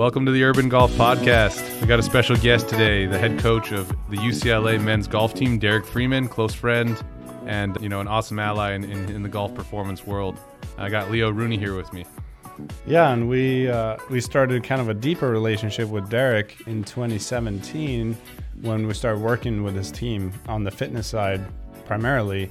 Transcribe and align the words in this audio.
Welcome 0.00 0.24
to 0.24 0.32
the 0.32 0.42
Urban 0.44 0.70
Golf 0.70 0.90
Podcast. 0.92 1.78
We 1.78 1.86
got 1.86 1.98
a 1.98 2.02
special 2.02 2.34
guest 2.36 2.70
today, 2.70 3.04
the 3.04 3.18
head 3.18 3.38
coach 3.38 3.70
of 3.70 3.86
the 4.08 4.16
UCLA 4.16 4.82
men's 4.82 5.06
golf 5.06 5.34
team, 5.34 5.58
Derek 5.58 5.84
Freeman, 5.84 6.26
close 6.26 6.54
friend, 6.54 6.98
and 7.44 7.76
you 7.82 7.90
know 7.90 8.00
an 8.00 8.08
awesome 8.08 8.38
ally 8.38 8.72
in, 8.72 8.84
in, 8.84 9.10
in 9.10 9.22
the 9.22 9.28
golf 9.28 9.54
performance 9.54 10.06
world. 10.06 10.40
I 10.78 10.88
got 10.88 11.10
Leo 11.10 11.28
Rooney 11.28 11.58
here 11.58 11.76
with 11.76 11.92
me. 11.92 12.06
Yeah, 12.86 13.12
and 13.12 13.28
we 13.28 13.68
uh, 13.68 13.98
we 14.08 14.22
started 14.22 14.64
kind 14.64 14.80
of 14.80 14.88
a 14.88 14.94
deeper 14.94 15.28
relationship 15.28 15.90
with 15.90 16.08
Derek 16.08 16.56
in 16.66 16.82
2017 16.82 18.16
when 18.62 18.86
we 18.86 18.94
started 18.94 19.20
working 19.20 19.62
with 19.62 19.74
his 19.74 19.92
team 19.92 20.32
on 20.48 20.64
the 20.64 20.70
fitness 20.70 21.08
side 21.08 21.44
primarily. 21.84 22.48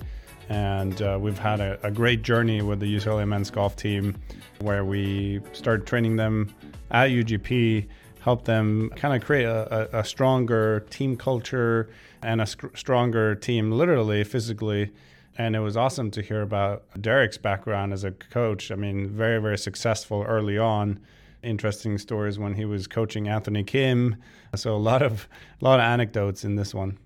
And 0.49 1.01
uh, 1.01 1.17
we've 1.19 1.39
had 1.39 1.61
a, 1.61 1.79
a, 1.83 1.91
great 1.91 2.23
journey 2.23 2.61
with 2.63 2.79
the 2.79 2.95
UCLA 2.95 3.27
men's 3.27 3.51
golf 3.51 3.75
team 3.75 4.15
where 4.61 4.83
we 4.83 5.41
started 5.53 5.85
training 5.85 6.15
them 6.15 6.55
at 6.91 7.09
UGP, 7.09 7.87
help 8.21 8.45
them 8.45 8.89
kind 8.95 9.15
of 9.15 9.25
create 9.25 9.45
a, 9.45 9.95
a, 9.95 9.99
a 9.99 10.03
stronger 10.03 10.81
team 10.89 11.15
culture 11.15 11.89
and 12.21 12.41
a 12.41 12.45
sc- 12.45 12.75
stronger 12.75 13.35
team, 13.35 13.71
literally, 13.71 14.23
physically. 14.23 14.91
And 15.37 15.55
it 15.55 15.59
was 15.59 15.77
awesome 15.77 16.11
to 16.11 16.21
hear 16.21 16.41
about 16.41 16.83
Derek's 16.99 17.37
background 17.37 17.93
as 17.93 18.03
a 18.03 18.11
coach. 18.11 18.71
I 18.71 18.75
mean, 18.75 19.09
very, 19.09 19.41
very 19.41 19.57
successful 19.57 20.23
early 20.27 20.57
on. 20.57 20.99
Interesting 21.41 21.97
stories 21.97 22.37
when 22.37 22.55
he 22.55 22.65
was 22.65 22.87
coaching 22.87 23.29
Anthony 23.29 23.63
Kim. 23.63 24.17
So 24.55 24.75
a 24.75 24.77
lot 24.77 25.01
of 25.01 25.29
a 25.61 25.63
lot 25.63 25.79
of 25.79 25.85
anecdotes 25.85 26.43
in 26.43 26.55
this 26.55 26.73
one. 26.73 26.97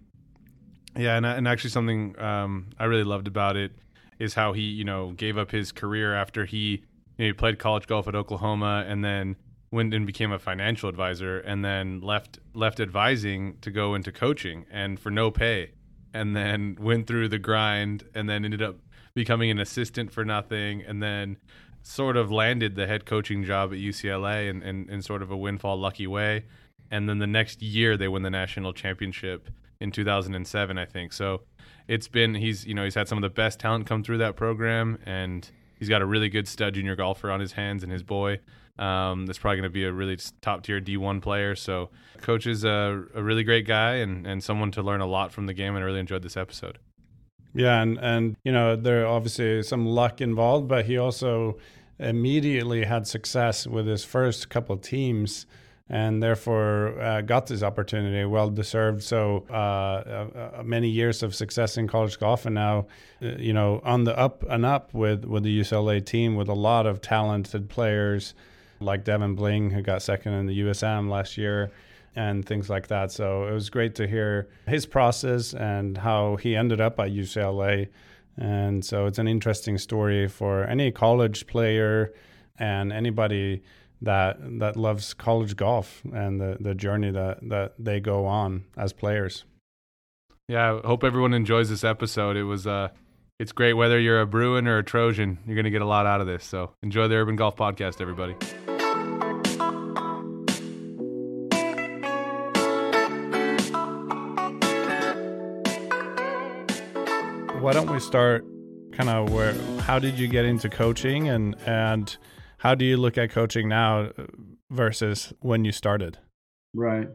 Yeah, 0.97 1.17
and 1.17 1.25
and 1.25 1.47
actually 1.47 1.69
something 1.69 2.19
um, 2.19 2.69
I 2.79 2.85
really 2.85 3.03
loved 3.03 3.27
about 3.27 3.55
it 3.55 3.73
is 4.17 4.33
how 4.33 4.53
he 4.53 4.61
you 4.61 4.83
know 4.83 5.11
gave 5.11 5.37
up 5.37 5.51
his 5.51 5.71
career 5.71 6.15
after 6.15 6.45
he 6.45 6.57
you 6.57 6.79
know, 7.19 7.25
he 7.25 7.33
played 7.33 7.59
college 7.59 7.85
golf 7.85 8.07
at 8.07 8.15
Oklahoma 8.15 8.85
and 8.87 9.03
then 9.03 9.35
went 9.73 9.91
and 9.93 10.05
became 10.05 10.31
a 10.31 10.37
financial 10.37 10.87
advisor 10.87 11.39
and 11.39 11.65
then 11.65 11.99
left 11.99 12.37
left 12.53 12.79
advising 12.79 13.57
to 13.59 13.71
go 13.71 13.95
into 13.95 14.11
coaching 14.11 14.65
and 14.71 14.99
for 14.99 15.09
no 15.09 15.31
pay 15.31 15.71
and 16.13 16.35
then 16.35 16.77
went 16.79 17.07
through 17.07 17.27
the 17.27 17.39
grind 17.39 18.03
and 18.13 18.29
then 18.29 18.45
ended 18.45 18.61
up 18.61 18.75
becoming 19.15 19.49
an 19.49 19.59
assistant 19.59 20.11
for 20.11 20.23
nothing 20.23 20.83
and 20.83 21.01
then 21.01 21.35
sort 21.81 22.15
of 22.15 22.31
landed 22.31 22.75
the 22.75 22.85
head 22.85 23.05
coaching 23.05 23.43
job 23.43 23.73
at 23.73 23.79
UCLA 23.79 24.47
in, 24.47 24.61
in, 24.61 24.87
in 24.89 25.01
sort 25.01 25.23
of 25.23 25.31
a 25.31 25.35
windfall 25.35 25.77
lucky 25.77 26.07
way. 26.07 26.45
And 26.91 27.09
then 27.09 27.17
the 27.17 27.27
next 27.27 27.61
year 27.63 27.97
they 27.97 28.07
win 28.07 28.21
the 28.21 28.29
national 28.29 28.73
championship 28.73 29.49
in 29.81 29.91
2007 29.91 30.77
I 30.77 30.85
think. 30.85 31.13
So 31.13 31.41
it's 31.87 32.07
been 32.07 32.35
he's 32.35 32.63
you 32.63 32.75
know 32.75 32.83
he's 32.83 32.95
had 32.95 33.07
some 33.07 33.17
of 33.17 33.23
the 33.23 33.29
best 33.29 33.59
talent 33.59 33.87
come 33.87 34.03
through 34.03 34.19
that 34.19 34.35
program 34.35 34.99
and 35.03 35.49
he's 35.79 35.89
got 35.89 36.03
a 36.03 36.05
really 36.05 36.29
good 36.29 36.47
stud 36.47 36.75
junior 36.75 36.95
golfer 36.95 37.31
on 37.31 37.39
his 37.39 37.53
hands 37.53 37.81
and 37.81 37.91
his 37.91 38.03
boy 38.03 38.39
um, 38.79 39.25
that's 39.25 39.39
probably 39.39 39.57
going 39.57 39.69
to 39.69 39.73
be 39.73 39.85
a 39.85 39.91
really 39.91 40.17
top 40.41 40.63
tier 40.63 40.81
D1 40.81 41.21
player. 41.21 41.55
So, 41.55 41.89
coach 42.21 42.47
is 42.47 42.63
a, 42.63 43.03
a 43.13 43.21
really 43.21 43.43
great 43.43 43.67
guy 43.67 43.95
and, 43.95 44.25
and 44.25 44.43
someone 44.43 44.71
to 44.71 44.81
learn 44.81 45.01
a 45.01 45.05
lot 45.05 45.31
from 45.31 45.45
the 45.45 45.53
game. 45.53 45.75
And 45.75 45.83
I 45.83 45.85
really 45.85 45.99
enjoyed 45.99 46.23
this 46.23 46.37
episode. 46.37 46.79
Yeah, 47.53 47.81
and 47.81 47.99
and 47.99 48.35
you 48.43 48.51
know 48.51 48.75
there 48.75 49.05
obviously 49.05 49.61
some 49.61 49.85
luck 49.85 50.21
involved, 50.21 50.67
but 50.67 50.85
he 50.85 50.97
also 50.97 51.57
immediately 51.99 52.85
had 52.85 53.07
success 53.07 53.67
with 53.67 53.85
his 53.85 54.03
first 54.03 54.49
couple 54.49 54.75
teams 54.77 55.45
and 55.89 56.23
therefore 56.23 56.99
uh, 56.99 57.21
got 57.21 57.47
this 57.47 57.61
opportunity, 57.61 58.25
well 58.25 58.49
deserved. 58.49 59.03
So 59.03 59.45
uh, 59.49 59.53
uh, 59.53 60.59
uh, 60.59 60.63
many 60.63 60.89
years 60.89 61.21
of 61.21 61.35
success 61.35 61.77
in 61.77 61.87
college 61.87 62.19
golf, 62.19 62.45
and 62.45 62.55
now 62.55 62.87
uh, 63.21 63.35
you 63.37 63.53
know 63.53 63.81
on 63.83 64.05
the 64.05 64.17
up 64.17 64.43
and 64.49 64.65
up 64.65 64.93
with 64.93 65.25
with 65.25 65.43
the 65.43 65.59
UCLA 65.59 66.03
team 66.03 66.35
with 66.35 66.49
a 66.49 66.55
lot 66.55 66.87
of 66.87 67.01
talented 67.01 67.69
players 67.69 68.33
like 68.79 69.03
Devon 69.03 69.35
Bling, 69.35 69.71
who 69.71 69.81
got 69.81 70.01
second 70.01 70.33
in 70.33 70.45
the 70.45 70.53
US 70.55 70.83
Am 70.83 71.09
last 71.09 71.37
year, 71.37 71.71
and 72.15 72.45
things 72.45 72.69
like 72.69 72.87
that. 72.87 73.11
So 73.11 73.47
it 73.47 73.53
was 73.53 73.69
great 73.69 73.95
to 73.95 74.07
hear 74.07 74.49
his 74.67 74.85
process 74.85 75.53
and 75.53 75.97
how 75.97 76.35
he 76.37 76.55
ended 76.55 76.81
up 76.81 76.99
at 76.99 77.09
UCLA. 77.09 77.89
And 78.37 78.83
so 78.83 79.05
it's 79.05 79.19
an 79.19 79.27
interesting 79.27 79.77
story 79.77 80.27
for 80.27 80.63
any 80.63 80.91
college 80.91 81.47
player 81.47 82.13
and 82.57 82.91
anybody 82.91 83.63
that 84.01 84.37
that 84.59 84.75
loves 84.75 85.13
college 85.13 85.55
golf 85.55 86.01
and 86.13 86.39
the, 86.39 86.57
the 86.59 86.75
journey 86.75 87.09
that, 87.11 87.37
that 87.49 87.73
they 87.79 87.99
go 87.99 88.25
on 88.25 88.65
as 88.77 88.91
players. 88.91 89.45
Yeah, 90.47 90.79
I 90.83 90.87
hope 90.87 91.03
everyone 91.03 91.33
enjoys 91.33 91.69
this 91.69 91.83
episode. 91.83 92.35
It 92.35 92.43
was 92.43 92.67
uh 92.67 92.89
it's 93.39 93.51
great 93.51 93.73
whether 93.73 93.99
you're 93.99 94.21
a 94.21 94.27
Bruin 94.27 94.67
or 94.67 94.77
a 94.77 94.83
Trojan, 94.83 95.39
you're 95.45 95.55
going 95.55 95.65
to 95.65 95.71
get 95.71 95.81
a 95.81 95.85
lot 95.87 96.05
out 96.05 96.21
of 96.21 96.27
this. 96.27 96.45
So 96.45 96.71
enjoy 96.83 97.07
the 97.07 97.15
Urban 97.15 97.35
Golf 97.35 97.55
Podcast, 97.55 97.99
everybody. 97.99 98.35
Why 107.63 107.71
don't 107.71 107.89
we 107.89 107.99
start 108.01 108.45
kind 108.91 109.09
of 109.09 109.31
where 109.31 109.53
how 109.79 109.97
did 109.97 110.19
you 110.19 110.27
get 110.27 110.43
into 110.43 110.67
coaching 110.67 111.29
and 111.29 111.55
and 111.65 112.17
how 112.57 112.75
do 112.75 112.83
you 112.83 112.97
look 112.97 113.17
at 113.17 113.31
coaching 113.31 113.69
now 113.69 114.01
uh, 114.01 114.25
versus 114.69 115.31
when 115.39 115.63
you 115.63 115.71
started? 115.71 116.17
Right. 116.73 117.07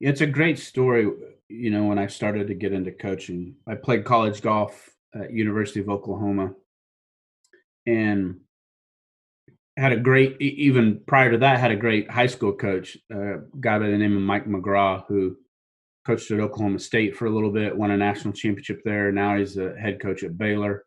It's 0.00 0.20
a 0.20 0.26
great 0.26 0.58
story, 0.58 1.08
you 1.48 1.70
know, 1.70 1.84
when 1.84 2.00
I 2.00 2.08
started 2.08 2.48
to 2.48 2.54
get 2.54 2.72
into 2.72 2.90
coaching. 2.90 3.54
I 3.68 3.76
played 3.76 4.04
college 4.04 4.42
golf 4.42 4.90
at 5.14 5.32
University 5.32 5.78
of 5.78 5.88
Oklahoma 5.88 6.54
and 7.86 8.40
had 9.76 9.92
a 9.92 9.96
great 9.96 10.40
even 10.40 11.02
prior 11.06 11.30
to 11.30 11.38
that 11.38 11.60
had 11.60 11.70
a 11.70 11.76
great 11.76 12.10
high 12.10 12.26
school 12.26 12.52
coach, 12.52 12.98
uh, 13.14 13.38
a 13.38 13.42
guy 13.60 13.78
by 13.78 13.86
the 13.86 13.96
name 13.96 14.16
of 14.16 14.22
Mike 14.22 14.48
McGraw 14.48 15.04
who 15.06 15.36
coached 16.08 16.30
at 16.30 16.40
Oklahoma 16.40 16.78
State 16.78 17.14
for 17.14 17.26
a 17.26 17.30
little 17.30 17.50
bit, 17.50 17.76
won 17.76 17.90
a 17.90 17.96
national 17.96 18.32
championship 18.32 18.80
there. 18.82 19.12
Now 19.12 19.36
he's 19.36 19.58
a 19.58 19.74
head 19.76 20.00
coach 20.00 20.22
at 20.24 20.38
Baylor. 20.38 20.86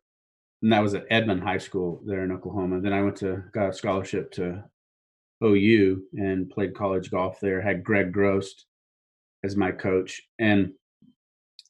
And 0.64 0.74
that 0.74 0.82
was 0.82 0.96
at 0.96 1.06
Edmond 1.12 1.44
High 1.44 1.60
School 1.60 2.02
there 2.08 2.24
in 2.24 2.32
Oklahoma. 2.32 2.82
Then 2.82 2.92
I 2.92 3.04
went 3.04 3.18
to 3.18 3.44
got 3.54 3.70
a 3.70 3.74
scholarship 3.74 4.32
to 4.32 4.64
OU 5.44 6.02
and 6.14 6.50
played 6.50 6.76
college 6.76 7.12
golf 7.12 7.40
there. 7.40 7.62
Had 7.62 7.84
Gregg 7.84 8.12
Grost 8.12 8.66
as 9.44 9.56
my 9.56 9.72
coach. 9.72 10.24
And 10.40 10.74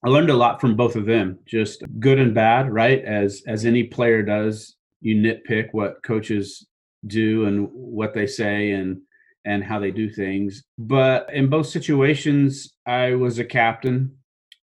I 0.06 0.07
learned 0.07 0.29
a 0.29 0.35
lot 0.35 0.62
from 0.62 0.78
both 0.78 0.95
of 0.95 1.06
them, 1.06 1.38
just 1.45 1.83
good 2.00 2.19
and 2.19 2.33
bad, 2.33 2.72
right? 2.72 3.03
As 3.03 3.44
as 3.47 3.66
any 3.66 3.83
player 3.83 4.23
does, 4.23 4.78
you 5.01 5.16
nitpick 5.16 5.69
what 5.73 6.01
coaches 6.03 6.68
do 7.06 7.45
and 7.45 7.68
what 7.73 8.13
they 8.13 8.28
say 8.28 8.72
and 8.72 9.01
and 9.46 9.63
how 9.63 9.79
they 9.79 9.91
do 9.91 10.09
things. 10.09 10.63
But 10.78 11.34
in 11.34 11.50
both 11.50 11.68
situations, 11.68 12.74
I 12.85 13.16
was 13.16 13.40
a 13.40 13.46
captain 13.46 14.18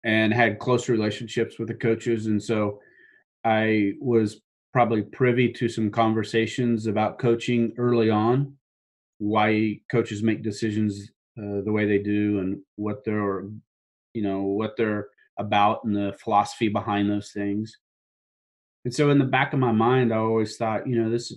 and 0.04 0.34
had 0.34 0.60
close 0.60 0.90
relationships 0.90 1.60
with 1.60 1.68
the 1.68 1.76
coaches. 1.76 2.26
And 2.28 2.42
so 2.42 2.80
I 3.46 3.94
was 4.00 4.42
probably 4.74 5.04
privy 5.04 5.52
to 5.54 5.70
some 5.70 5.92
conversations 5.92 6.88
about 6.88 7.20
coaching 7.20 7.74
early 7.78 8.10
on, 8.10 8.56
why 9.20 9.80
coaches 9.92 10.24
make 10.24 10.44
decisions 10.44 11.10
uh, 11.38 11.62
the 11.64 11.72
way 11.72 11.86
they 11.86 12.00
do 12.00 12.40
and 12.40 12.60
what 12.76 13.06
they're, 13.06 13.46
you 14.14 14.24
know, 14.24 14.42
what 14.42 14.76
they're 14.76 15.08
about 15.38 15.84
and 15.84 15.96
the 15.96 16.16
philosophy 16.24 16.68
behind 16.68 17.10
those 17.10 17.32
things. 17.32 17.78
And 18.86 18.94
so 18.94 19.10
in 19.12 19.20
the 19.20 19.26
back 19.26 19.54
of 19.54 19.60
my 19.60 19.72
mind, 19.72 20.14
I 20.14 20.18
always 20.18 20.58
thought, 20.58 20.88
you 20.88 21.02
know, 21.02 21.10
this 21.10 21.34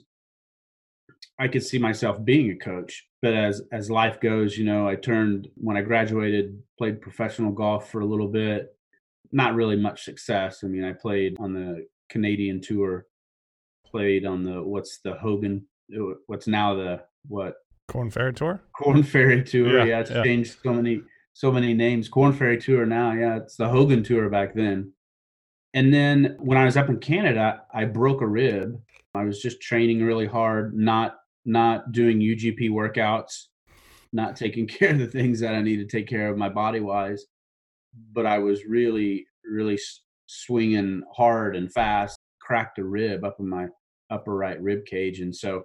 I 1.39 1.49
could 1.49 1.63
see 1.63 1.79
myself 1.79 2.25
being 2.25 2.51
a 2.51 2.57
coach. 2.57 3.07
But 3.23 3.35
as 3.35 3.63
as 3.73 3.91
life 3.91 4.21
goes, 4.21 4.57
you 4.57 4.65
know, 4.65 4.89
I 4.89 4.97
turned 4.97 5.49
when 5.57 5.77
I 5.77 5.83
graduated, 5.83 6.63
played 6.79 7.01
professional 7.01 7.53
golf 7.53 7.91
for 7.91 8.01
a 8.01 8.07
little 8.07 8.29
bit. 8.29 8.75
Not 9.33 9.55
really 9.55 9.77
much 9.77 10.05
success. 10.05 10.63
I 10.63 10.69
mean, 10.69 10.85
I 10.85 10.93
played 10.93 11.37
on 11.39 11.53
the 11.53 11.87
Canadian 12.09 12.61
tour, 12.61 13.07
played 13.85 14.25
on 14.25 14.45
the 14.45 14.63
what's 14.63 14.99
the 14.99 15.15
Hogan, 15.15 15.67
uh, 15.95 16.15
what's 16.27 16.47
now 16.47 16.75
the 16.75 17.03
what 17.27 17.57
Korn 17.89 18.11
Ferry 18.11 18.33
Tour. 18.33 18.63
Korn 18.77 19.03
Ferry 19.03 19.43
Tour. 19.43 19.79
Yeah, 19.79 19.85
yeah 19.85 20.01
it's 20.01 20.11
yeah. 20.11 20.23
changed 20.23 20.57
so 20.63 20.73
many 20.73 21.03
so 21.33 21.53
many 21.53 21.75
names. 21.75 22.09
Korn 22.09 22.33
Ferry 22.33 22.59
Tour 22.59 22.87
now. 22.87 23.13
Yeah, 23.13 23.37
it's 23.37 23.57
the 23.57 23.69
Hogan 23.69 24.03
Tour 24.03 24.29
back 24.31 24.55
then. 24.55 24.93
And 25.75 25.93
then 25.93 26.37
when 26.39 26.57
I 26.57 26.65
was 26.65 26.77
up 26.77 26.89
in 26.89 26.99
Canada, 26.99 27.63
I 27.73 27.85
broke 27.85 28.23
a 28.23 28.27
rib. 28.27 28.81
I 29.15 29.25
was 29.25 29.41
just 29.43 29.61
training 29.61 30.03
really 30.03 30.27
hard, 30.27 30.75
not 30.75 31.17
not 31.47 31.93
doing 31.93 32.19
UGP 32.19 32.71
workouts, 32.71 33.45
not 34.13 34.37
taking 34.37 34.67
care 34.67 34.91
of 34.91 34.99
the 34.99 35.07
things 35.07 35.41
that 35.41 35.55
I 35.55 35.63
need 35.63 35.77
to 35.77 35.87
take 35.87 36.09
care 36.09 36.29
of 36.29 36.37
my 36.37 36.49
body 36.49 36.81
wise. 36.81 37.25
But 38.13 38.27
I 38.27 38.39
was 38.39 38.67
really, 38.67 39.27
really 39.45 39.79
swinging 40.27 41.03
hard 41.15 41.57
and 41.57 41.73
fast, 41.73 42.19
cracked 42.41 42.79
a 42.79 42.85
rib 42.85 43.25
up 43.25 43.37
in 43.39 43.49
my 43.49 43.69
upper 44.11 44.37
right 44.37 44.61
rib 44.61 44.85
cage. 44.85 45.21
And 45.21 45.35
so 45.35 45.65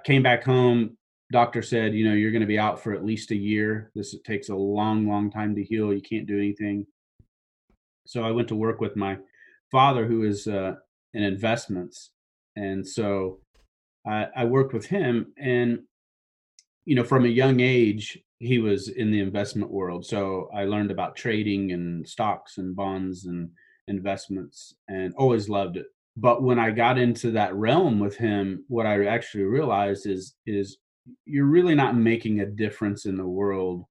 I 0.00 0.04
came 0.04 0.22
back 0.22 0.44
home. 0.44 0.96
Doctor 1.32 1.62
said, 1.62 1.94
you 1.94 2.08
know, 2.08 2.14
you're 2.14 2.32
going 2.32 2.40
to 2.40 2.46
be 2.46 2.58
out 2.58 2.82
for 2.82 2.92
at 2.92 3.04
least 3.04 3.30
a 3.30 3.36
year. 3.36 3.90
This 3.94 4.14
takes 4.24 4.48
a 4.48 4.54
long, 4.54 5.08
long 5.08 5.30
time 5.30 5.54
to 5.54 5.62
heal. 5.62 5.92
You 5.92 6.02
can't 6.02 6.26
do 6.26 6.36
anything. 6.36 6.86
So 8.06 8.22
I 8.22 8.32
went 8.32 8.48
to 8.48 8.56
work 8.56 8.80
with 8.80 8.96
my 8.96 9.18
father, 9.70 10.06
who 10.06 10.24
is 10.24 10.48
uh, 10.48 10.74
in 11.14 11.22
investments. 11.22 12.10
And 12.56 12.86
so 12.86 13.38
I, 14.06 14.26
I 14.36 14.44
worked 14.44 14.72
with 14.72 14.86
him, 14.86 15.32
and 15.38 15.80
you 16.84 16.94
know, 16.94 17.04
from 17.04 17.24
a 17.24 17.28
young 17.28 17.60
age, 17.60 18.18
he 18.38 18.58
was 18.58 18.88
in 18.88 19.10
the 19.10 19.20
investment 19.20 19.70
world. 19.70 20.04
So 20.06 20.48
I 20.54 20.64
learned 20.64 20.90
about 20.90 21.14
trading 21.14 21.72
and 21.72 22.08
stocks 22.08 22.58
and 22.58 22.74
bonds 22.74 23.26
and 23.26 23.50
investments 23.86 24.74
and 24.88 25.14
always 25.14 25.48
loved 25.48 25.76
it. 25.76 25.86
But 26.16 26.42
when 26.42 26.58
I 26.58 26.70
got 26.70 26.98
into 26.98 27.30
that 27.32 27.54
realm 27.54 27.98
with 28.00 28.16
him, 28.16 28.64
what 28.68 28.86
I 28.86 29.04
actually 29.06 29.44
realized 29.44 30.06
is 30.06 30.34
is 30.46 30.78
you're 31.24 31.46
really 31.46 31.74
not 31.74 31.96
making 31.96 32.40
a 32.40 32.46
difference 32.46 33.06
in 33.06 33.16
the 33.16 33.26
world. 33.26 33.84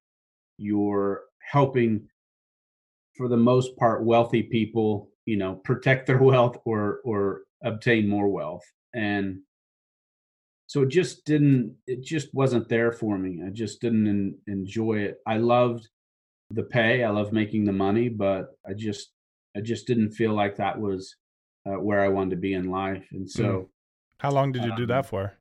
You're 0.58 1.22
helping 1.40 2.08
for 3.16 3.28
the 3.28 3.38
most 3.38 3.76
part 3.78 4.04
wealthy 4.04 4.44
people, 4.44 5.10
you 5.26 5.38
know, 5.38 5.56
protect 5.56 6.08
their 6.08 6.18
wealth 6.32 6.58
or 6.66 7.00
or 7.06 7.44
obtain 7.64 8.08
more 8.08 8.30
wealth. 8.30 8.64
And 8.94 9.40
so 10.70 10.84
it 10.84 10.90
just 10.90 11.26
didn't 11.26 11.76
it 11.88 12.02
just 12.02 12.34
wasn't 12.34 12.70
there 12.70 12.92
for 12.92 13.18
me. 13.18 13.42
I 13.46 13.50
just 13.50 13.82
didn't 13.82 14.08
en- 14.08 14.38
enjoy 14.48 15.00
it. 15.00 15.18
I 15.26 15.38
loved 15.38 15.90
the 16.52 16.64
pay 16.64 17.04
i 17.04 17.10
loved 17.10 17.32
making 17.32 17.66
the 17.66 17.72
money 17.72 18.10
but 18.10 18.58
i 18.68 18.74
just 18.74 19.12
i 19.56 19.62
just 19.62 19.86
didn't 19.86 20.12
feel 20.12 20.34
like 20.34 20.56
that 20.56 20.80
was 20.80 21.16
uh, 21.68 21.80
where 21.80 22.02
i 22.02 22.08
wanted 22.08 22.32
to 22.32 22.36
be 22.36 22.54
in 22.54 22.72
life. 22.72 23.06
And 23.12 23.30
so 23.30 23.44
mm. 23.44 23.68
how 24.20 24.32
long 24.32 24.52
did 24.52 24.64
you 24.64 24.72
um, 24.72 24.78
do 24.78 24.86
that 24.88 25.06
for? 25.06 25.34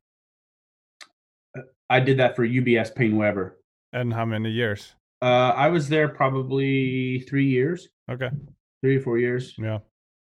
Uh, 1.57 1.61
i 1.89 1.99
did 1.99 2.17
that 2.17 2.35
for 2.35 2.47
ubs 2.47 2.93
paine-webber 2.93 3.57
and 3.93 4.13
how 4.13 4.25
many 4.25 4.51
years? 4.51 4.93
Uh, 5.21 5.53
i 5.55 5.67
was 5.67 5.89
there 5.89 6.09
probably 6.09 7.21
three 7.21 7.47
years. 7.47 7.89
Okay. 8.09 8.29
Three 8.81 8.97
or 8.97 9.01
four 9.01 9.17
years. 9.17 9.55
Yeah. 9.57 9.79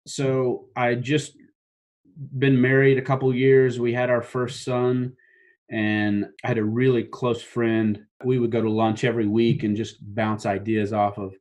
So 0.07 0.67
i 0.77 0.95
just 0.95 1.37
been 2.39 2.61
married 2.61 2.99
a 2.99 3.03
couple 3.03 3.35
years. 3.35 3.79
We 3.81 3.93
had 3.93 4.11
our 4.11 4.23
first 4.23 4.65
son, 4.65 5.15
and 5.71 6.27
I 6.45 6.49
had 6.49 6.59
a 6.59 6.65
really 6.65 7.05
close 7.05 7.43
friend. 7.43 8.05
We 8.25 8.39
would 8.39 8.51
go 8.51 8.63
to 8.63 8.71
lunch 8.71 9.05
every 9.05 9.27
week 9.27 9.63
and 9.63 9.77
just 9.77 9.97
bounce 10.15 10.47
ideas 10.47 10.93
off 10.93 11.19
of, 11.19 11.35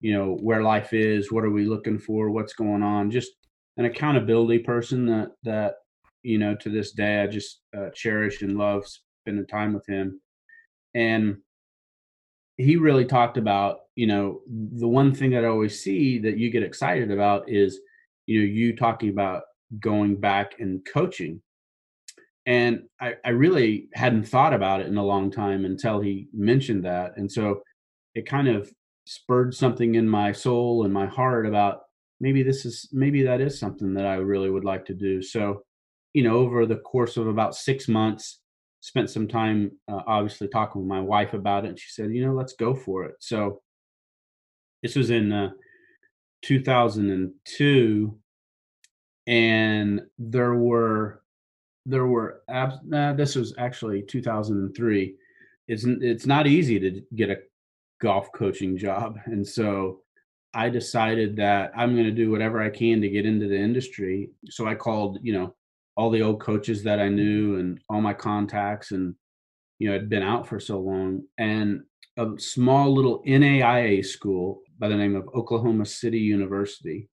you 0.00 0.12
know, 0.12 0.36
where 0.40 0.62
life 0.62 0.92
is, 0.92 1.32
what 1.32 1.44
are 1.44 1.50
we 1.50 1.64
looking 1.64 1.98
for, 1.98 2.30
what's 2.30 2.52
going 2.52 2.82
on. 2.82 3.10
Just 3.10 3.32
an 3.76 3.86
accountability 3.86 4.58
person 4.58 5.06
that 5.06 5.30
that 5.42 5.74
you 6.22 6.38
know 6.38 6.54
to 6.54 6.68
this 6.68 6.92
day 6.92 7.22
I 7.22 7.26
just 7.26 7.60
uh, 7.76 7.88
cherish 7.94 8.42
and 8.42 8.58
love 8.58 8.84
spending 9.22 9.46
time 9.46 9.72
with 9.72 9.86
him. 9.86 10.20
And 10.94 11.38
he 12.56 12.76
really 12.76 13.06
talked 13.06 13.38
about, 13.38 13.80
you 13.94 14.06
know, 14.06 14.40
the 14.46 14.88
one 14.88 15.14
thing 15.14 15.30
that 15.30 15.44
I 15.44 15.48
always 15.48 15.82
see 15.82 16.18
that 16.18 16.36
you 16.36 16.50
get 16.50 16.62
excited 16.62 17.10
about 17.10 17.48
is, 17.48 17.80
you 18.26 18.40
know, 18.40 18.46
you 18.46 18.76
talking 18.76 19.08
about 19.08 19.44
going 19.78 20.16
back 20.16 20.54
and 20.58 20.84
coaching. 20.84 21.40
And 22.46 22.82
I, 23.00 23.14
I 23.24 23.30
really 23.30 23.88
hadn't 23.94 24.24
thought 24.24 24.54
about 24.54 24.80
it 24.80 24.86
in 24.86 24.96
a 24.96 25.04
long 25.04 25.30
time 25.30 25.64
until 25.64 26.00
he 26.00 26.28
mentioned 26.32 26.84
that. 26.84 27.12
And 27.16 27.30
so 27.30 27.62
it 28.14 28.26
kind 28.26 28.48
of 28.48 28.70
spurred 29.06 29.54
something 29.54 29.94
in 29.94 30.08
my 30.08 30.32
soul 30.32 30.84
and 30.84 30.92
my 30.92 31.06
heart 31.06 31.46
about 31.46 31.82
maybe 32.20 32.42
this 32.42 32.64
is 32.64 32.88
maybe 32.92 33.22
that 33.22 33.40
is 33.40 33.58
something 33.58 33.94
that 33.94 34.06
I 34.06 34.16
really 34.16 34.50
would 34.50 34.64
like 34.64 34.84
to 34.86 34.94
do. 34.94 35.22
So, 35.22 35.62
you 36.12 36.22
know, 36.22 36.36
over 36.36 36.66
the 36.66 36.76
course 36.76 37.16
of 37.16 37.26
about 37.26 37.54
six 37.54 37.88
months, 37.88 38.40
spent 38.80 39.10
some 39.10 39.28
time 39.28 39.72
uh, 39.88 40.00
obviously 40.06 40.48
talking 40.48 40.80
with 40.80 40.88
my 40.88 41.00
wife 41.00 41.34
about 41.34 41.64
it. 41.64 41.68
And 41.68 41.78
she 41.78 41.90
said, 41.90 42.12
you 42.12 42.24
know, 42.24 42.32
let's 42.32 42.54
go 42.54 42.74
for 42.74 43.04
it. 43.04 43.14
So 43.20 43.60
this 44.82 44.96
was 44.96 45.10
in 45.10 45.32
uh, 45.32 45.50
2002 46.42 48.18
and 49.30 50.02
there 50.18 50.56
were 50.56 51.22
there 51.86 52.06
were 52.06 52.42
ab- 52.50 52.84
nah, 52.84 53.14
this 53.14 53.36
was 53.36 53.54
actually 53.56 54.02
2003 54.02 55.14
it's 55.68 55.84
it's 55.86 56.26
not 56.26 56.46
easy 56.46 56.78
to 56.80 57.00
get 57.14 57.30
a 57.30 57.38
golf 58.00 58.28
coaching 58.34 58.76
job 58.76 59.18
and 59.26 59.46
so 59.46 60.00
i 60.52 60.68
decided 60.68 61.36
that 61.36 61.70
i'm 61.76 61.94
going 61.94 62.04
to 62.04 62.10
do 62.10 62.30
whatever 62.30 62.60
i 62.60 62.68
can 62.68 63.00
to 63.00 63.08
get 63.08 63.24
into 63.24 63.48
the 63.48 63.56
industry 63.56 64.30
so 64.50 64.66
i 64.66 64.74
called 64.74 65.18
you 65.22 65.32
know 65.32 65.54
all 65.96 66.10
the 66.10 66.22
old 66.22 66.40
coaches 66.40 66.82
that 66.82 66.98
i 66.98 67.08
knew 67.08 67.58
and 67.58 67.80
all 67.88 68.00
my 68.00 68.12
contacts 68.12 68.90
and 68.90 69.14
you 69.78 69.86
know 69.88 69.94
had 69.94 70.10
been 70.10 70.24
out 70.24 70.46
for 70.46 70.58
so 70.58 70.80
long 70.80 71.22
and 71.38 71.82
a 72.18 72.26
small 72.38 72.92
little 72.92 73.22
naia 73.24 74.04
school 74.04 74.60
by 74.80 74.88
the 74.88 74.96
name 74.96 75.14
of 75.14 75.28
oklahoma 75.34 75.86
city 75.86 76.18
university 76.18 77.08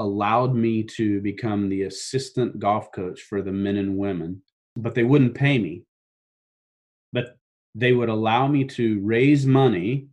allowed 0.00 0.54
me 0.54 0.82
to 0.82 1.20
become 1.20 1.68
the 1.68 1.82
assistant 1.82 2.58
golf 2.58 2.90
coach 2.90 3.20
for 3.20 3.42
the 3.42 3.52
men 3.52 3.76
and 3.76 3.96
women, 3.96 4.42
but 4.74 4.94
they 4.94 5.04
wouldn't 5.04 5.34
pay 5.34 5.58
me. 5.58 5.84
But 7.12 7.36
they 7.74 7.92
would 7.92 8.08
allow 8.08 8.48
me 8.48 8.64
to 8.64 8.98
raise 9.00 9.46
money 9.46 10.08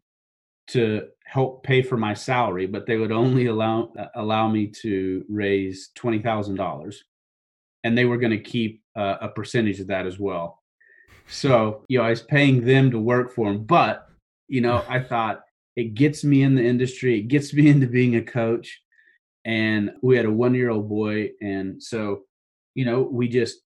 to 0.68 1.08
help 1.26 1.64
pay 1.64 1.82
for 1.82 1.96
my 1.96 2.14
salary, 2.14 2.68
but 2.68 2.86
they 2.86 2.98
would 2.98 3.14
only 3.14 3.46
allow 3.46 3.94
uh, 3.98 4.08
allow 4.16 4.50
me 4.50 4.68
to 4.68 5.24
raise 5.30 5.90
twenty 5.96 6.20
thousand 6.20 6.56
dollars, 6.56 7.06
and 7.84 7.98
they 7.98 8.06
were 8.06 8.18
going 8.18 8.32
to 8.32 8.40
keep 8.40 8.84
uh, 8.96 9.16
a 9.22 9.30
percentage 9.30 9.80
of 9.80 9.88
that 9.88 10.06
as 10.06 10.20
well. 10.20 10.62
So 11.30 11.86
you 11.88 12.00
know, 12.00 12.04
I 12.04 12.10
was 12.10 12.22
paying 12.22 12.66
them 12.66 12.92
to 12.92 13.00
work 13.00 13.34
for 13.34 13.48
them, 13.48 13.64
but 13.64 14.10
you 14.50 14.60
know, 14.60 14.84
I 14.90 15.00
thought 15.00 15.44
it 15.78 15.94
gets 15.94 16.26
me 16.26 16.42
in 16.44 16.56
the 16.56 16.64
industry, 16.64 17.20
it 17.20 17.30
gets 17.30 17.54
me 17.54 17.70
into 17.74 17.88
being 17.88 18.18
a 18.18 18.22
coach 18.22 18.82
and 19.48 19.92
we 20.04 20.18
had 20.18 20.26
a 20.26 20.32
one 20.32 20.54
year 20.54 20.70
old 20.70 20.88
boy 20.88 21.30
and 21.42 21.82
so 21.82 22.22
you 22.76 22.86
know 22.86 23.02
we 23.02 23.28
just 23.28 23.60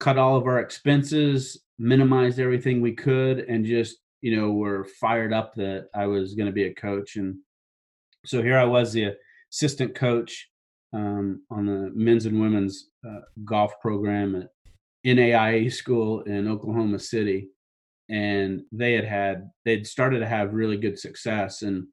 cut 0.00 0.16
all 0.16 0.36
of 0.36 0.46
our 0.46 0.60
expenses 0.60 1.60
minimized 1.78 2.38
everything 2.38 2.80
we 2.80 2.94
could 2.94 3.40
and 3.40 3.66
just 3.66 3.98
you 4.22 4.34
know 4.34 4.52
were 4.52 4.84
fired 5.00 5.32
up 5.32 5.52
that 5.54 5.88
i 5.94 6.06
was 6.06 6.34
going 6.34 6.46
to 6.46 6.52
be 6.52 6.64
a 6.64 6.74
coach 6.74 7.16
and 7.16 7.36
so 8.24 8.40
here 8.40 8.56
i 8.56 8.64
was 8.64 8.92
the 8.92 9.14
assistant 9.52 9.94
coach 9.94 10.48
um, 10.92 11.42
on 11.50 11.66
the 11.66 11.90
men's 11.94 12.24
and 12.24 12.40
women's 12.40 12.90
uh, 13.06 13.20
golf 13.44 13.72
program 13.82 14.36
at 14.36 14.48
naia 15.04 15.70
school 15.70 16.22
in 16.22 16.48
oklahoma 16.48 16.98
city 16.98 17.48
and 18.08 18.62
they 18.70 18.92
had 18.92 19.04
had 19.04 19.50
they'd 19.64 19.86
started 19.86 20.20
to 20.20 20.26
have 20.26 20.54
really 20.54 20.76
good 20.76 20.98
success 20.98 21.62
and 21.62 21.86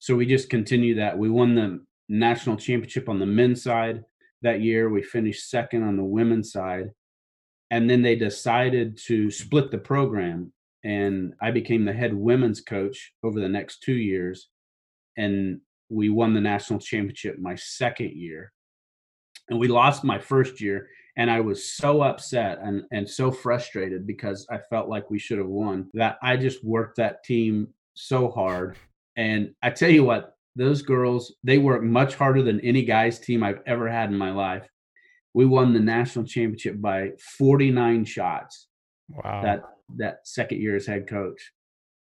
so 0.00 0.16
we 0.16 0.24
just 0.24 0.48
continued 0.48 0.98
that. 0.98 1.16
We 1.16 1.28
won 1.28 1.54
the 1.54 1.84
national 2.10 2.56
championship 2.56 3.08
on 3.08 3.18
the 3.18 3.26
men's 3.26 3.62
side 3.62 4.04
that 4.42 4.60
year. 4.60 4.90
We 4.90 5.02
finished 5.02 5.48
second 5.48 5.84
on 5.84 5.96
the 5.96 6.04
women's 6.04 6.52
side. 6.52 6.90
And 7.70 7.88
then 7.88 8.02
they 8.02 8.16
decided 8.16 8.98
to 9.06 9.30
split 9.30 9.70
the 9.70 9.78
program. 9.78 10.52
And 10.84 11.34
I 11.40 11.52
became 11.52 11.84
the 11.84 11.92
head 11.92 12.12
women's 12.12 12.60
coach 12.60 13.12
over 13.22 13.38
the 13.38 13.48
next 13.48 13.82
two 13.82 13.94
years. 13.94 14.48
And 15.16 15.60
we 15.88 16.08
won 16.08 16.34
the 16.34 16.40
national 16.40 16.80
championship 16.80 17.38
my 17.38 17.54
second 17.54 18.12
year. 18.12 18.52
And 19.48 19.58
we 19.58 19.68
lost 19.68 20.02
my 20.02 20.18
first 20.18 20.60
year. 20.60 20.88
And 21.16 21.30
I 21.30 21.40
was 21.40 21.72
so 21.72 22.02
upset 22.02 22.58
and, 22.62 22.82
and 22.92 23.08
so 23.08 23.30
frustrated 23.30 24.06
because 24.06 24.46
I 24.50 24.58
felt 24.58 24.88
like 24.88 25.10
we 25.10 25.18
should 25.18 25.38
have 25.38 25.46
won 25.46 25.88
that 25.94 26.18
I 26.22 26.36
just 26.36 26.64
worked 26.64 26.96
that 26.96 27.22
team 27.24 27.68
so 27.94 28.30
hard. 28.30 28.76
And 29.16 29.54
I 29.62 29.70
tell 29.70 29.90
you 29.90 30.04
what, 30.04 30.34
those 30.60 30.82
girls 30.82 31.34
they 31.42 31.56
work 31.56 31.82
much 31.82 32.14
harder 32.14 32.42
than 32.42 32.60
any 32.60 32.82
guys 32.82 33.18
team 33.18 33.42
I've 33.42 33.62
ever 33.66 33.88
had 33.88 34.10
in 34.10 34.18
my 34.18 34.30
life. 34.30 34.68
We 35.32 35.46
won 35.46 35.72
the 35.72 35.80
national 35.80 36.26
championship 36.26 36.80
by 36.80 37.12
49 37.38 38.04
shots. 38.04 38.68
Wow. 39.08 39.42
That 39.42 39.62
that 39.96 40.18
second 40.24 40.60
year 40.60 40.76
as 40.76 40.86
head 40.86 41.08
coach. 41.08 41.52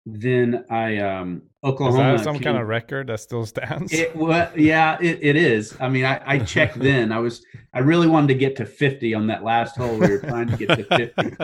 Then 0.06 0.64
I 0.70 0.98
um 0.98 1.42
Oklahoma. 1.62 2.14
Is 2.14 2.20
that 2.20 2.25
some 2.25 2.36
came, 2.36 2.44
kind 2.44 2.58
of 2.58 2.66
record 2.66 3.08
that 3.08 3.20
still 3.20 3.44
stands? 3.44 3.92
It 3.92 4.16
well, 4.16 4.50
yeah, 4.56 4.96
it, 5.02 5.18
it 5.20 5.36
is. 5.36 5.76
I 5.78 5.90
mean, 5.90 6.06
I, 6.06 6.22
I 6.25 6.38
checked 6.38 6.78
then. 6.78 7.12
I 7.12 7.18
was 7.18 7.44
I 7.75 7.80
really 7.80 8.06
wanted 8.06 8.28
to 8.28 8.36
get 8.36 8.56
to 8.56 8.64
50 8.64 9.12
on 9.14 9.26
that 9.26 9.44
last 9.44 9.76
hole. 9.76 9.98
We 9.98 10.08
were 10.08 10.20
trying 10.20 10.48
to 10.48 10.56
get 10.56 10.68
to 10.68 10.84
50, 10.84 11.36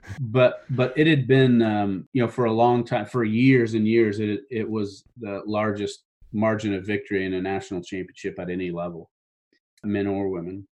but 0.20 0.64
but 0.68 0.92
it 0.98 1.06
had 1.06 1.26
been 1.26 1.62
um, 1.62 2.08
you 2.12 2.20
know 2.20 2.28
for 2.28 2.44
a 2.44 2.52
long 2.52 2.84
time, 2.84 3.06
for 3.06 3.24
years 3.24 3.72
and 3.72 3.88
years. 3.88 4.20
It 4.20 4.40
it 4.50 4.68
was 4.68 5.04
the 5.16 5.42
largest 5.46 6.02
margin 6.32 6.74
of 6.74 6.86
victory 6.86 7.24
in 7.24 7.34
a 7.34 7.40
national 7.40 7.82
championship 7.82 8.38
at 8.38 8.50
any 8.50 8.70
level, 8.70 9.10
men 9.84 10.06
or 10.06 10.28
women. 10.28 10.66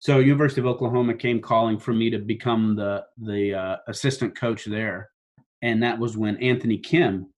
So 0.00 0.18
University 0.18 0.60
of 0.60 0.66
Oklahoma 0.66 1.14
came 1.14 1.40
calling 1.40 1.78
for 1.78 1.94
me 1.94 2.10
to 2.10 2.18
become 2.18 2.76
the 2.76 3.04
the 3.16 3.54
uh, 3.54 3.76
assistant 3.88 4.38
coach 4.38 4.66
there, 4.66 5.08
and 5.62 5.82
that 5.82 5.98
was 5.98 6.16
when 6.16 6.36
Anthony 6.42 6.78
Kim 6.78 7.30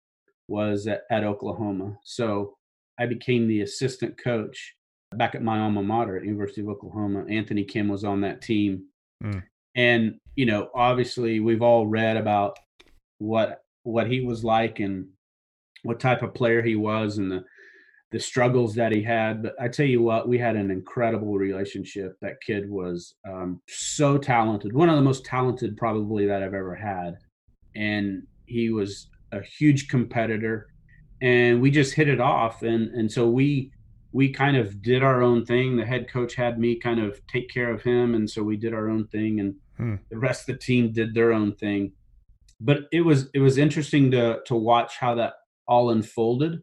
was 0.48 0.88
at, 0.88 1.02
at, 1.12 1.24
Oklahoma. 1.24 1.98
So 2.04 2.56
I 3.00 3.06
became 3.06 3.48
the 3.48 3.62
assistant 3.62 4.18
coach 4.18 4.76
back 5.16 5.36
at 5.36 5.44
my 5.44 5.60
alma 5.60 5.84
mater 5.84 6.18
at 6.18 6.26
University 6.26 6.62
of 6.62 6.70
Oklahoma. 6.70 7.26
Anthony 7.30 7.64
Kim 7.64 7.88
was 7.88 8.04
on 8.04 8.22
that 8.22 8.42
team, 8.42 8.86
mm. 9.24 9.44
and 9.76 10.16
you 10.36 10.48
know, 10.48 10.70
obviously, 10.74 11.40
we've 11.40 11.62
all 11.62 11.86
read 11.86 12.18
about 12.18 12.58
what 13.20 13.62
what 13.84 14.10
he 14.10 14.22
was 14.22 14.44
like 14.44 14.80
and 14.80 15.08
what 15.86 16.00
type 16.00 16.22
of 16.22 16.34
player 16.34 16.62
he 16.62 16.76
was 16.76 17.18
and 17.18 17.32
the 17.32 17.44
the 18.12 18.20
struggles 18.20 18.76
that 18.76 18.92
he 18.92 19.04
had. 19.04 19.44
But 19.44 19.56
I 19.60 19.68
tell 19.68 19.86
you 19.86 20.02
what, 20.02 20.30
we 20.30 20.38
had 20.38 20.56
an 20.56 20.72
incredible 20.72 21.38
relationship. 21.38 22.18
That 22.22 22.42
kid 22.46 22.70
was 22.70 23.16
um, 23.28 23.62
so 23.68 24.18
talented, 24.18 24.74
one 24.74 24.90
of 24.90 24.96
the 24.96 25.02
most 25.02 25.26
talented 25.26 25.76
probably 25.76 26.26
that 26.28 26.42
I've 26.42 26.54
ever 26.54 26.76
had. 26.76 27.18
and 27.76 28.24
he 28.46 28.70
was 28.70 29.08
a 29.32 29.42
huge 29.42 29.88
competitor, 29.88 30.68
and 31.22 31.62
we 31.62 31.72
just 31.72 31.96
hit 31.96 32.08
it 32.08 32.22
off, 32.22 32.62
and 32.62 32.90
and 32.96 33.12
so 33.12 33.28
we 33.28 33.72
we 34.12 34.30
kind 34.30 34.56
of 34.56 34.82
did 34.82 35.04
our 35.04 35.22
own 35.22 35.46
thing. 35.46 35.76
The 35.76 35.86
head 35.86 36.10
coach 36.10 36.36
had 36.36 36.58
me 36.58 36.80
kind 36.80 37.02
of 37.02 37.20
take 37.28 37.50
care 37.50 37.70
of 37.74 37.82
him, 37.82 38.16
and 38.16 38.30
so 38.30 38.44
we 38.44 38.56
did 38.56 38.74
our 38.74 38.90
own 38.90 39.08
thing, 39.08 39.40
and 39.42 39.56
hmm. 39.78 39.96
the 40.10 40.18
rest 40.18 40.48
of 40.48 40.56
the 40.56 40.62
team 40.62 40.94
did 40.94 41.14
their 41.14 41.34
own 41.34 41.54
thing. 41.56 41.92
But 42.62 42.84
it 42.94 43.02
was 43.02 43.30
it 43.34 43.40
was 43.40 43.58
interesting 43.58 44.12
to 44.12 44.40
to 44.46 44.56
watch 44.56 44.98
how 44.98 45.16
that 45.16 45.34
all 45.68 45.90
unfolded, 45.90 46.62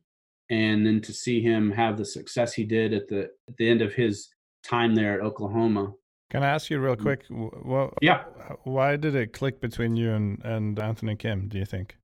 and 0.50 0.86
then 0.86 1.00
to 1.02 1.12
see 1.12 1.40
him 1.40 1.70
have 1.72 1.96
the 1.96 2.04
success 2.04 2.52
he 2.52 2.64
did 2.64 2.92
at 2.92 3.08
the 3.08 3.22
at 3.48 3.56
the 3.58 3.68
end 3.68 3.82
of 3.82 3.94
his 3.94 4.28
time 4.64 4.94
there 4.94 5.14
at 5.14 5.24
Oklahoma. 5.24 5.92
Can 6.30 6.42
I 6.42 6.48
ask 6.48 6.70
you 6.70 6.80
real 6.80 6.96
mm. 6.96 7.02
quick? 7.02 7.24
Well, 7.30 7.92
yeah. 8.00 8.24
Why 8.64 8.96
did 8.96 9.14
it 9.14 9.32
click 9.32 9.60
between 9.60 9.96
you 9.96 10.12
and 10.12 10.42
and 10.44 10.78
Anthony 10.78 11.16
Kim? 11.16 11.48
Do 11.48 11.58
you 11.58 11.66
think? 11.66 11.96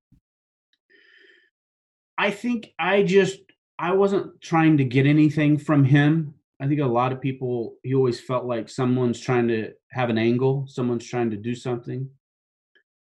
I 2.19 2.31
think 2.31 2.73
I 2.79 3.05
just 3.05 3.39
I 3.79 3.93
wasn't 3.93 4.41
trying 4.41 4.77
to 4.79 4.85
get 4.85 5.07
anything 5.07 5.57
from 5.57 5.85
him. 5.85 6.35
I 6.61 6.67
think 6.67 6.81
a 6.81 6.87
lot 6.87 7.13
of 7.13 7.21
people 7.21 7.77
he 7.85 7.95
always 7.95 8.21
felt 8.21 8.45
like 8.45 8.69
someone's 8.69 9.21
trying 9.21 9.49
to 9.49 9.73
have 9.93 10.11
an 10.11 10.19
angle, 10.19 10.67
someone's 10.69 11.07
trying 11.07 11.31
to 11.31 11.37
do 11.37 11.55
something. 11.55 12.11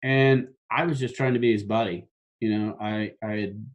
And 0.03 0.49
I 0.71 0.85
was 0.85 0.99
just 0.99 1.15
trying 1.15 1.33
to 1.33 1.39
be 1.39 1.51
his 1.51 1.63
buddy. 1.63 2.07
You 2.39 2.57
know, 2.57 2.77
I 2.79 3.13
I 3.23 3.31
had 3.31 3.65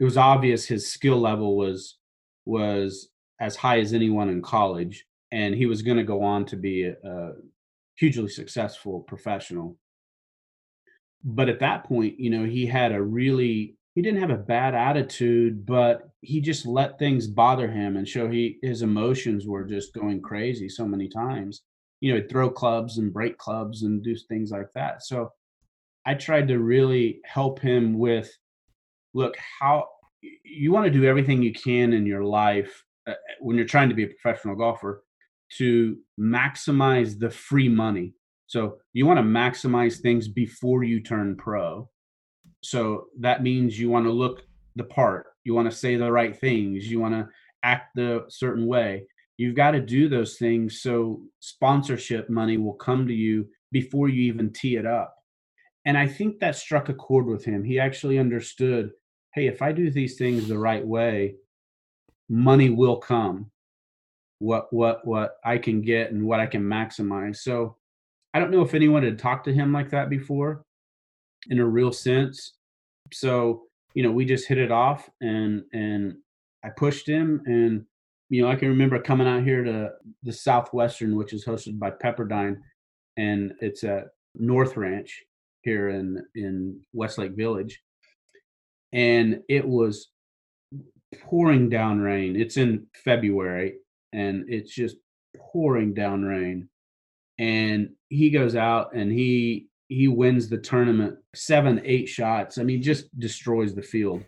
it 0.00 0.04
was 0.04 0.16
obvious 0.16 0.66
his 0.66 0.90
skill 0.90 1.18
level 1.18 1.56
was 1.56 1.98
was 2.44 3.08
as 3.40 3.56
high 3.56 3.78
as 3.80 3.92
anyone 3.92 4.28
in 4.28 4.42
college 4.42 5.04
and 5.30 5.54
he 5.54 5.66
was 5.66 5.82
going 5.82 5.96
to 5.96 6.04
go 6.04 6.22
on 6.22 6.44
to 6.46 6.56
be 6.56 6.84
a, 6.84 6.94
a 7.04 7.32
hugely 7.96 8.28
successful 8.28 9.00
professional 9.00 9.76
but 11.24 11.48
at 11.48 11.60
that 11.60 11.84
point 11.84 12.18
you 12.18 12.30
know 12.30 12.44
he 12.44 12.66
had 12.66 12.92
a 12.92 13.02
really 13.02 13.78
he 13.98 14.02
didn't 14.02 14.20
have 14.20 14.30
a 14.30 14.36
bad 14.36 14.76
attitude, 14.76 15.66
but 15.66 16.08
he 16.20 16.40
just 16.40 16.66
let 16.66 17.00
things 17.00 17.26
bother 17.26 17.68
him 17.68 17.96
and 17.96 18.06
show 18.06 18.30
he 18.30 18.56
his 18.62 18.82
emotions 18.82 19.44
were 19.44 19.64
just 19.64 19.92
going 19.92 20.22
crazy 20.22 20.68
so 20.68 20.86
many 20.86 21.08
times. 21.08 21.62
You 22.00 22.12
know, 22.12 22.20
he'd 22.20 22.30
throw 22.30 22.48
clubs 22.48 22.98
and 22.98 23.12
break 23.12 23.38
clubs 23.38 23.82
and 23.82 24.00
do 24.00 24.14
things 24.14 24.52
like 24.52 24.68
that. 24.76 25.02
So 25.02 25.32
I 26.06 26.14
tried 26.14 26.46
to 26.46 26.60
really 26.60 27.20
help 27.24 27.58
him 27.58 27.98
with 27.98 28.32
look 29.18 29.36
how 29.60 29.86
you 30.44 30.72
want 30.72 30.86
to 30.86 30.90
do 30.90 31.04
everything 31.04 31.42
you 31.42 31.52
can 31.52 31.92
in 31.92 32.06
your 32.06 32.24
life 32.24 32.84
uh, 33.06 33.14
when 33.40 33.56
you're 33.56 33.66
trying 33.66 33.88
to 33.88 33.94
be 33.94 34.04
a 34.04 34.08
professional 34.08 34.56
golfer 34.56 35.04
to 35.58 35.96
maximize 36.18 37.18
the 37.18 37.30
free 37.30 37.68
money. 37.68 38.14
So 38.46 38.78
you 38.92 39.06
want 39.06 39.18
to 39.18 39.22
maximize 39.22 40.00
things 40.00 40.28
before 40.28 40.82
you 40.82 41.02
turn 41.02 41.36
pro 41.36 41.88
so 42.62 43.06
that 43.20 43.42
means 43.42 43.78
you 43.78 43.90
want 43.90 44.06
to 44.06 44.12
look 44.12 44.42
the 44.76 44.84
part, 44.84 45.26
you 45.44 45.54
want 45.54 45.70
to 45.70 45.76
say 45.76 45.96
the 45.96 46.10
right 46.10 46.36
things, 46.36 46.90
you 46.90 47.00
want 47.00 47.14
to 47.14 47.28
act 47.62 47.94
the 47.94 48.24
certain 48.28 48.66
way. 48.66 49.06
You've 49.36 49.56
got 49.56 49.72
to 49.72 49.80
do 49.80 50.08
those 50.08 50.36
things 50.36 50.82
so 50.82 51.22
sponsorship 51.40 52.28
money 52.28 52.56
will 52.56 52.74
come 52.74 53.06
to 53.06 53.14
you 53.14 53.46
before 53.70 54.08
you 54.08 54.22
even 54.22 54.52
tee 54.52 54.76
it 54.76 54.86
up. 54.86 55.14
And 55.84 55.96
I 55.96 56.06
think 56.06 56.40
that 56.40 56.56
struck 56.56 56.88
a 56.88 56.94
chord 56.94 57.26
with 57.26 57.44
him. 57.44 57.64
He 57.64 57.78
actually 57.78 58.18
understood 58.18 58.90
hey, 59.34 59.46
if 59.46 59.62
I 59.62 59.72
do 59.72 59.90
these 59.90 60.16
things 60.16 60.48
the 60.48 60.58
right 60.58 60.86
way, 60.86 61.36
money 62.28 62.70
will 62.70 62.96
come. 62.96 63.50
What 64.40 64.72
what 64.72 65.04
what 65.04 65.36
I 65.44 65.58
can 65.58 65.82
get 65.82 66.12
and 66.12 66.24
what 66.24 66.40
I 66.40 66.46
can 66.46 66.62
maximize. 66.62 67.36
So 67.36 67.76
I 68.34 68.38
don't 68.38 68.52
know 68.52 68.62
if 68.62 68.74
anyone 68.74 69.02
had 69.02 69.18
talked 69.18 69.44
to 69.46 69.52
him 69.52 69.72
like 69.72 69.90
that 69.90 70.08
before, 70.08 70.62
in 71.48 71.58
a 71.58 71.66
real 71.66 71.92
sense. 71.92 72.54
So, 73.12 73.62
you 73.94 74.02
know, 74.02 74.12
we 74.12 74.24
just 74.24 74.46
hit 74.46 74.58
it 74.58 74.70
off 74.70 75.10
and 75.20 75.64
and 75.72 76.16
I 76.64 76.68
pushed 76.70 77.08
him 77.08 77.42
and 77.46 77.84
you 78.30 78.42
know, 78.42 78.50
I 78.50 78.56
can 78.56 78.68
remember 78.68 79.00
coming 79.00 79.26
out 79.26 79.42
here 79.42 79.64
to 79.64 79.92
the 80.22 80.32
Southwestern, 80.32 81.16
which 81.16 81.32
is 81.32 81.46
hosted 81.46 81.78
by 81.78 81.90
Pepperdine, 81.90 82.58
and 83.16 83.52
it's 83.60 83.84
at 83.84 84.08
North 84.34 84.76
Ranch 84.76 85.22
here 85.62 85.88
in 85.88 86.22
in 86.34 86.80
Westlake 86.92 87.32
Village, 87.32 87.80
and 88.92 89.40
it 89.48 89.66
was 89.66 90.08
pouring 91.22 91.68
down 91.68 92.00
rain. 92.00 92.36
It's 92.36 92.56
in 92.56 92.86
February, 93.04 93.74
and 94.12 94.44
it's 94.48 94.74
just 94.74 94.96
pouring 95.36 95.94
down 95.94 96.24
rain. 96.24 96.68
And 97.38 97.90
he 98.08 98.30
goes 98.30 98.56
out 98.56 98.94
and 98.94 99.12
he 99.12 99.68
he 99.88 100.08
wins 100.08 100.48
the 100.48 100.58
tournament 100.58 101.16
seven, 101.34 101.80
eight 101.84 102.08
shots. 102.08 102.58
I 102.58 102.62
mean, 102.62 102.82
just 102.82 103.16
destroys 103.18 103.74
the 103.74 103.82
field. 103.82 104.22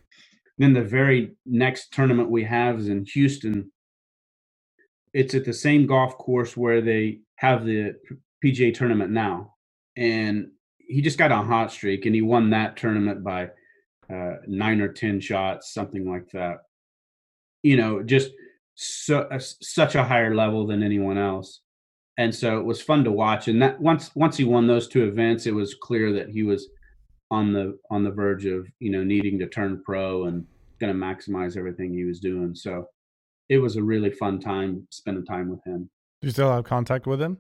Then 0.59 0.73
the 0.73 0.83
very 0.83 1.33
next 1.45 1.93
tournament 1.93 2.31
we 2.31 2.45
have 2.45 2.79
is 2.79 2.89
in 2.89 3.05
Houston. 3.15 3.71
It's 5.13 5.35
at 5.35 5.45
the 5.45 5.53
same 5.53 5.87
golf 5.87 6.17
course 6.17 6.57
where 6.57 6.81
they 6.81 7.21
have 7.37 7.65
the 7.65 7.95
PGA 8.45 8.73
tournament 8.73 9.11
now. 9.11 9.55
And 9.97 10.49
he 10.79 11.03
just 11.03 11.19
got 11.19 11.33
a 11.33 11.37
hot 11.37 11.73
streak 11.73 12.07
and 12.07 12.15
he 12.15 12.23
won 12.23 12.51
that 12.51 12.77
tournament 12.77 13.23
by 13.23 13.51
uh, 14.13 14.37
nine 14.47 14.81
or 14.81 14.93
10 14.93 15.21
shots, 15.21 15.73
something 15.73 16.11
like 16.11 16.29
that. 16.33 16.59
You 17.63 17.77
know, 17.77 18.03
just 18.03 18.31
so, 18.75 19.21
uh, 19.21 19.39
such 19.39 19.95
a 19.95 20.05
higher 20.05 20.35
level 20.35 20.67
than 20.67 20.83
anyone 20.83 21.19
else 21.19 21.61
and 22.21 22.35
so 22.35 22.59
it 22.59 22.65
was 22.67 22.83
fun 22.83 23.03
to 23.05 23.11
watch. 23.11 23.49
And 23.49 23.63
that 23.63 23.81
once 23.81 24.11
once 24.15 24.37
he 24.37 24.45
won 24.45 24.67
those 24.67 24.89
two 24.89 25.05
events, 25.05 25.47
it 25.47 25.55
was 25.55 25.75
clear 25.75 26.13
that 26.13 26.29
he 26.29 26.43
was 26.43 26.69
on 27.31 27.55
the 27.55 27.79
on 27.91 28.05
the 28.05 28.11
verge 28.11 28.45
of 28.45 28.67
you 28.79 28.91
know 28.91 29.03
needing 29.03 29.39
to 29.39 29.49
turn 29.49 29.83
pro 29.87 30.25
and 30.27 30.47
going 30.81 30.93
to 30.93 30.99
maximize 30.99 31.57
everything 31.57 31.95
he 31.95 32.05
was 32.05 32.21
doing. 32.21 32.55
So 32.55 32.87
it 33.49 33.57
was 33.57 33.77
a 33.77 33.83
really 33.83 34.11
fun 34.11 34.39
time 34.39 34.87
spending 34.91 35.25
time 35.25 35.49
with 35.49 35.65
him. 35.65 35.89
Do 36.21 36.29
you 36.29 36.33
still 36.33 36.53
have 36.53 36.65
contact 36.65 37.07
with 37.07 37.23
him? 37.23 37.39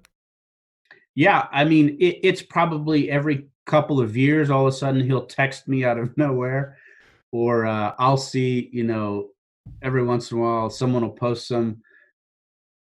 Yeah, 1.14 1.46
I 1.52 1.64
mean 1.64 1.98
it, 2.00 2.20
it's 2.22 2.42
probably 2.42 3.10
every 3.10 3.48
couple 3.70 4.00
of 4.00 4.16
years. 4.16 4.50
All 4.50 4.66
of 4.66 4.74
a 4.74 4.76
sudden, 4.76 5.04
he'll 5.04 5.26
text 5.26 5.68
me 5.68 5.84
out 5.84 5.98
of 5.98 6.16
nowhere, 6.16 6.76
or 7.32 7.66
uh, 7.66 7.94
I'll 7.98 8.16
see 8.16 8.68
you 8.72 8.84
know 8.84 9.28
every 9.82 10.04
once 10.04 10.30
in 10.30 10.38
a 10.38 10.40
while 10.40 10.70
someone 10.70 11.02
will 11.02 11.10
post 11.10 11.46
some 11.46 11.82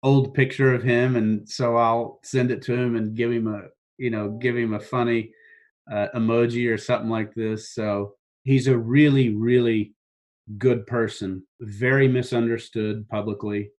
old 0.02 0.32
picture 0.34 0.74
of 0.74 0.82
him, 0.82 1.16
and 1.16 1.48
so 1.48 1.76
I'll 1.76 2.20
send 2.24 2.50
it 2.50 2.62
to 2.62 2.74
him 2.74 2.96
and 2.96 3.14
give 3.14 3.30
him 3.30 3.46
a 3.46 3.64
you 3.98 4.10
know 4.10 4.30
give 4.30 4.56
him 4.56 4.74
a 4.74 4.80
funny 4.80 5.32
uh, 5.90 6.08
emoji 6.14 6.72
or 6.72 6.78
something 6.78 7.10
like 7.10 7.34
this. 7.34 7.74
So 7.74 8.14
he's 8.44 8.66
a 8.66 8.76
really 8.76 9.30
really 9.34 9.94
good 10.56 10.86
person, 10.86 11.46
very 11.60 12.08
misunderstood 12.08 13.06
publicly, 13.10 13.70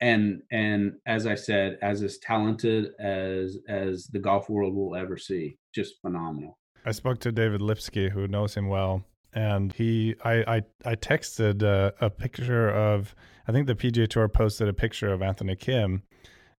and 0.00 0.42
and 0.52 0.92
as 1.06 1.26
I 1.26 1.34
said, 1.34 1.78
as 1.82 2.02
as 2.02 2.18
talented 2.18 2.92
as 3.00 3.58
as 3.68 4.06
the 4.06 4.20
golf 4.20 4.48
world 4.48 4.74
will 4.74 4.94
ever 4.94 5.16
see. 5.16 5.58
Just 5.74 6.00
phenomenal. 6.00 6.58
I 6.84 6.92
spoke 6.92 7.18
to 7.20 7.32
David 7.32 7.60
Lipsky, 7.60 8.10
who 8.10 8.28
knows 8.28 8.54
him 8.54 8.68
well, 8.68 9.04
and 9.32 9.72
he 9.72 10.14
I 10.24 10.56
I, 10.56 10.62
I 10.84 10.94
texted 10.96 11.62
uh, 11.62 11.92
a 12.00 12.10
picture 12.10 12.68
of 12.68 13.14
I 13.48 13.52
think 13.52 13.66
the 13.66 13.74
PGA 13.74 14.08
Tour 14.08 14.28
posted 14.28 14.68
a 14.68 14.72
picture 14.72 15.12
of 15.12 15.22
Anthony 15.22 15.56
Kim 15.56 16.02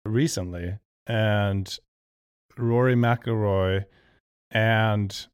recently, 0.04 0.78
and 1.06 1.78
Rory 2.56 2.94
McIlroy 2.94 3.84
and 4.50 5.26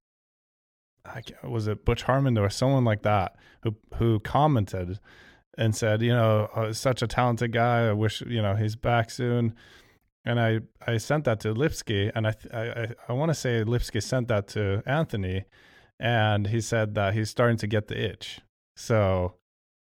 I, 1.04 1.22
was 1.44 1.66
it 1.66 1.84
Butch 1.84 2.02
Harmon 2.02 2.36
or 2.38 2.50
someone 2.50 2.84
like 2.84 3.02
that 3.02 3.36
who 3.62 3.76
who 3.96 4.20
commented 4.20 4.98
and 5.58 5.74
said, 5.74 6.00
you 6.00 6.12
know, 6.12 6.48
oh, 6.54 6.72
such 6.72 7.02
a 7.02 7.06
talented 7.06 7.52
guy. 7.52 7.88
I 7.88 7.92
wish 7.92 8.22
you 8.22 8.42
know 8.42 8.56
he's 8.56 8.76
back 8.76 9.10
soon. 9.10 9.54
And 10.24 10.38
I 10.38 10.60
I 10.86 10.98
sent 10.98 11.24
that 11.24 11.40
to 11.40 11.54
Lipsky, 11.54 12.10
and 12.14 12.26
I 12.26 12.34
I 12.52 12.88
I 13.08 13.12
want 13.12 13.30
to 13.30 13.34
say 13.34 13.64
Lipsky 13.64 14.00
sent 14.00 14.28
that 14.28 14.48
to 14.48 14.82
Anthony, 14.86 15.44
and 15.98 16.48
he 16.48 16.60
said 16.60 16.94
that 16.94 17.14
he's 17.14 17.30
starting 17.30 17.56
to 17.58 17.66
get 17.66 17.88
the 17.88 17.98
itch. 17.98 18.40
So 18.76 19.34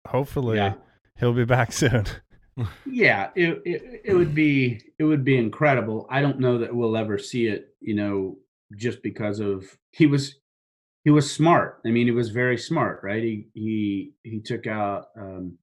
hopefully 0.08 0.58
yeah. 0.58 0.74
he'll 1.20 1.34
be 1.34 1.46
back 1.58 1.72
soon. 1.72 2.06
yeah, 2.86 3.30
it, 3.36 3.62
it 3.66 4.02
it 4.06 4.14
would 4.14 4.36
be 4.36 4.82
it 5.00 5.04
would 5.04 5.24
be 5.24 5.38
incredible. 5.38 6.08
I 6.10 6.22
don't 6.22 6.40
know 6.40 6.60
that 6.60 6.76
we'll 6.76 6.98
ever 6.98 7.18
see 7.18 7.48
it, 7.48 7.70
you 7.80 7.96
know, 7.96 8.38
just 8.76 9.02
because 9.02 9.40
of 9.40 9.66
he 9.92 10.06
was 10.06 10.36
he 11.04 11.12
was 11.12 11.32
smart. 11.32 11.80
I 11.86 11.92
mean, 11.92 12.06
he 12.06 12.12
was 12.12 12.32
very 12.32 12.58
smart, 12.58 13.00
right? 13.04 13.24
He 13.24 13.48
he 13.54 14.12
he 14.24 14.40
took 14.42 14.68
out 14.68 15.06
um, 15.18 15.58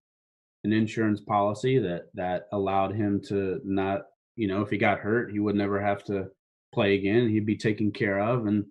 an 0.64 0.72
insurance 0.72 1.20
policy 1.20 1.78
that 1.78 2.06
that 2.14 2.46
allowed 2.52 2.94
him 2.94 3.20
to 3.28 3.60
not, 3.64 4.06
you 4.36 4.48
know, 4.48 4.62
if 4.62 4.70
he 4.70 4.78
got 4.78 4.98
hurt, 4.98 5.30
he 5.30 5.38
would 5.38 5.54
never 5.54 5.80
have 5.80 6.04
to 6.04 6.26
play 6.72 6.94
again. 6.94 7.28
He'd 7.28 7.46
be 7.46 7.56
taken 7.56 7.92
care 7.92 8.20
of, 8.20 8.46
and 8.46 8.64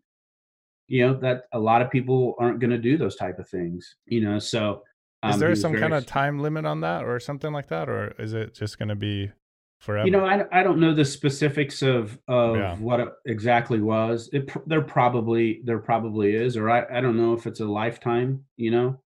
you 0.87 1.05
know 1.05 1.13
that 1.15 1.43
a 1.53 1.59
lot 1.59 1.81
of 1.81 1.89
people 1.89 2.35
aren't 2.39 2.59
going 2.59 2.69
to 2.69 2.77
do 2.77 2.97
those 2.97 3.15
type 3.15 3.39
of 3.39 3.47
things 3.47 3.95
you 4.05 4.21
know 4.21 4.37
so 4.37 4.83
um, 5.23 5.31
is 5.31 5.39
there 5.39 5.55
some 5.55 5.73
kind 5.73 5.93
of 5.93 6.05
time 6.05 6.39
limit 6.39 6.65
on 6.65 6.81
that 6.81 7.05
or 7.05 7.21
something 7.21 7.53
like 7.53 7.69
that 7.69 7.87
or 7.87 8.13
is 8.19 8.33
it 8.33 8.53
just 8.53 8.77
going 8.77 8.89
to 8.89 8.95
be 8.95 9.31
forever. 9.83 10.05
You 10.05 10.11
know, 10.11 10.25
I, 10.25 10.45
I 10.51 10.63
don't 10.63 10.79
know 10.79 10.93
the 10.93 11.05
specifics 11.05 11.81
of 11.81 12.17
of 12.27 12.55
Yeah. 12.55 12.75
what 12.77 13.01
it 13.01 13.09
exactly 13.25 13.81
was. 13.81 14.29
It 14.31 14.49
there 14.65 14.81
probably 14.81 15.61
there 15.65 15.79
probably 15.79 16.35
is, 16.35 16.55
or 16.57 16.69
I 16.69 16.85
I 16.91 17.01
don't 17.01 17.17
know 17.17 17.33
if 17.33 17.45
it's 17.45 17.59
a 17.59 17.65
lifetime. 17.65 18.43
You 18.57 18.71
know, 18.71 19.01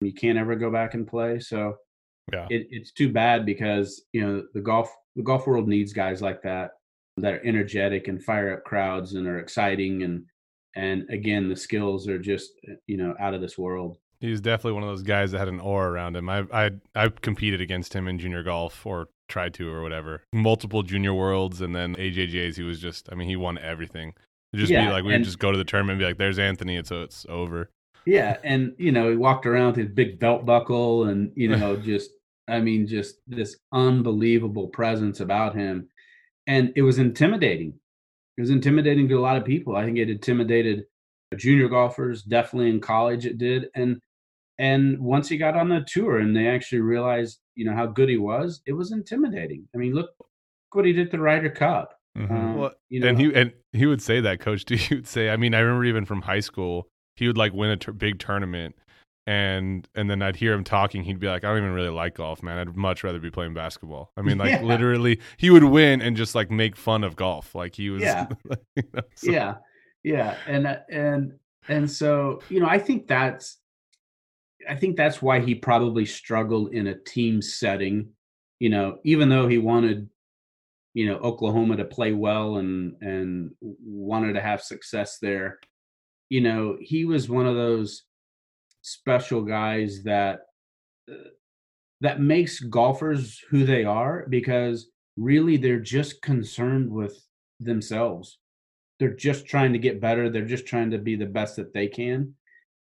you 0.00 0.12
can't 0.12 0.38
ever 0.38 0.56
go 0.56 0.70
back 0.70 0.94
and 0.94 1.06
play. 1.06 1.38
So 1.38 1.76
yeah. 2.32 2.46
it, 2.50 2.66
it's 2.70 2.92
too 2.92 3.12
bad 3.12 3.44
because 3.44 4.02
you 4.12 4.26
know 4.26 4.42
the 4.54 4.60
golf 4.60 4.90
the 5.16 5.22
golf 5.22 5.46
world 5.46 5.68
needs 5.68 5.92
guys 5.92 6.22
like 6.22 6.42
that 6.42 6.72
that 7.18 7.34
are 7.34 7.44
energetic 7.44 8.08
and 8.08 8.22
fire 8.22 8.54
up 8.54 8.64
crowds 8.64 9.14
and 9.14 9.26
are 9.26 9.38
exciting 9.38 10.02
and 10.02 10.24
and 10.74 11.08
again 11.10 11.48
the 11.48 11.56
skills 11.56 12.08
are 12.08 12.18
just 12.18 12.52
eh, 12.68 12.74
you 12.86 12.96
know 12.96 13.14
out 13.20 13.34
of 13.34 13.40
this 13.40 13.58
world. 13.58 13.98
He's 14.20 14.40
definitely 14.40 14.74
one 14.74 14.84
of 14.84 14.88
those 14.88 15.02
guys 15.02 15.32
that 15.32 15.38
had 15.38 15.48
an 15.48 15.60
aura 15.60 15.90
around 15.90 16.16
him. 16.16 16.28
I 16.28 16.44
I 16.52 16.70
I 16.94 17.08
competed 17.08 17.60
against 17.60 17.92
him 17.94 18.06
in 18.08 18.18
junior 18.18 18.42
golf 18.42 18.86
or 18.86 19.08
tried 19.28 19.54
to 19.54 19.68
or 19.68 19.82
whatever. 19.82 20.22
Multiple 20.32 20.82
junior 20.82 21.12
worlds 21.12 21.60
and 21.60 21.74
then 21.74 21.96
AJGAs. 21.96 22.56
He 22.56 22.62
was 22.62 22.78
just. 22.80 23.08
I 23.10 23.14
mean, 23.16 23.28
he 23.28 23.36
won 23.36 23.58
everything. 23.58 24.14
It'd 24.52 24.60
just 24.60 24.70
Yeah, 24.70 24.86
be 24.86 24.92
like 24.92 25.04
we 25.04 25.12
would 25.12 25.24
just 25.24 25.38
go 25.38 25.50
to 25.50 25.58
the 25.58 25.64
tournament 25.64 25.94
and 25.94 25.98
be 26.00 26.04
like, 26.04 26.18
"There's 26.18 26.38
Anthony," 26.38 26.76
and 26.76 26.86
so 26.86 27.02
it's 27.02 27.26
over. 27.28 27.70
Yeah, 28.06 28.36
and 28.44 28.74
you 28.78 28.92
know, 28.92 29.10
he 29.10 29.16
walked 29.16 29.44
around 29.46 29.68
with 29.68 29.76
his 29.76 29.88
big 29.88 30.18
belt 30.20 30.46
buckle 30.46 31.04
and 31.04 31.32
you 31.34 31.48
know, 31.56 31.76
just 31.76 32.10
I 32.48 32.60
mean, 32.60 32.86
just 32.86 33.16
this 33.26 33.56
unbelievable 33.72 34.68
presence 34.68 35.20
about 35.20 35.54
him. 35.54 35.88
And 36.46 36.72
it 36.76 36.82
was 36.82 36.98
intimidating. 36.98 37.74
It 38.36 38.40
was 38.40 38.50
intimidating 38.50 39.08
to 39.08 39.18
a 39.18 39.20
lot 39.20 39.36
of 39.36 39.44
people. 39.44 39.76
I 39.76 39.84
think 39.84 39.98
it 39.98 40.10
intimidated 40.10 40.84
junior 41.36 41.68
golfers, 41.68 42.22
definitely 42.22 42.70
in 42.70 42.80
college 42.80 43.26
it 43.26 43.38
did. 43.38 43.66
And 43.74 44.00
and 44.58 44.98
once 44.98 45.28
he 45.28 45.38
got 45.38 45.56
on 45.56 45.68
the 45.68 45.84
tour 45.86 46.18
and 46.18 46.36
they 46.36 46.46
actually 46.46 46.80
realized, 46.80 47.40
you 47.54 47.64
know, 47.64 47.74
how 47.74 47.86
good 47.86 48.08
he 48.08 48.18
was, 48.18 48.60
it 48.66 48.72
was 48.72 48.92
intimidating. 48.92 49.66
I 49.74 49.78
mean, 49.78 49.94
look, 49.94 50.10
look 50.18 50.28
what 50.72 50.84
he 50.84 50.92
did 50.92 51.06
at 51.06 51.10
the 51.10 51.18
Ryder 51.18 51.50
Cup. 51.50 51.98
Mhm. 52.16 52.30
Um, 52.30 52.56
Well, 52.58 52.72
you 52.88 53.00
know, 53.00 53.08
and 53.08 53.18
he 53.18 53.34
and 53.34 53.52
he 53.72 53.86
would 53.86 54.02
say 54.02 54.20
that 54.20 54.40
coach 54.40 54.64
too. 54.64 54.76
He 54.88 54.94
would 54.96 55.06
say, 55.06 55.30
I 55.30 55.36
mean, 55.36 55.54
I 55.54 55.60
remember 55.60 55.84
even 55.84 56.04
from 56.04 56.22
high 56.22 56.40
school, 56.40 56.88
he 57.16 57.26
would 57.26 57.38
like 57.38 57.52
win 57.52 57.70
a 57.70 57.76
tur- 57.76 57.92
big 57.92 58.18
tournament, 58.18 58.74
and 59.26 59.88
and 59.94 60.10
then 60.10 60.20
I'd 60.22 60.36
hear 60.36 60.52
him 60.52 60.64
talking. 60.64 61.04
He'd 61.04 61.20
be 61.20 61.28
like, 61.28 61.44
I 61.44 61.48
don't 61.48 61.58
even 61.58 61.72
really 61.72 61.88
like 61.90 62.14
golf, 62.16 62.42
man. 62.42 62.58
I'd 62.58 62.76
much 62.76 63.04
rather 63.04 63.18
be 63.20 63.30
playing 63.30 63.54
basketball. 63.54 64.10
I 64.16 64.22
mean, 64.22 64.38
like 64.38 64.50
Yeah. 64.60 64.62
literally, 64.62 65.20
he 65.36 65.50
would 65.50 65.64
win 65.64 66.02
and 66.02 66.16
just 66.16 66.34
like 66.34 66.50
make 66.50 66.76
fun 66.76 67.04
of 67.04 67.14
golf. 67.16 67.54
Like 67.54 67.74
he 67.74 67.90
was, 67.90 68.02
Yeah. 68.02 68.26
you 68.76 68.82
know, 68.92 69.02
so- 69.14 69.30
yeah 69.30 69.54
yeah 70.04 70.36
and 70.48 70.66
uh, 70.66 70.78
and 70.90 71.32
and 71.68 71.88
so 71.88 72.40
you 72.48 72.58
know 72.58 72.66
i 72.66 72.76
think 72.76 73.06
that's 73.06 73.58
i 74.68 74.74
think 74.74 74.96
that's 74.96 75.22
why 75.22 75.38
he 75.38 75.54
probably 75.54 76.04
struggled 76.04 76.74
in 76.74 76.88
a 76.88 76.98
team 77.04 77.40
setting 77.40 78.08
you 78.58 78.68
know 78.68 78.98
even 79.04 79.28
though 79.28 79.46
he 79.46 79.58
wanted 79.58 80.08
you 80.94 81.06
know 81.06 81.18
oklahoma 81.18 81.76
to 81.76 81.84
play 81.84 82.10
well 82.10 82.56
and 82.56 82.96
and 83.00 83.52
wanted 83.60 84.32
to 84.32 84.40
have 84.40 84.60
success 84.60 85.18
there 85.22 85.60
you 86.30 86.40
know 86.40 86.76
he 86.80 87.04
was 87.04 87.28
one 87.28 87.46
of 87.46 87.54
those 87.54 88.02
special 88.82 89.42
guys 89.42 90.02
that 90.04 90.40
uh, 91.10 91.14
that 92.00 92.20
makes 92.20 92.58
golfers 92.60 93.40
who 93.50 93.64
they 93.64 93.84
are 93.84 94.26
because 94.28 94.88
really 95.16 95.56
they're 95.56 95.80
just 95.80 96.20
concerned 96.22 96.90
with 96.90 97.24
themselves 97.60 98.38
they're 98.98 99.14
just 99.14 99.46
trying 99.46 99.72
to 99.72 99.78
get 99.78 100.00
better 100.00 100.28
they're 100.28 100.44
just 100.44 100.66
trying 100.66 100.90
to 100.90 100.98
be 100.98 101.14
the 101.16 101.26
best 101.26 101.56
that 101.56 101.72
they 101.72 101.86
can 101.86 102.34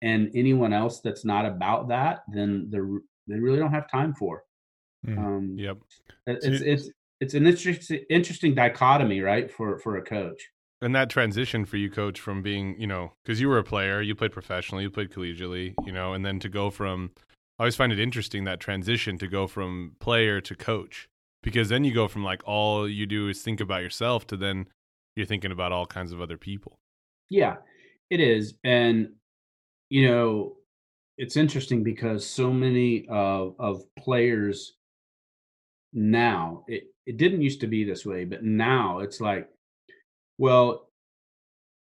and 0.03 0.31
anyone 0.35 0.73
else 0.73 1.01
that's 1.01 1.25
not 1.25 1.45
about 1.45 1.88
that 1.88 2.23
then 2.33 2.69
they're 2.71 2.88
they 3.29 3.38
really 3.38 3.59
don't 3.59 3.73
have 3.73 3.90
time 3.90 4.14
for 4.14 4.45
Mm. 5.05 5.19
um 5.19 5.55
Yep. 5.59 5.79
it's 6.29 6.47
it's 6.47 6.90
it's 7.21 7.35
an 7.35 7.45
interesting 7.45 8.05
interesting 8.09 8.55
dichotomy 8.55 9.21
right 9.21 9.51
for 9.51 9.81
for 9.81 9.97
a 9.97 10.03
coach 10.03 10.40
And 10.83 10.97
that 10.97 11.09
transition 11.09 11.64
for 11.64 11.77
you, 11.77 11.88
coach, 11.88 12.18
from 12.18 12.42
being, 12.42 12.75
you 12.77 12.88
know, 12.88 13.12
because 13.23 13.40
you 13.40 13.49
were 13.49 13.59
a 13.59 13.62
player, 13.62 14.03
you 14.03 14.16
played 14.16 14.33
professionally, 14.33 14.83
you 14.83 14.90
played 14.90 15.12
collegiately, 15.12 15.75
you 15.87 15.92
know, 15.92 16.12
and 16.12 16.27
then 16.27 16.40
to 16.40 16.49
go 16.49 16.71
from, 16.71 17.12
I 17.61 17.62
always 17.62 17.77
find 17.77 17.92
it 17.92 18.01
interesting 18.01 18.42
that 18.45 18.59
transition 18.59 19.16
to 19.18 19.29
go 19.29 19.47
from 19.47 19.95
player 20.01 20.40
to 20.40 20.57
coach, 20.57 21.09
because 21.40 21.68
then 21.68 21.85
you 21.85 21.95
go 21.95 22.09
from 22.09 22.25
like 22.25 22.42
all 22.47 22.88
you 22.88 23.07
do 23.07 23.29
is 23.29 23.42
think 23.42 23.61
about 23.61 23.83
yourself 23.83 24.27
to 24.27 24.37
then 24.37 24.66
you're 25.14 25.25
thinking 25.25 25.53
about 25.53 25.71
all 25.71 25.87
kinds 25.87 26.11
of 26.11 26.21
other 26.21 26.37
people. 26.37 26.81
Yeah, 27.31 27.59
it 28.11 28.18
is. 28.18 28.55
And, 28.64 29.12
you 29.88 30.09
know, 30.09 30.57
it's 31.16 31.37
interesting 31.37 31.85
because 31.85 32.27
so 32.27 32.53
many 32.53 33.07
of, 33.09 33.55
of 33.61 33.85
players 33.97 34.73
now, 35.92 36.64
it, 36.66 36.85
it 37.07 37.18
didn't 37.18 37.42
used 37.42 37.61
to 37.61 37.68
be 37.68 37.85
this 37.85 38.05
way, 38.05 38.25
but 38.25 38.42
now 38.42 38.99
it's 38.99 39.21
like, 39.21 39.49
well, 40.43 40.89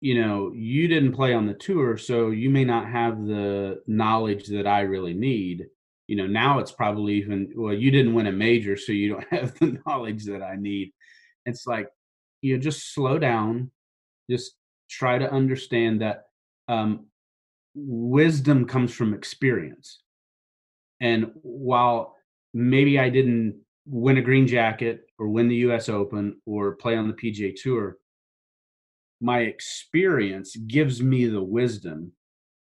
you 0.03 0.21
know, 0.21 0.53
you 0.55 0.87
didn't 0.87 1.15
play 1.15 1.33
on 1.33 1.47
the 1.47 1.55
tour, 1.55 1.97
so 1.97 2.29
you 2.29 2.51
may 2.51 2.67
not 2.67 2.87
have 2.87 3.25
the 3.25 3.81
knowledge 3.87 4.45
that 4.49 4.67
I 4.67 4.83
really 4.83 5.15
need. 5.15 5.69
You 6.07 6.17
know, 6.17 6.27
now 6.27 6.59
it's 6.59 6.71
probably 6.71 7.15
even, 7.15 7.51
well, 7.57 7.73
you 7.73 7.91
didn't 7.91 8.13
win 8.13 8.27
a 8.27 8.33
major, 8.33 8.77
so 8.77 8.93
you 8.93 9.09
don't 9.09 9.27
have 9.31 9.59
the 9.59 9.81
knowledge 9.87 10.27
that 10.27 10.43
I 10.43 10.57
need. 10.57 10.93
It's 11.47 11.67
like, 11.67 11.89
you 12.43 12.53
know, 12.55 12.61
just 12.61 12.93
slow 12.93 13.19
down, 13.19 13.71
just 14.29 14.53
try 14.91 15.17
to 15.17 15.33
understand 15.33 16.03
that 16.03 16.25
um, 16.69 17.07
wisdom 17.75 18.67
comes 18.67 18.93
from 18.93 19.15
experience. 19.15 20.03
And 21.01 21.31
while 21.41 22.17
maybe 22.53 22.99
I 22.99 23.09
didn't 23.09 23.63
win 23.87 24.19
a 24.19 24.23
green 24.23 24.47
jacket 24.47 25.07
or 25.19 25.29
win 25.29 25.49
the 25.49 25.65
US 25.69 25.89
Open 25.89 26.37
or 26.45 26.77
play 26.77 26.97
on 26.97 27.09
the 27.09 27.15
PGA 27.15 27.55
Tour, 27.57 27.97
my 29.23 29.41
experience 29.41 30.57
gives 30.57 31.01
me 31.01 31.27
the 31.27 31.43
wisdom 31.43 32.13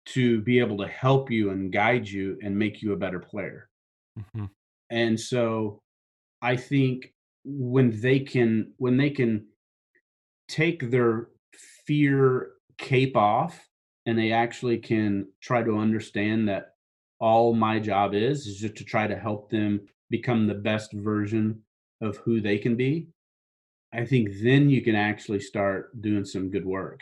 to 0.06 0.42
be 0.42 0.60
able 0.60 0.78
to 0.78 0.88
help 0.88 1.32
you 1.32 1.52
and 1.52 1.72
guide 1.72 2.08
you 2.08 2.38
and 2.44 2.60
make 2.60 2.82
you 2.82 2.92
a 2.92 2.98
better 2.98 3.20
player. 3.20 3.70
Mm-hmm. 4.20 4.46
And 4.90 5.18
so 5.18 5.82
I 6.42 6.58
think 6.58 7.14
when 7.46 8.00
they 8.02 8.20
can 8.20 8.74
when 8.78 8.98
they 8.98 9.10
can 9.10 9.46
take 10.50 10.92
their 10.92 11.30
fear 11.86 12.52
cape 12.78 13.16
off 13.16 13.70
and 14.06 14.20
they 14.20 14.34
actually 14.34 14.78
can 14.78 15.28
try 15.42 15.64
to 15.64 15.78
understand 15.78 16.50
that 16.50 16.74
all 17.20 17.54
my 17.54 17.80
job 17.80 18.14
is 18.14 18.48
is 18.48 18.60
just 18.60 18.76
to 18.76 18.84
try 18.84 19.08
to 19.08 19.16
help 19.16 19.50
them 19.50 19.88
become 20.10 20.46
the 20.46 20.54
best 20.54 20.92
version 20.92 21.62
of 22.02 22.18
who 22.18 22.42
they 22.42 22.58
can 22.58 22.76
be 22.76 23.08
i 23.94 24.06
think 24.06 24.30
then 24.42 24.70
you 24.70 24.82
can 24.82 24.96
actually 24.96 25.40
start 25.40 26.02
doing 26.02 26.26
some 26.26 26.50
good 26.50 26.66
work 26.66 27.02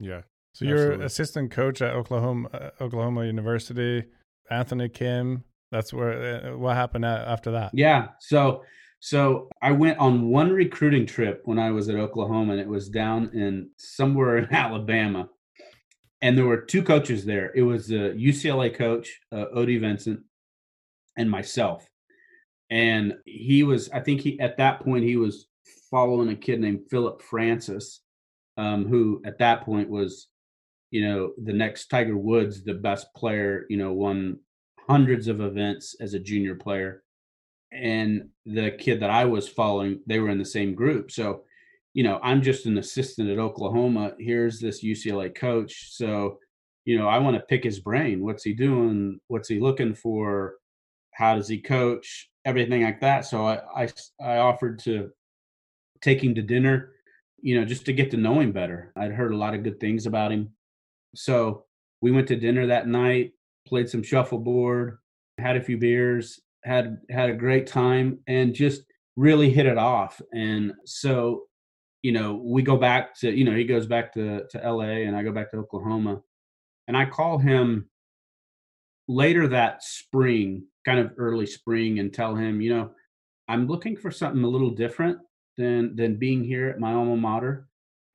Yeah. 0.00 0.22
So 0.54 0.66
you're 0.66 0.92
assistant 1.00 1.50
coach 1.50 1.80
at 1.80 1.94
Oklahoma 1.94 2.48
uh, 2.52 2.84
Oklahoma 2.84 3.24
University. 3.24 4.04
Anthony 4.50 4.88
Kim. 4.88 5.44
That's 5.70 5.92
where. 5.92 6.52
Uh, 6.52 6.58
what 6.58 6.76
happened 6.76 7.06
after 7.06 7.52
that? 7.52 7.70
Yeah. 7.72 8.08
So 8.20 8.62
so 9.00 9.48
I 9.60 9.72
went 9.72 9.98
on 9.98 10.28
one 10.28 10.52
recruiting 10.52 11.06
trip 11.06 11.42
when 11.44 11.58
I 11.58 11.70
was 11.70 11.88
at 11.88 11.96
Oklahoma 11.96 12.52
and 12.52 12.60
it 12.60 12.68
was 12.68 12.88
down 12.88 13.30
in 13.34 13.70
somewhere 13.76 14.38
in 14.40 14.52
Alabama. 14.52 15.28
And 16.20 16.38
there 16.38 16.46
were 16.46 16.60
two 16.60 16.84
coaches 16.84 17.24
there. 17.24 17.50
It 17.54 17.62
was 17.62 17.88
the 17.88 18.14
UCLA 18.16 18.72
coach, 18.72 19.18
uh, 19.32 19.46
O.D. 19.54 19.78
Vincent, 19.78 20.20
and 21.16 21.28
myself. 21.28 21.84
And 22.70 23.14
he 23.24 23.64
was, 23.64 23.90
I 23.90 24.00
think 24.00 24.20
he 24.20 24.38
at 24.38 24.56
that 24.58 24.80
point 24.84 25.04
he 25.04 25.16
was 25.16 25.48
following 25.92 26.30
a 26.30 26.34
kid 26.34 26.58
named 26.58 26.80
Philip 26.90 27.22
Francis, 27.22 28.00
um, 28.56 28.88
who 28.88 29.22
at 29.24 29.38
that 29.38 29.62
point 29.64 29.88
was, 29.88 30.26
you 30.90 31.06
know, 31.06 31.30
the 31.44 31.52
next 31.52 31.86
Tiger 31.86 32.16
Woods, 32.16 32.64
the 32.64 32.74
best 32.74 33.06
player, 33.14 33.66
you 33.70 33.76
know, 33.76 33.92
won 33.92 34.40
hundreds 34.88 35.28
of 35.28 35.40
events 35.40 35.94
as 36.00 36.14
a 36.14 36.18
junior 36.18 36.56
player 36.56 37.04
and 37.72 38.28
the 38.44 38.72
kid 38.72 39.00
that 39.00 39.10
I 39.10 39.24
was 39.24 39.48
following, 39.48 40.00
they 40.06 40.18
were 40.18 40.28
in 40.28 40.38
the 40.38 40.44
same 40.44 40.74
group. 40.74 41.10
So, 41.10 41.44
you 41.94 42.02
know, 42.02 42.20
I'm 42.22 42.42
just 42.42 42.66
an 42.66 42.78
assistant 42.78 43.30
at 43.30 43.38
Oklahoma. 43.38 44.12
Here's 44.18 44.60
this 44.60 44.84
UCLA 44.84 45.34
coach. 45.34 45.92
So, 45.92 46.38
you 46.84 46.98
know, 46.98 47.08
I 47.08 47.18
want 47.18 47.36
to 47.36 47.42
pick 47.42 47.64
his 47.64 47.80
brain. 47.80 48.22
What's 48.22 48.44
he 48.44 48.52
doing? 48.52 49.18
What's 49.28 49.48
he 49.48 49.58
looking 49.58 49.94
for? 49.94 50.56
How 51.14 51.34
does 51.34 51.48
he 51.48 51.60
coach? 51.60 52.28
Everything 52.44 52.82
like 52.82 53.00
that. 53.00 53.24
So 53.24 53.46
I, 53.46 53.84
I, 53.84 53.88
I 54.22 54.36
offered 54.38 54.78
to 54.80 55.10
take 56.02 56.22
him 56.22 56.34
to 56.34 56.42
dinner, 56.42 56.92
you 57.40 57.58
know, 57.58 57.64
just 57.64 57.86
to 57.86 57.92
get 57.92 58.10
to 58.10 58.16
know 58.16 58.40
him 58.40 58.52
better. 58.52 58.92
I'd 58.96 59.12
heard 59.12 59.32
a 59.32 59.36
lot 59.36 59.54
of 59.54 59.62
good 59.62 59.80
things 59.80 60.06
about 60.06 60.32
him. 60.32 60.50
So 61.14 61.64
we 62.00 62.10
went 62.10 62.28
to 62.28 62.36
dinner 62.36 62.66
that 62.66 62.88
night, 62.88 63.32
played 63.66 63.88
some 63.88 64.02
shuffleboard, 64.02 64.98
had 65.38 65.56
a 65.56 65.62
few 65.62 65.78
beers, 65.78 66.40
had 66.64 66.98
had 67.10 67.30
a 67.30 67.34
great 67.34 67.66
time 67.66 68.18
and 68.26 68.54
just 68.54 68.82
really 69.16 69.50
hit 69.50 69.66
it 69.66 69.76
off 69.76 70.20
and 70.32 70.72
so 70.84 71.42
you 72.02 72.12
know 72.12 72.40
we 72.42 72.62
go 72.62 72.76
back 72.76 73.14
to 73.14 73.30
you 73.30 73.44
know 73.44 73.54
he 73.54 73.64
goes 73.64 73.86
back 73.86 74.12
to 74.12 74.42
to 74.48 74.58
LA 74.58 75.04
and 75.06 75.14
I 75.14 75.22
go 75.22 75.32
back 75.32 75.50
to 75.50 75.58
Oklahoma 75.58 76.22
and 76.88 76.96
I 76.96 77.04
call 77.04 77.38
him 77.38 77.88
later 79.08 79.48
that 79.48 79.82
spring 79.82 80.64
kind 80.84 80.98
of 80.98 81.12
early 81.18 81.46
spring 81.46 81.98
and 81.98 82.12
tell 82.12 82.34
him 82.34 82.60
you 82.60 82.74
know 82.74 82.90
I'm 83.48 83.66
looking 83.66 83.96
for 83.96 84.10
something 84.10 84.42
a 84.42 84.48
little 84.48 84.70
different 84.70 85.18
than 85.56 85.96
than 85.96 86.18
being 86.18 86.44
here 86.44 86.68
at 86.68 86.80
my 86.80 86.92
alma 86.92 87.16
mater. 87.16 87.68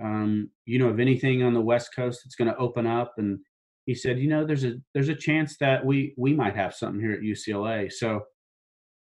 Um, 0.04 0.52
you 0.65 0.78
know, 0.78 0.89
of 0.89 1.00
anything 1.00 1.41
on 1.43 1.54
the 1.54 1.62
West 1.62 1.95
Coast 1.95 2.21
that's 2.23 2.36
going 2.36 2.50
to 2.50 2.58
open 2.58 2.86
up, 2.86 3.13
and 3.17 3.39
he 3.88 3.95
said, 3.95 4.19
you 4.19 4.28
know, 4.28 4.45
there's 4.45 4.65
a 4.65 4.73
there's 4.93 5.10
a 5.10 5.15
chance 5.15 5.58
that 5.58 5.84
we 5.84 6.13
we 6.17 6.34
might 6.34 6.56
have 6.56 6.76
something 6.76 7.02
here 7.02 7.13
at 7.13 7.21
UCLA. 7.21 7.91
So, 7.91 8.21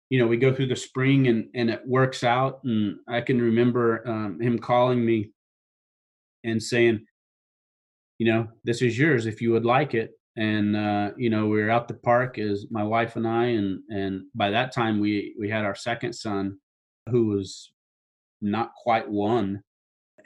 you 0.09 0.17
know, 0.17 0.27
we 0.27 0.37
go 0.37 0.53
through 0.53 0.67
the 0.67 0.75
spring 0.75 1.27
and 1.27 1.49
and 1.53 1.69
it 1.69 1.81
works 1.85 2.23
out. 2.23 2.61
And 2.63 2.97
I 3.07 3.21
can 3.21 3.39
remember 3.39 4.07
um, 4.07 4.39
him 4.39 4.57
calling 4.57 5.05
me 5.05 5.31
and 6.45 6.63
saying, 6.63 7.05
you 8.17 8.31
know, 8.31 8.47
this 8.63 8.81
is 8.81 8.97
yours 8.97 9.25
if 9.25 9.41
you 9.41 9.51
would 9.51 9.65
like 9.65 9.93
it. 9.93 10.11
And 10.37 10.77
uh, 10.77 11.11
you 11.17 11.29
know, 11.29 11.47
we 11.47 11.61
were 11.61 11.69
out 11.69 11.89
the 11.89 11.95
park 11.95 12.37
as 12.37 12.67
my 12.71 12.83
wife 12.83 13.17
and 13.17 13.27
I, 13.27 13.45
and 13.45 13.81
and 13.89 14.21
by 14.35 14.51
that 14.51 14.71
time 14.73 15.01
we 15.01 15.35
we 15.37 15.49
had 15.49 15.65
our 15.65 15.75
second 15.75 16.13
son, 16.13 16.59
who 17.09 17.25
was 17.25 17.73
not 18.41 18.73
quite 18.75 19.09
one, 19.09 19.63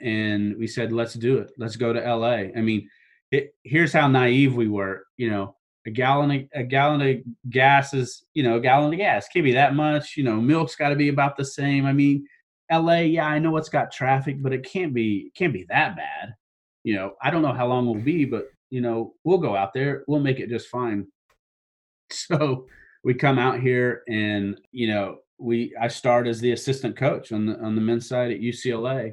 and 0.00 0.56
we 0.58 0.66
said, 0.66 0.92
let's 0.92 1.14
do 1.14 1.38
it. 1.38 1.50
Let's 1.58 1.76
go 1.76 1.92
to 1.92 2.00
LA. 2.00 2.50
I 2.56 2.60
mean, 2.60 2.88
it, 3.30 3.54
here's 3.62 3.92
how 3.92 4.08
naive 4.08 4.54
we 4.54 4.68
were. 4.68 5.04
You 5.16 5.30
know, 5.30 5.56
a 5.86 5.90
gallon 5.90 6.30
of, 6.30 6.42
a 6.54 6.62
gallon 6.64 7.00
of 7.02 7.50
gas 7.50 7.94
is 7.94 8.24
you 8.34 8.42
know 8.42 8.56
a 8.56 8.60
gallon 8.60 8.92
of 8.92 8.98
gas 8.98 9.28
can't 9.28 9.44
be 9.44 9.52
that 9.52 9.74
much. 9.74 10.16
You 10.16 10.24
know, 10.24 10.40
milk's 10.40 10.76
got 10.76 10.90
to 10.90 10.96
be 10.96 11.08
about 11.08 11.36
the 11.36 11.44
same. 11.44 11.86
I 11.86 11.92
mean, 11.92 12.26
LA, 12.70 13.00
yeah, 13.00 13.26
I 13.26 13.38
know 13.38 13.56
it's 13.56 13.68
got 13.68 13.92
traffic, 13.92 14.42
but 14.42 14.52
it 14.52 14.64
can't 14.64 14.94
be 14.94 15.30
can't 15.34 15.52
be 15.52 15.66
that 15.68 15.96
bad. 15.96 16.34
You 16.84 16.96
know, 16.96 17.14
I 17.22 17.30
don't 17.30 17.42
know 17.42 17.52
how 17.52 17.66
long 17.66 17.86
we'll 17.86 18.02
be, 18.02 18.24
but 18.24 18.46
you 18.70 18.80
know, 18.80 19.14
we'll 19.24 19.38
go 19.38 19.56
out 19.56 19.72
there. 19.72 20.04
We'll 20.08 20.20
make 20.20 20.40
it 20.40 20.50
just 20.50 20.68
fine. 20.68 21.06
So 22.10 22.66
we 23.04 23.14
come 23.14 23.38
out 23.38 23.58
here, 23.60 24.02
and 24.06 24.60
you 24.70 24.86
know, 24.88 25.20
we 25.42 25.74
I 25.80 25.88
started 25.88 26.30
as 26.30 26.40
the 26.40 26.52
assistant 26.52 26.96
coach 26.96 27.32
on 27.32 27.46
the 27.46 27.58
on 27.60 27.74
the 27.74 27.80
men's 27.80 28.08
side 28.08 28.30
at 28.30 28.40
UCLA, 28.40 29.12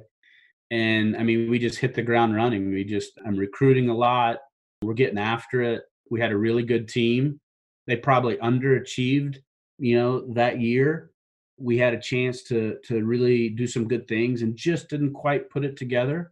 and 0.72 1.18
I 1.18 1.24
mean, 1.24 1.50
we 1.50 1.60
just 1.60 1.80
hit 1.80 1.94
the 1.94 2.02
ground 2.02 2.36
running. 2.36 2.72
We 2.72 2.84
just 2.84 3.13
I'm 3.26 3.38
recruiting 3.38 3.89
a 3.89 3.96
lot. 3.96 4.38
We're 4.82 4.94
getting 4.94 5.20
after 5.20 5.62
it. 5.62 5.84
We 6.10 6.22
had 6.22 6.32
a 6.32 6.38
really 6.38 6.63
good 6.63 6.88
team. 6.88 7.39
They 7.88 7.96
probably 7.96 8.38
underachieved, 8.38 9.38
you 9.80 9.98
know, 9.98 10.34
that 10.34 10.62
year. 10.62 11.12
We 11.58 11.78
had 11.78 11.94
a 11.94 12.00
chance 12.00 12.44
to 12.44 12.78
to 12.86 13.04
really 13.04 13.50
do 13.50 13.68
some 13.68 13.88
good 13.88 14.08
things 14.08 14.42
and 14.42 14.56
just 14.56 14.89
didn't 14.89 15.13
quite 15.13 15.50
put 15.50 15.65
it 15.65 15.78
together 15.78 16.32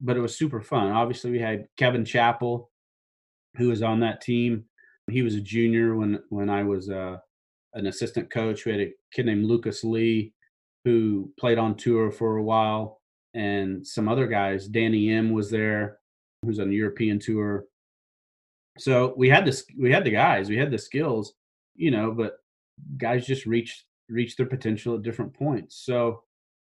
but 0.00 0.16
it 0.16 0.20
was 0.20 0.36
super 0.36 0.60
fun. 0.60 0.92
Obviously, 0.92 1.30
we 1.30 1.38
had 1.38 1.66
Kevin 1.76 2.04
Chappell, 2.04 2.70
who 3.56 3.68
was 3.68 3.82
on 3.82 4.00
that 4.00 4.20
team. 4.20 4.64
He 5.10 5.22
was 5.22 5.34
a 5.34 5.40
junior 5.40 5.96
when 5.96 6.20
when 6.28 6.50
I 6.50 6.62
was 6.64 6.90
uh, 6.90 7.18
an 7.74 7.86
assistant 7.86 8.30
coach. 8.30 8.64
We 8.64 8.72
had 8.72 8.80
a 8.80 8.92
kid 9.12 9.26
named 9.26 9.46
Lucas 9.46 9.84
Lee, 9.84 10.32
who 10.84 11.32
played 11.38 11.58
on 11.58 11.76
tour 11.76 12.10
for 12.10 12.36
a 12.36 12.42
while, 12.42 13.00
and 13.34 13.86
some 13.86 14.08
other 14.08 14.26
guys. 14.26 14.68
Danny 14.68 15.10
M 15.10 15.32
was 15.32 15.50
there, 15.50 15.98
who's 16.42 16.58
on 16.58 16.68
the 16.68 16.76
European 16.76 17.18
tour. 17.18 17.64
So 18.78 19.14
we 19.16 19.28
had 19.28 19.44
this. 19.44 19.64
We 19.78 19.92
had 19.92 20.04
the 20.04 20.10
guys. 20.10 20.48
We 20.48 20.56
had 20.56 20.70
the 20.70 20.78
skills, 20.78 21.34
you 21.74 21.90
know. 21.90 22.12
But 22.12 22.38
guys 22.96 23.26
just 23.26 23.46
reached 23.46 23.84
reached 24.08 24.36
their 24.36 24.46
potential 24.46 24.94
at 24.94 25.02
different 25.02 25.34
points. 25.34 25.84
So 25.84 26.22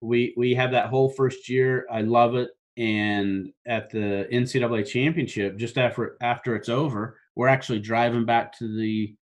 we 0.02 0.34
we 0.38 0.54
had 0.54 0.72
that 0.74 0.90
whole 0.90 1.10
first 1.10 1.50
year. 1.50 1.86
I 1.92 2.02
love 2.02 2.36
it 2.36 2.50
and 2.78 3.54
at 3.66 3.90
the 3.90 4.28
NCAA 4.32 4.86
championship, 4.86 5.58
just 5.58 5.78
after 5.78 6.18
after 6.22 6.56
it's 6.56 6.70
over, 6.70 7.18
we're 7.36 7.48
actually 7.48 7.80
driving 7.80 8.26
back 8.26 8.58
to 8.60 8.76
the 8.76 9.16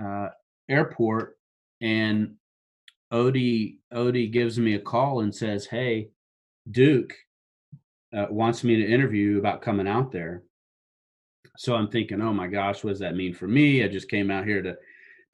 uh, 0.00 0.28
airport, 0.68 1.38
and 1.80 2.34
O.D. 3.10 3.78
O.D. 3.92 4.28
gives 4.28 4.58
me 4.58 4.74
a 4.74 4.80
call 4.80 5.20
and 5.20 5.34
says, 5.34 5.66
"Hey, 5.66 6.10
Duke 6.70 7.14
uh, 8.14 8.26
wants 8.30 8.64
me 8.64 8.76
to 8.76 8.86
interview 8.86 9.38
about 9.38 9.62
coming 9.62 9.88
out 9.88 10.12
there." 10.12 10.42
So 11.56 11.74
I'm 11.74 11.88
thinking, 11.88 12.20
"Oh 12.20 12.32
my 12.32 12.46
gosh, 12.46 12.82
what 12.82 12.90
does 12.90 13.00
that 13.00 13.16
mean 13.16 13.34
for 13.34 13.46
me? 13.48 13.84
I 13.84 13.88
just 13.88 14.10
came 14.10 14.30
out 14.30 14.46
here 14.46 14.62
to 14.62 14.76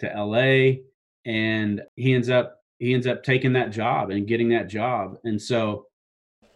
to 0.01 0.07
LA." 0.07 0.83
And 1.25 1.83
he 1.97 2.15
ends 2.15 2.29
up 2.29 2.59
he 2.79 2.95
ends 2.95 3.07
up 3.07 3.23
taking 3.23 3.53
that 3.55 3.71
job 3.71 4.11
and 4.11 4.27
getting 4.27 4.51
that 4.51 4.69
job, 4.69 5.17
and 5.25 5.41
so 5.41 5.87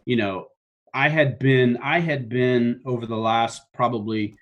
you 0.05 0.17
know 0.17 0.49
I 0.97 1.11
had 1.11 1.39
been 1.39 1.77
I 1.83 2.01
had 2.01 2.29
been 2.29 2.81
over 2.87 3.07
the 3.07 3.17
last 3.17 3.63
probably 3.75 4.37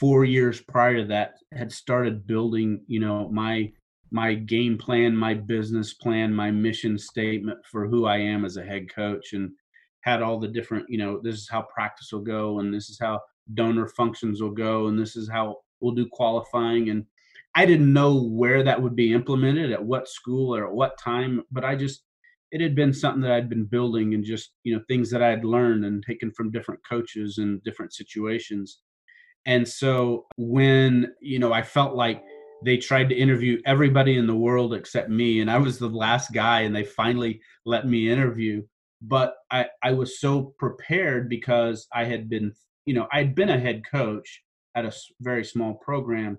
four 0.00 0.24
years 0.24 0.62
prior 0.62 0.96
to 0.96 1.04
that 1.04 1.34
had 1.52 1.70
started 1.70 2.26
building 2.26 2.82
you 2.86 2.98
know 2.98 3.28
my 3.28 3.70
my 4.10 4.32
game 4.34 4.78
plan 4.78 5.14
my 5.14 5.34
business 5.34 5.92
plan 5.92 6.32
my 6.34 6.50
mission 6.50 6.98
statement 6.98 7.58
for 7.70 7.86
who 7.86 8.06
i 8.06 8.16
am 8.16 8.46
as 8.46 8.56
a 8.56 8.64
head 8.64 8.92
coach 8.92 9.34
and 9.34 9.50
had 10.00 10.22
all 10.22 10.40
the 10.40 10.48
different 10.48 10.86
you 10.88 10.96
know 10.96 11.20
this 11.22 11.36
is 11.36 11.48
how 11.50 11.62
practice 11.62 12.08
will 12.12 12.22
go 12.22 12.60
and 12.60 12.72
this 12.72 12.88
is 12.88 12.98
how 12.98 13.20
donor 13.52 13.86
functions 13.86 14.40
will 14.40 14.50
go 14.50 14.86
and 14.86 14.98
this 14.98 15.16
is 15.16 15.28
how 15.28 15.56
we'll 15.80 15.94
do 15.94 16.08
qualifying 16.10 16.88
and 16.88 17.04
i 17.54 17.66
didn't 17.66 17.92
know 17.92 18.22
where 18.22 18.62
that 18.62 18.80
would 18.80 18.96
be 18.96 19.12
implemented 19.12 19.70
at 19.70 19.84
what 19.84 20.08
school 20.08 20.56
or 20.56 20.66
at 20.66 20.72
what 20.72 20.98
time 20.98 21.42
but 21.52 21.64
i 21.64 21.76
just 21.76 22.04
it 22.52 22.60
had 22.60 22.74
been 22.74 22.92
something 22.92 23.22
that 23.22 23.30
I'd 23.30 23.48
been 23.48 23.64
building 23.64 24.14
and 24.14 24.24
just, 24.24 24.54
you 24.64 24.74
know, 24.74 24.82
things 24.88 25.08
that 25.10 25.22
i'd 25.22 25.44
learned 25.44 25.84
and 25.84 26.02
taken 26.04 26.32
from 26.32 26.50
different 26.50 26.80
coaches 26.88 27.38
and 27.38 27.62
different 27.62 27.92
situations. 27.92 28.80
And 29.46 29.66
so 29.66 30.26
when, 30.36 31.14
you 31.20 31.38
know, 31.38 31.52
I 31.52 31.62
felt 31.62 31.94
like 31.94 32.22
they 32.64 32.76
tried 32.76 33.08
to 33.08 33.14
interview 33.14 33.60
everybody 33.64 34.18
in 34.18 34.26
the 34.26 34.36
world 34.36 34.74
except 34.74 35.08
me, 35.08 35.40
and 35.40 35.50
I 35.50 35.58
was 35.58 35.78
the 35.78 35.88
last 35.88 36.32
guy, 36.32 36.60
and 36.60 36.76
they 36.76 36.84
finally 36.84 37.40
let 37.64 37.86
me 37.86 38.10
interview. 38.10 38.62
But 39.02 39.34
I, 39.50 39.66
I 39.82 39.92
was 39.92 40.20
so 40.20 40.54
prepared 40.58 41.30
because 41.30 41.86
I 41.92 42.04
had 42.04 42.28
been, 42.28 42.52
you 42.84 42.92
know, 42.92 43.08
I'd 43.12 43.34
been 43.34 43.48
a 43.48 43.58
head 43.58 43.82
coach 43.90 44.42
at 44.74 44.84
a 44.84 44.92
very 45.20 45.44
small 45.44 45.74
program, 45.74 46.38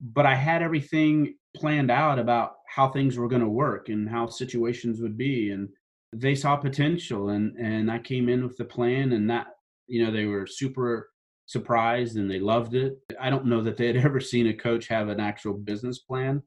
but 0.00 0.26
I 0.26 0.34
had 0.34 0.62
everything 0.62 1.36
planned 1.56 1.90
out 1.90 2.18
about 2.18 2.54
how 2.68 2.88
things 2.88 3.16
were 3.16 3.28
going 3.28 3.42
to 3.42 3.48
work 3.48 3.88
and 3.88 4.08
how 4.08 4.26
situations 4.26 5.00
would 5.00 5.16
be 5.16 5.50
and 5.50 5.68
they 6.12 6.34
saw 6.34 6.56
potential 6.56 7.30
and 7.30 7.56
and 7.56 7.90
I 7.90 7.98
came 7.98 8.28
in 8.28 8.44
with 8.44 8.56
the 8.56 8.64
plan 8.64 9.12
and 9.12 9.28
that 9.30 9.48
you 9.86 10.04
know 10.04 10.12
they 10.12 10.26
were 10.26 10.46
super 10.46 11.10
surprised 11.50 12.16
and 12.16 12.30
they 12.30 12.38
loved 12.38 12.74
it. 12.74 12.98
I 13.20 13.30
don't 13.30 13.46
know 13.46 13.62
that 13.62 13.76
they 13.76 13.86
had 13.86 13.96
ever 14.04 14.20
seen 14.20 14.46
a 14.48 14.54
coach 14.54 14.88
have 14.88 15.08
an 15.08 15.20
actual 15.20 15.54
business 15.54 15.98
plan 15.98 16.42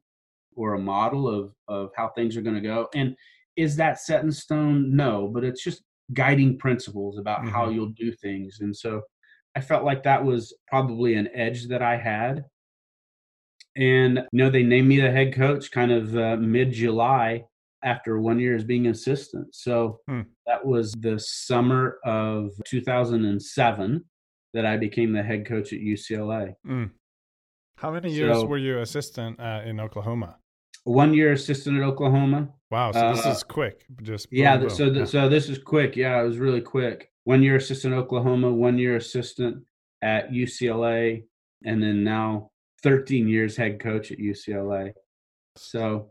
or 0.56 0.74
a 0.74 0.78
model 0.78 1.28
of 1.28 1.52
of 1.68 1.90
how 1.96 2.08
things 2.08 2.36
are 2.36 2.42
going 2.42 2.56
to 2.56 2.60
go. 2.60 2.88
And 2.94 3.16
is 3.56 3.76
that 3.76 4.00
set 4.00 4.24
in 4.24 4.32
stone? 4.32 4.94
No, 4.94 5.28
but 5.28 5.44
it's 5.44 5.62
just 5.62 5.82
guiding 6.12 6.58
principles 6.58 7.18
about 7.18 7.40
mm-hmm. 7.40 7.50
how 7.50 7.68
you'll 7.70 7.94
do 7.96 8.12
things. 8.12 8.58
And 8.60 8.76
so 8.76 9.02
I 9.56 9.60
felt 9.60 9.84
like 9.84 10.02
that 10.02 10.24
was 10.24 10.54
probably 10.68 11.14
an 11.14 11.28
edge 11.34 11.68
that 11.68 11.82
I 11.82 11.96
had 11.96 12.44
and 13.76 14.18
you 14.32 14.38
know, 14.38 14.50
they 14.50 14.62
named 14.62 14.88
me 14.88 15.00
the 15.00 15.10
head 15.10 15.34
coach 15.34 15.70
kind 15.70 15.90
of 15.90 16.16
uh, 16.16 16.36
mid 16.36 16.72
July 16.72 17.44
after 17.82 18.20
one 18.20 18.38
year 18.38 18.54
as 18.54 18.64
being 18.64 18.86
assistant. 18.86 19.54
So 19.54 20.00
hmm. 20.08 20.22
that 20.46 20.64
was 20.64 20.92
the 21.00 21.18
summer 21.18 21.98
of 22.04 22.50
2007 22.66 24.04
that 24.54 24.64
I 24.64 24.76
became 24.76 25.12
the 25.12 25.22
head 25.22 25.46
coach 25.46 25.72
at 25.72 25.80
UCLA. 25.80 26.54
Mm. 26.66 26.90
How 27.76 27.90
many 27.90 28.12
years 28.12 28.38
so, 28.38 28.46
were 28.46 28.56
you 28.56 28.78
assistant 28.78 29.38
uh, 29.38 29.62
in 29.66 29.80
Oklahoma? 29.80 30.36
One 30.84 31.12
year 31.12 31.32
assistant 31.32 31.76
at 31.76 31.82
Oklahoma. 31.82 32.48
Wow, 32.70 32.92
so 32.92 33.14
this 33.14 33.26
uh, 33.26 33.30
is 33.30 33.42
quick. 33.42 33.84
Just 34.02 34.30
boom, 34.30 34.40
yeah, 34.40 34.56
boom. 34.56 34.70
so 34.70 34.92
th- 34.92 35.08
so 35.08 35.28
this 35.28 35.48
is 35.48 35.58
quick. 35.58 35.96
Yeah, 35.96 36.20
it 36.20 36.24
was 36.24 36.38
really 36.38 36.60
quick. 36.60 37.10
One 37.24 37.42
year 37.42 37.56
assistant 37.56 37.94
Oklahoma, 37.94 38.52
one 38.52 38.78
year 38.78 38.96
assistant 38.96 39.64
at 40.02 40.30
UCLA, 40.30 41.24
and 41.64 41.82
then 41.82 42.04
now 42.04 42.50
13 42.82 43.28
years 43.28 43.56
head 43.56 43.80
coach 43.80 44.12
at 44.12 44.18
UCLA. 44.18 44.92
So, 45.56 46.10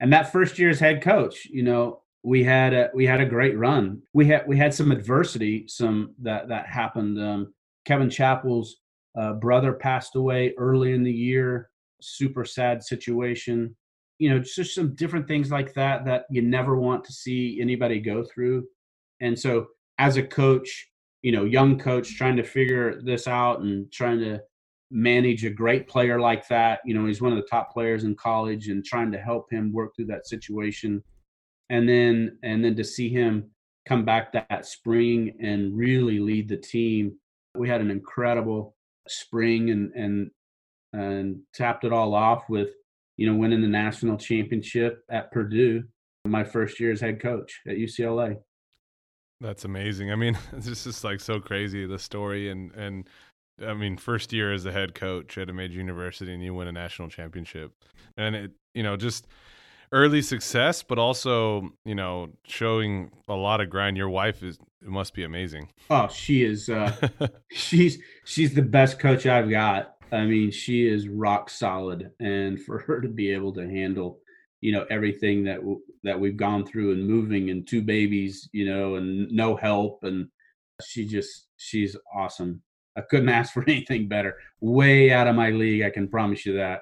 and 0.00 0.12
that 0.12 0.32
first 0.32 0.58
year 0.58 0.70
as 0.70 0.78
head 0.78 1.02
coach, 1.02 1.46
you 1.46 1.62
know, 1.62 2.02
we 2.22 2.44
had 2.44 2.74
a 2.74 2.90
we 2.94 3.06
had 3.06 3.20
a 3.20 3.26
great 3.26 3.58
run. 3.58 4.02
We 4.12 4.26
had 4.26 4.46
we 4.46 4.56
had 4.56 4.74
some 4.74 4.92
adversity, 4.92 5.66
some 5.66 6.14
that 6.22 6.48
that 6.48 6.66
happened. 6.66 7.18
Um, 7.18 7.54
Kevin 7.84 8.10
Chappell's 8.10 8.76
uh, 9.18 9.34
brother 9.34 9.72
passed 9.72 10.16
away 10.16 10.54
early 10.58 10.92
in 10.92 11.02
the 11.02 11.12
year. 11.12 11.70
Super 12.00 12.44
sad 12.44 12.82
situation. 12.82 13.74
You 14.18 14.30
know, 14.30 14.38
just 14.38 14.74
some 14.74 14.94
different 14.94 15.26
things 15.26 15.50
like 15.50 15.72
that 15.74 16.04
that 16.04 16.26
you 16.30 16.42
never 16.42 16.76
want 16.76 17.04
to 17.04 17.12
see 17.12 17.58
anybody 17.60 18.00
go 18.00 18.22
through. 18.22 18.66
And 19.20 19.38
so, 19.38 19.68
as 19.98 20.16
a 20.16 20.22
coach, 20.22 20.88
you 21.22 21.32
know, 21.32 21.44
young 21.44 21.78
coach 21.78 22.16
trying 22.16 22.36
to 22.36 22.42
figure 22.42 23.00
this 23.02 23.26
out 23.26 23.60
and 23.60 23.90
trying 23.92 24.20
to 24.20 24.40
manage 24.90 25.44
a 25.44 25.50
great 25.50 25.88
player 25.88 26.20
like 26.20 26.46
that. 26.48 26.80
You 26.84 26.94
know, 26.94 27.06
he's 27.06 27.22
one 27.22 27.32
of 27.32 27.38
the 27.38 27.48
top 27.48 27.72
players 27.72 28.04
in 28.04 28.14
college 28.16 28.68
and 28.68 28.84
trying 28.84 29.12
to 29.12 29.18
help 29.18 29.50
him 29.50 29.72
work 29.72 29.94
through 29.94 30.06
that 30.06 30.26
situation. 30.26 31.02
And 31.68 31.88
then 31.88 32.38
and 32.42 32.64
then 32.64 32.74
to 32.76 32.84
see 32.84 33.08
him 33.08 33.50
come 33.86 34.04
back 34.04 34.32
that 34.32 34.66
spring 34.66 35.36
and 35.40 35.76
really 35.76 36.18
lead 36.18 36.48
the 36.48 36.56
team. 36.56 37.16
We 37.56 37.68
had 37.68 37.80
an 37.80 37.90
incredible 37.90 38.76
spring 39.08 39.70
and 39.70 39.92
and 39.94 40.30
and 40.92 41.40
tapped 41.54 41.84
it 41.84 41.92
all 41.92 42.14
off 42.14 42.44
with, 42.48 42.70
you 43.16 43.30
know, 43.30 43.36
winning 43.36 43.60
the 43.60 43.68
national 43.68 44.16
championship 44.16 45.04
at 45.10 45.30
Purdue 45.30 45.84
my 46.26 46.44
first 46.44 46.80
year 46.80 46.92
as 46.92 47.00
head 47.00 47.20
coach 47.20 47.60
at 47.66 47.76
UCLA. 47.76 48.36
That's 49.40 49.64
amazing. 49.64 50.12
I 50.12 50.16
mean, 50.16 50.36
this 50.52 50.86
is 50.86 51.04
like 51.04 51.20
so 51.20 51.40
crazy 51.40 51.86
the 51.86 51.98
story 51.98 52.50
and 52.50 52.72
and 52.72 53.08
I 53.66 53.74
mean, 53.74 53.96
first 53.98 54.32
year 54.32 54.52
as 54.52 54.64
a 54.64 54.72
head 54.72 54.94
coach 54.94 55.36
at 55.36 55.50
a 55.50 55.52
major 55.52 55.78
university 55.78 56.32
and 56.32 56.42
you 56.42 56.54
win 56.54 56.68
a 56.68 56.72
national 56.72 57.08
championship. 57.08 57.72
And 58.16 58.34
it, 58.34 58.52
you 58.74 58.82
know, 58.82 58.96
just 58.96 59.26
early 59.92 60.22
success, 60.22 60.82
but 60.82 60.98
also, 60.98 61.70
you 61.84 61.94
know, 61.94 62.28
showing 62.44 63.10
a 63.28 63.34
lot 63.34 63.60
of 63.60 63.70
grind. 63.70 63.96
Your 63.96 64.08
wife 64.08 64.42
is 64.42 64.58
it 64.82 64.88
must 64.88 65.14
be 65.14 65.24
amazing. 65.24 65.68
Oh, 65.90 66.08
she 66.08 66.44
is 66.44 66.68
uh 66.68 66.94
she's 67.50 67.98
she's 68.24 68.54
the 68.54 68.62
best 68.62 68.98
coach 68.98 69.26
I've 69.26 69.50
got. 69.50 69.96
I 70.12 70.24
mean, 70.24 70.50
she 70.50 70.86
is 70.86 71.08
rock 71.08 71.50
solid 71.50 72.10
and 72.18 72.60
for 72.60 72.80
her 72.80 73.00
to 73.00 73.08
be 73.08 73.32
able 73.32 73.52
to 73.54 73.68
handle 73.68 74.18
you 74.60 74.72
know 74.72 74.84
everything 74.90 75.44
that 75.44 75.56
w- 75.56 75.80
that 76.02 76.18
we've 76.18 76.36
gone 76.36 76.66
through 76.66 76.92
and 76.92 77.06
moving 77.06 77.48
and 77.48 77.66
two 77.66 77.80
babies 77.80 78.46
you 78.52 78.66
know 78.66 78.96
and 78.96 79.30
no 79.32 79.56
help 79.56 80.00
and 80.02 80.28
she 80.82 81.06
just 81.06 81.46
she's 81.56 81.96
awesome 82.14 82.60
I 82.96 83.02
couldn't 83.02 83.28
ask 83.28 83.52
for 83.52 83.62
anything 83.68 84.08
better. 84.08 84.36
Way 84.60 85.12
out 85.12 85.26
of 85.26 85.36
my 85.36 85.50
league, 85.50 85.82
I 85.82 85.90
can 85.90 86.08
promise 86.08 86.44
you 86.44 86.54
that. 86.54 86.80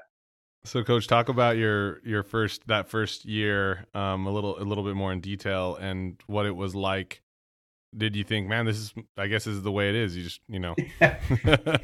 So, 0.69 0.85
coach, 0.85 1.07
talk 1.07 1.31
about 1.31 1.57
your 1.57 2.01
your 2.05 2.23
first 2.23 2.67
that 2.67 2.89
first 2.89 3.25
year 3.25 3.87
um, 3.95 4.27
a 4.27 4.31
little 4.31 4.61
a 4.61 4.65
little 4.65 4.85
bit 4.85 4.95
more 4.95 5.13
in 5.13 5.21
detail 5.21 5.77
and 5.77 6.21
what 6.27 6.45
it 6.45 6.55
was 6.55 6.75
like. 6.75 7.23
Did 7.97 8.15
you 8.15 8.23
think, 8.23 8.49
man, 8.49 8.67
this 8.67 8.77
is 8.77 8.93
I 9.17 9.29
guess 9.29 9.45
this 9.45 9.55
is 9.55 9.63
the 9.63 9.73
way 9.73 9.89
it 9.89 9.95
is? 9.95 10.15
You 10.15 10.25
just 10.25 10.41
you 10.47 10.59
know. 10.59 10.77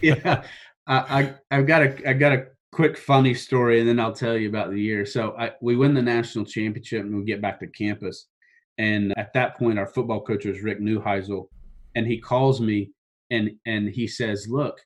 yeah, 0.03 0.45
I, 0.87 1.35
I 1.51 1.57
have 1.57 1.67
got 1.67 1.83
a 1.83 2.09
I 2.11 2.13
got 2.13 2.33
a 2.33 2.47
quick 2.73 2.99
funny 2.99 3.33
story, 3.33 3.81
and 3.81 3.89
then 3.89 3.99
I'll 3.99 4.13
tell 4.13 4.37
you 4.37 4.51
about 4.51 4.71
the 4.71 4.81
year. 4.81 5.07
So 5.07 5.35
I, 5.39 5.53
we 5.63 5.77
win 5.77 5.95
the 5.95 6.03
national 6.03 6.45
championship, 6.45 7.05
and 7.05 7.17
we 7.17 7.25
get 7.25 7.41
back 7.41 7.61
to 7.61 7.67
campus. 7.69 8.27
And 8.77 9.17
at 9.17 9.33
that 9.33 9.57
point, 9.57 9.79
our 9.79 9.87
football 9.87 10.21
coach 10.21 10.45
was 10.45 10.61
Rick 10.61 10.81
Neuheisel, 10.81 11.49
and 11.95 12.07
he 12.07 12.21
calls 12.21 12.61
me 12.61 12.91
and 13.31 13.53
and 13.65 13.89
he 13.89 14.07
says, 14.07 14.47
"Look, 14.47 14.79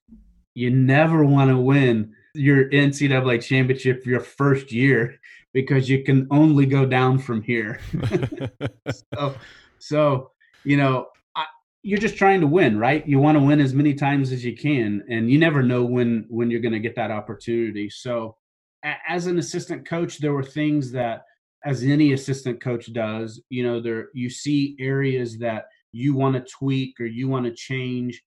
you 0.55 0.71
never 0.71 1.25
want 1.25 1.51
to 1.51 1.59
win 1.59 2.15
your 2.35 2.71
NCAA 2.71 3.43
championship 3.43 4.07
your 4.07 4.21
first 4.21 4.73
year 4.73 5.19
because 5.53 5.89
you 5.89 6.05
can 6.05 6.27
only 6.31 6.67
go 6.67 6.87
down 6.87 7.19
from 7.19 7.43
here." 7.43 7.81
so, 9.15 9.35
so 9.79 10.31
you 10.65 10.77
know, 10.77 11.07
I, 11.37 11.45
you're 11.83 11.99
just 11.99 12.17
trying 12.17 12.41
to 12.41 12.47
win, 12.47 12.79
right? 12.79 13.07
You 13.07 13.19
want 13.19 13.37
to 13.37 13.45
win 13.45 13.61
as 13.61 13.75
many 13.75 13.95
times 13.95 14.33
as 14.33 14.45
you 14.45 14.57
can, 14.57 15.05
and 15.09 15.31
you 15.31 15.39
never 15.39 15.63
know 15.63 15.85
when 15.85 16.27
when 16.29 16.51
you're 16.51 16.61
going 16.61 16.73
to 16.73 16.81
get 16.81 16.97
that 16.97 17.11
opportunity. 17.11 17.91
So, 17.91 18.37
a, 18.85 18.95
as 19.09 19.27
an 19.27 19.39
assistant 19.39 19.87
coach, 19.87 20.19
there 20.19 20.33
were 20.33 20.45
things 20.45 20.93
that 20.93 21.23
as 21.65 21.83
any 21.83 22.13
assistant 22.13 22.61
coach 22.61 22.93
does 22.93 23.43
you 23.49 23.65
know 23.65 23.81
there 23.81 24.09
you 24.15 24.31
see 24.31 24.77
areas 24.79 25.39
that 25.39 25.65
you 25.93 26.15
want 26.15 26.35
to 26.35 26.53
tweak 26.53 27.01
or 27.01 27.07
you 27.07 27.29
want 27.29 27.45
to 27.47 27.53
change 27.53 28.23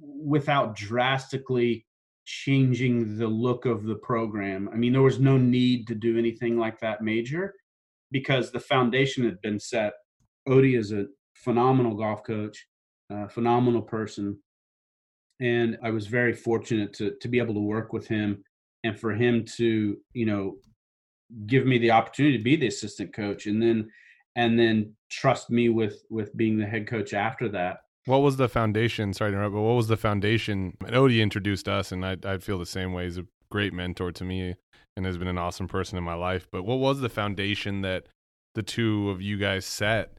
without 0.00 0.74
drastically 0.74 1.86
changing 2.26 3.16
the 3.16 3.26
look 3.26 3.64
of 3.64 3.84
the 3.84 3.94
program. 3.94 4.68
I 4.72 4.76
mean, 4.76 4.92
there 4.92 5.02
was 5.02 5.20
no 5.20 5.38
need 5.38 5.86
to 5.86 5.94
do 5.94 6.18
anything 6.18 6.58
like 6.58 6.78
that 6.80 7.02
major 7.02 7.54
because 8.10 8.50
the 8.50 8.60
foundation 8.60 9.24
had 9.24 9.40
been 9.40 9.58
set. 9.58 9.94
O.D. 10.48 10.74
is 10.74 10.92
a 10.92 11.06
phenomenal 11.34 11.94
golf 11.94 12.24
coach, 12.24 12.66
a 13.10 13.28
phenomenal 13.28 13.82
person. 13.82 14.38
And 15.40 15.78
I 15.82 15.90
was 15.90 16.06
very 16.06 16.32
fortunate 16.32 16.92
to 16.94 17.14
to 17.20 17.28
be 17.28 17.38
able 17.38 17.54
to 17.54 17.60
work 17.60 17.92
with 17.92 18.08
him 18.08 18.42
and 18.84 18.98
for 18.98 19.12
him 19.12 19.44
to, 19.56 19.96
you 20.12 20.26
know, 20.26 20.56
give 21.46 21.66
me 21.66 21.78
the 21.78 21.90
opportunity 21.90 22.38
to 22.38 22.44
be 22.44 22.56
the 22.56 22.68
assistant 22.68 23.12
coach 23.12 23.46
and 23.46 23.60
then 23.60 23.90
and 24.36 24.58
then 24.58 24.94
trust 25.10 25.50
me 25.50 25.68
with 25.68 26.04
with 26.10 26.36
being 26.36 26.58
the 26.58 26.66
head 26.66 26.86
coach 26.86 27.12
after 27.14 27.48
that 27.48 27.78
what 28.06 28.22
was 28.22 28.36
the 28.36 28.48
foundation? 28.48 29.12
Sorry 29.12 29.32
to 29.32 29.36
interrupt, 29.36 29.54
but 29.54 29.60
what 29.60 29.74
was 29.74 29.88
the 29.88 29.96
foundation? 29.96 30.76
And 30.84 30.94
O.D. 30.94 31.20
introduced 31.20 31.68
us, 31.68 31.92
and 31.92 32.06
I 32.06 32.16
I 32.24 32.38
feel 32.38 32.58
the 32.58 32.66
same 32.66 32.92
way. 32.92 33.04
He's 33.04 33.18
a 33.18 33.26
great 33.50 33.74
mentor 33.74 34.12
to 34.12 34.24
me, 34.24 34.54
and 34.96 35.04
has 35.04 35.18
been 35.18 35.28
an 35.28 35.38
awesome 35.38 35.68
person 35.68 35.98
in 35.98 36.04
my 36.04 36.14
life. 36.14 36.46
But 36.50 36.64
what 36.64 36.78
was 36.78 37.00
the 37.00 37.08
foundation 37.08 37.82
that 37.82 38.06
the 38.54 38.62
two 38.62 39.10
of 39.10 39.20
you 39.20 39.36
guys 39.36 39.66
set 39.66 40.18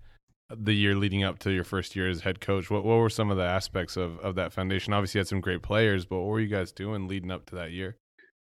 the 0.50 0.74
year 0.74 0.96
leading 0.96 1.24
up 1.24 1.40
to 1.40 1.52
your 1.52 1.64
first 1.64 1.96
year 1.96 2.10
as 2.10 2.22
head 2.22 2.42
coach? 2.42 2.70
What 2.70 2.84
what 2.84 2.98
were 2.98 3.10
some 3.10 3.32
of 3.32 3.38
the 3.38 3.44
aspects 3.44 3.96
of 3.98 4.20
of 4.20 4.36
that 4.36 4.54
foundation? 4.54 4.94
Obviously, 4.94 5.20
you 5.20 5.22
had 5.22 5.28
some 5.28 5.42
great 5.42 5.64
players, 5.64 6.06
but 6.06 6.18
what 6.18 6.28
were 6.28 6.40
you 6.42 6.48
guys 6.48 6.72
doing 6.72 7.08
leading 7.08 7.32
up 7.32 7.46
to 7.48 7.56
that 7.56 7.72
year? 7.72 7.98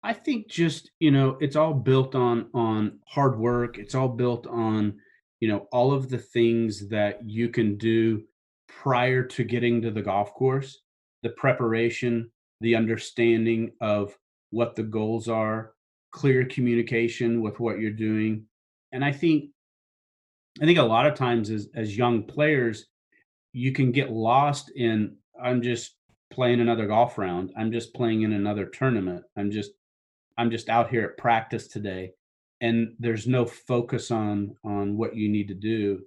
I 0.02 0.12
think 0.12 0.48
just 0.48 0.90
you 1.00 1.10
know 1.10 1.36
it's 1.40 1.56
all 1.56 1.74
built 1.74 2.14
on 2.14 2.48
on 2.54 3.00
hard 3.06 3.38
work. 3.38 3.78
It's 3.78 3.94
all 3.94 4.08
built 4.08 4.46
on 4.46 4.98
you 5.40 5.48
know 5.48 5.66
all 5.72 5.92
of 5.92 6.10
the 6.10 6.18
things 6.18 6.88
that 6.88 7.20
you 7.24 7.48
can 7.48 7.76
do 7.76 8.22
prior 8.82 9.22
to 9.22 9.44
getting 9.44 9.82
to 9.82 9.90
the 9.90 10.02
golf 10.02 10.32
course 10.34 10.80
the 11.22 11.30
preparation 11.30 12.30
the 12.60 12.74
understanding 12.74 13.72
of 13.80 14.16
what 14.50 14.74
the 14.74 14.82
goals 14.82 15.28
are 15.28 15.72
clear 16.12 16.44
communication 16.44 17.40
with 17.40 17.60
what 17.60 17.78
you're 17.78 17.90
doing. 17.90 18.44
And 18.92 19.04
i 19.04 19.12
think 19.12 19.50
i 20.60 20.64
think 20.64 20.78
a 20.78 20.82
lot 20.82 21.06
of 21.06 21.14
times 21.14 21.50
as 21.50 21.68
as 21.74 21.96
young 21.96 22.24
players 22.24 22.86
you 23.52 23.72
can 23.72 23.92
get 23.92 24.10
lost 24.10 24.70
in 24.74 25.16
i'm 25.42 25.62
just 25.62 25.94
playing 26.30 26.60
another 26.60 26.86
golf 26.86 27.18
round. 27.18 27.52
I'm 27.56 27.72
just 27.72 27.92
playing 27.92 28.22
in 28.22 28.32
another 28.32 28.66
tournament. 28.66 29.24
I'm 29.36 29.50
just 29.50 29.72
i'm 30.38 30.50
just 30.50 30.68
out 30.68 30.90
here 30.90 31.04
at 31.04 31.18
practice 31.18 31.66
today. 31.68 32.12
And 32.62 32.94
there's 32.98 33.26
no 33.26 33.44
focus 33.46 34.10
on 34.10 34.54
on 34.64 34.96
what 34.96 35.14
you 35.14 35.28
need 35.28 35.48
to 35.48 35.54
do. 35.54 36.00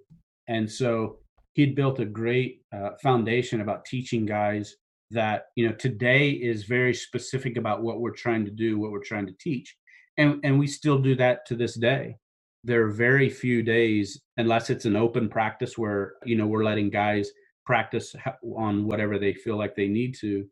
And 0.47 0.69
so 0.69 1.19
he'd 1.53 1.75
built 1.75 1.99
a 1.99 2.05
great 2.05 2.61
uh, 2.75 2.91
foundation 3.01 3.61
about 3.61 3.85
teaching 3.85 4.25
guys 4.25 4.75
that 5.11 5.45
you 5.55 5.67
know 5.67 5.73
today 5.75 6.31
is 6.31 6.63
very 6.63 6.93
specific 6.93 7.57
about 7.57 7.83
what 7.83 8.01
we're 8.01 8.11
trying 8.11 8.43
to 8.45 8.51
do 8.51 8.79
what 8.79 8.91
we're 8.91 9.03
trying 9.03 9.27
to 9.27 9.35
teach. 9.39 9.75
And 10.17 10.39
and 10.43 10.59
we 10.59 10.67
still 10.67 10.99
do 10.99 11.15
that 11.15 11.45
to 11.47 11.55
this 11.55 11.75
day. 11.75 12.17
There 12.63 12.85
are 12.85 12.91
very 12.91 13.29
few 13.29 13.61
days 13.61 14.19
unless 14.37 14.69
it's 14.69 14.85
an 14.85 14.95
open 14.95 15.29
practice 15.29 15.77
where 15.77 16.13
you 16.25 16.35
know 16.35 16.47
we're 16.47 16.63
letting 16.63 16.89
guys 16.89 17.29
practice 17.65 18.15
on 18.57 18.85
whatever 18.85 19.17
they 19.17 19.33
feel 19.33 19.57
like 19.57 19.75
they 19.75 19.87
need 19.87 20.15
to 20.19 20.45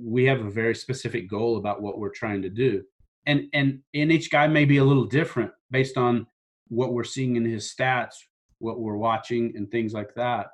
we 0.00 0.24
have 0.24 0.40
a 0.40 0.50
very 0.50 0.74
specific 0.74 1.28
goal 1.28 1.56
about 1.56 1.82
what 1.82 1.98
we're 1.98 2.10
trying 2.10 2.42
to 2.42 2.50
do. 2.50 2.82
And 3.26 3.48
and 3.52 3.80
and 3.94 4.12
each 4.12 4.30
guy 4.30 4.46
may 4.46 4.64
be 4.64 4.78
a 4.78 4.84
little 4.84 5.06
different 5.06 5.52
based 5.70 5.96
on 5.96 6.26
what 6.68 6.92
we're 6.92 7.04
seeing 7.04 7.36
in 7.36 7.44
his 7.44 7.72
stats 7.72 8.14
what 8.58 8.80
we're 8.80 8.96
watching 8.96 9.52
and 9.56 9.70
things 9.70 9.92
like 9.92 10.14
that. 10.14 10.48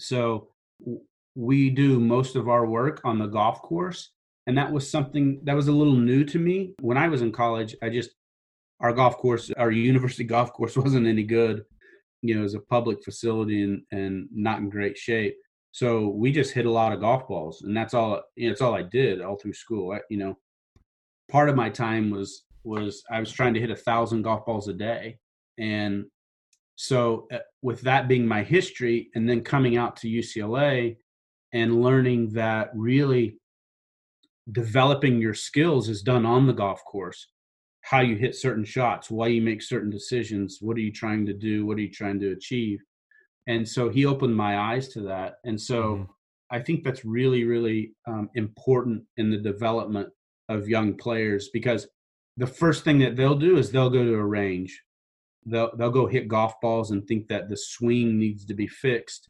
So 0.00 0.48
we 1.34 1.70
do 1.70 2.00
most 2.00 2.36
of 2.36 2.48
our 2.48 2.66
work 2.66 3.00
on 3.04 3.18
the 3.18 3.26
golf 3.26 3.62
course 3.62 4.10
and 4.46 4.56
that 4.56 4.72
was 4.72 4.90
something 4.90 5.40
that 5.44 5.54
was 5.54 5.68
a 5.68 5.72
little 5.72 5.94
new 5.94 6.24
to 6.24 6.38
me. 6.38 6.74
When 6.80 6.96
i 6.96 7.06
was 7.06 7.22
in 7.22 7.30
college 7.30 7.76
i 7.82 7.88
just 7.88 8.10
our 8.80 8.92
golf 8.92 9.16
course 9.18 9.50
our 9.56 9.70
university 9.70 10.24
golf 10.34 10.52
course 10.52 10.76
wasn't 10.76 11.06
any 11.06 11.22
good 11.22 11.64
you 12.22 12.34
know 12.34 12.44
as 12.44 12.54
a 12.54 12.60
public 12.60 13.04
facility 13.04 13.62
and 13.62 13.82
and 13.92 14.28
not 14.32 14.58
in 14.58 14.68
great 14.68 14.98
shape. 14.98 15.36
So 15.70 16.08
we 16.08 16.32
just 16.32 16.52
hit 16.52 16.66
a 16.66 16.70
lot 16.70 16.92
of 16.92 17.00
golf 17.00 17.28
balls 17.28 17.62
and 17.62 17.76
that's 17.76 17.94
all 17.94 18.22
you 18.36 18.46
know, 18.46 18.52
that's 18.52 18.62
all 18.62 18.74
i 18.74 18.82
did 18.82 19.20
all 19.20 19.36
through 19.36 19.54
school 19.54 19.92
I, 19.92 20.00
you 20.10 20.18
know. 20.18 20.36
Part 21.30 21.50
of 21.50 21.56
my 21.56 21.68
time 21.68 22.10
was 22.10 22.44
was 22.64 23.02
i 23.10 23.20
was 23.20 23.30
trying 23.30 23.54
to 23.54 23.60
hit 23.60 23.70
a 23.70 23.76
thousand 23.76 24.22
golf 24.22 24.46
balls 24.46 24.66
a 24.68 24.72
day 24.72 25.18
and 25.58 26.06
so, 26.80 27.26
uh, 27.32 27.38
with 27.60 27.80
that 27.80 28.06
being 28.06 28.24
my 28.24 28.44
history, 28.44 29.10
and 29.16 29.28
then 29.28 29.40
coming 29.42 29.76
out 29.76 29.96
to 29.96 30.08
UCLA 30.08 30.96
and 31.52 31.82
learning 31.82 32.30
that 32.34 32.70
really 32.72 33.36
developing 34.52 35.20
your 35.20 35.34
skills 35.34 35.88
is 35.88 36.02
done 36.02 36.24
on 36.24 36.46
the 36.46 36.52
golf 36.52 36.84
course 36.84 37.26
how 37.82 38.00
you 38.00 38.16
hit 38.16 38.36
certain 38.36 38.64
shots, 38.64 39.10
why 39.10 39.26
you 39.26 39.42
make 39.42 39.62
certain 39.62 39.90
decisions, 39.90 40.58
what 40.60 40.76
are 40.76 40.80
you 40.80 40.92
trying 40.92 41.24
to 41.24 41.32
do, 41.32 41.66
what 41.66 41.78
are 41.78 41.80
you 41.80 41.90
trying 41.90 42.20
to 42.20 42.32
achieve. 42.32 42.80
And 43.46 43.66
so 43.66 43.88
he 43.88 44.04
opened 44.04 44.36
my 44.36 44.58
eyes 44.58 44.88
to 44.90 45.00
that. 45.02 45.36
And 45.44 45.60
so 45.60 45.82
mm-hmm. 45.82 46.02
I 46.50 46.60
think 46.60 46.84
that's 46.84 47.04
really, 47.04 47.44
really 47.44 47.94
um, 48.06 48.28
important 48.34 49.02
in 49.16 49.30
the 49.30 49.38
development 49.38 50.10
of 50.48 50.68
young 50.68 50.94
players 50.94 51.48
because 51.52 51.88
the 52.36 52.46
first 52.46 52.84
thing 52.84 52.98
that 52.98 53.16
they'll 53.16 53.34
do 53.34 53.56
is 53.56 53.72
they'll 53.72 53.90
go 53.90 54.04
to 54.04 54.14
a 54.14 54.24
range 54.24 54.82
they'll 55.50 55.74
they'll 55.76 55.90
go 55.90 56.06
hit 56.06 56.28
golf 56.28 56.60
balls 56.60 56.90
and 56.90 57.06
think 57.06 57.28
that 57.28 57.48
the 57.48 57.56
swing 57.56 58.18
needs 58.18 58.44
to 58.46 58.54
be 58.54 58.66
fixed. 58.66 59.28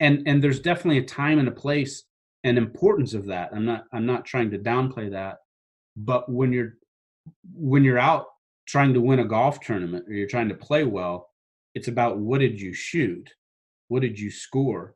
And 0.00 0.26
and 0.26 0.42
there's 0.42 0.60
definitely 0.60 0.98
a 0.98 1.04
time 1.04 1.38
and 1.38 1.48
a 1.48 1.52
place 1.52 2.04
and 2.44 2.58
importance 2.58 3.14
of 3.14 3.26
that. 3.26 3.50
I'm 3.52 3.64
not 3.64 3.84
i'm 3.92 4.06
not 4.06 4.24
trying 4.24 4.50
to 4.50 4.58
downplay 4.58 5.10
that. 5.10 5.38
But 5.96 6.30
when 6.30 6.52
you're 6.52 6.74
when 7.54 7.84
you're 7.84 7.98
out 7.98 8.26
trying 8.66 8.94
to 8.94 9.00
win 9.00 9.20
a 9.20 9.24
golf 9.24 9.60
tournament 9.60 10.06
or 10.08 10.14
you're 10.14 10.28
trying 10.28 10.48
to 10.48 10.54
play 10.54 10.84
well 10.84 11.28
it's 11.74 11.88
about 11.88 12.18
what 12.18 12.38
did 12.40 12.60
you 12.60 12.72
shoot? 12.72 13.34
What 13.88 14.02
did 14.02 14.18
you 14.18 14.30
score? 14.30 14.94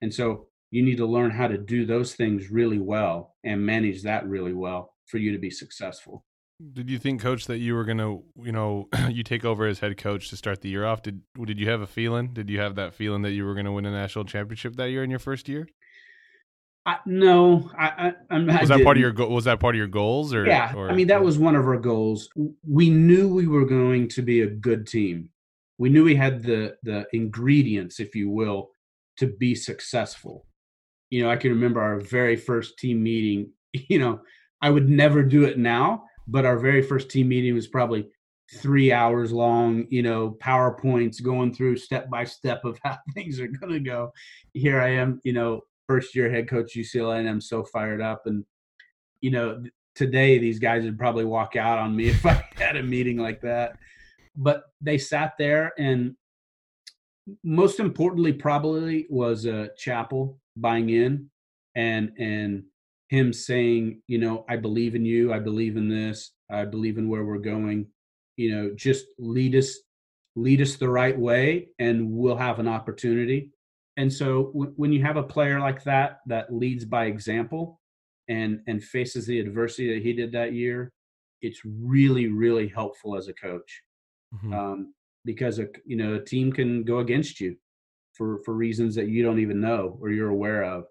And 0.00 0.14
so 0.14 0.46
you 0.70 0.82
need 0.82 0.96
to 0.98 1.06
learn 1.06 1.30
how 1.30 1.48
to 1.48 1.58
do 1.58 1.84
those 1.84 2.14
things 2.14 2.50
really 2.50 2.78
well 2.78 3.34
and 3.44 3.64
manage 3.64 4.02
that 4.02 4.28
really 4.28 4.52
well 4.52 4.94
for 5.06 5.18
you 5.18 5.32
to 5.32 5.38
be 5.38 5.50
successful 5.50 6.24
Did 6.72 6.90
you 6.90 6.98
think, 6.98 7.22
Coach, 7.22 7.46
that 7.46 7.58
you 7.58 7.74
were 7.74 7.84
gonna, 7.84 8.18
you 8.42 8.52
know, 8.52 8.88
you 9.08 9.22
take 9.22 9.44
over 9.44 9.66
as 9.66 9.78
head 9.78 9.96
coach 9.96 10.28
to 10.30 10.36
start 10.36 10.60
the 10.60 10.68
year 10.68 10.84
off? 10.84 11.02
Did 11.02 11.22
did 11.44 11.58
you 11.58 11.70
have 11.70 11.80
a 11.80 11.86
feeling? 11.86 12.32
Did 12.32 12.50
you 12.50 12.60
have 12.60 12.74
that 12.74 12.94
feeling 12.94 13.22
that 13.22 13.32
you 13.32 13.46
were 13.46 13.54
gonna 13.54 13.72
win 13.72 13.86
a 13.86 13.90
national 13.90 14.26
championship 14.26 14.76
that 14.76 14.90
year 14.90 15.02
in 15.02 15.10
your 15.10 15.18
first 15.18 15.48
year? 15.48 15.66
I, 16.86 16.96
no, 17.04 17.70
I, 17.78 18.14
I, 18.30 18.38
was 18.38 18.48
I 18.48 18.54
that 18.54 18.68
didn't. 18.68 18.84
part 18.84 18.96
of 18.96 19.00
your 19.02 19.12
go- 19.12 19.28
was 19.28 19.44
that 19.44 19.60
part 19.60 19.74
of 19.74 19.78
your 19.78 19.86
goals 19.86 20.32
or 20.32 20.46
Yeah, 20.46 20.72
or, 20.74 20.90
I 20.90 20.94
mean 20.94 21.08
that 21.08 21.22
was 21.22 21.38
one 21.38 21.54
of 21.54 21.66
our 21.66 21.78
goals. 21.78 22.28
We 22.66 22.88
knew 22.88 23.28
we 23.28 23.46
were 23.46 23.66
going 23.66 24.08
to 24.08 24.22
be 24.22 24.40
a 24.42 24.46
good 24.46 24.86
team. 24.86 25.28
We 25.78 25.88
knew 25.90 26.04
we 26.04 26.16
had 26.16 26.42
the 26.42 26.76
the 26.82 27.06
ingredients, 27.12 28.00
if 28.00 28.14
you 28.14 28.30
will, 28.30 28.70
to 29.18 29.26
be 29.26 29.54
successful. 29.54 30.46
You 31.10 31.22
know, 31.22 31.30
I 31.30 31.36
can 31.36 31.50
remember 31.50 31.80
our 31.80 32.00
very 32.00 32.36
first 32.36 32.78
team 32.78 33.02
meeting. 33.02 33.52
You 33.88 34.00
know, 34.00 34.20
I 34.60 34.68
would 34.68 34.88
never 34.88 35.22
do 35.22 35.44
it 35.44 35.56
now, 35.56 36.02
but 36.30 36.46
our 36.46 36.58
very 36.58 36.80
first 36.80 37.10
team 37.10 37.28
meeting 37.28 37.54
was 37.54 37.66
probably 37.66 38.08
three 38.54 38.92
hours 38.92 39.32
long. 39.32 39.86
You 39.90 40.02
know, 40.02 40.36
powerpoints 40.40 41.22
going 41.22 41.52
through 41.52 41.76
step 41.76 42.08
by 42.08 42.24
step 42.24 42.64
of 42.64 42.78
how 42.84 42.98
things 43.14 43.40
are 43.40 43.48
going 43.48 43.72
to 43.72 43.80
go. 43.80 44.12
Here 44.54 44.80
I 44.80 44.90
am, 44.90 45.20
you 45.24 45.32
know, 45.32 45.62
first 45.88 46.14
year 46.14 46.30
head 46.30 46.48
coach 46.48 46.76
UCLA, 46.76 47.18
and 47.18 47.28
I'm 47.28 47.40
so 47.40 47.64
fired 47.64 48.00
up. 48.00 48.22
And 48.26 48.44
you 49.20 49.30
know, 49.32 49.62
today 49.96 50.38
these 50.38 50.58
guys 50.58 50.84
would 50.84 50.98
probably 50.98 51.24
walk 51.24 51.56
out 51.56 51.78
on 51.78 51.96
me 51.96 52.08
if 52.10 52.24
I 52.24 52.44
had 52.56 52.76
a 52.76 52.82
meeting 52.82 53.18
like 53.18 53.40
that. 53.42 53.76
But 54.36 54.62
they 54.80 54.98
sat 54.98 55.34
there, 55.38 55.72
and 55.78 56.14
most 57.42 57.80
importantly, 57.80 58.32
probably 58.32 59.06
was 59.10 59.46
uh, 59.46 59.68
Chappell 59.76 60.38
buying 60.56 60.90
in, 60.90 61.28
and 61.74 62.12
and 62.18 62.64
him 63.10 63.32
saying, 63.32 64.02
you 64.08 64.18
know, 64.18 64.44
I 64.48 64.56
believe 64.56 64.94
in 64.94 65.04
you. 65.04 65.32
I 65.32 65.40
believe 65.40 65.76
in 65.76 65.88
this. 65.88 66.32
I 66.50 66.64
believe 66.64 66.98
in 66.98 67.08
where 67.08 67.24
we're 67.24 67.38
going. 67.38 67.88
You 68.36 68.56
know, 68.56 68.74
just 68.74 69.06
lead 69.18 69.54
us, 69.56 69.78
lead 70.36 70.60
us 70.62 70.76
the 70.76 70.88
right 70.88 71.18
way, 71.18 71.70
and 71.78 72.12
we'll 72.12 72.36
have 72.36 72.58
an 72.60 72.68
opportunity. 72.68 73.52
And 73.96 74.12
so 74.12 74.46
w- 74.54 74.72
when 74.76 74.92
you 74.92 75.02
have 75.02 75.16
a 75.16 75.22
player 75.22 75.60
like 75.60 75.84
that 75.84 76.20
that 76.26 76.54
leads 76.54 76.84
by 76.84 77.06
example 77.06 77.80
and 78.28 78.60
and 78.66 78.82
faces 78.82 79.26
the 79.26 79.40
adversity 79.40 79.94
that 79.94 80.02
he 80.02 80.12
did 80.12 80.32
that 80.32 80.52
year, 80.54 80.92
it's 81.42 81.62
really 81.64 82.28
really 82.28 82.68
helpful 82.68 83.16
as 83.16 83.28
a 83.28 83.34
coach 83.34 83.82
Mhm. 84.32 84.54
um, 84.54 84.94
because 85.24 85.58
a 85.58 85.68
you 85.84 85.96
know 85.96 86.14
a 86.14 86.24
team 86.24 86.52
can 86.52 86.84
go 86.84 87.00
against 87.00 87.40
you 87.40 87.56
for 88.14 88.38
for 88.44 88.54
reasons 88.54 88.94
that 88.96 89.08
you 89.08 89.22
don't 89.22 89.40
even 89.40 89.60
know 89.60 89.98
or 90.00 90.10
you're 90.10 90.30
aware 90.30 90.64
of. 90.64 90.86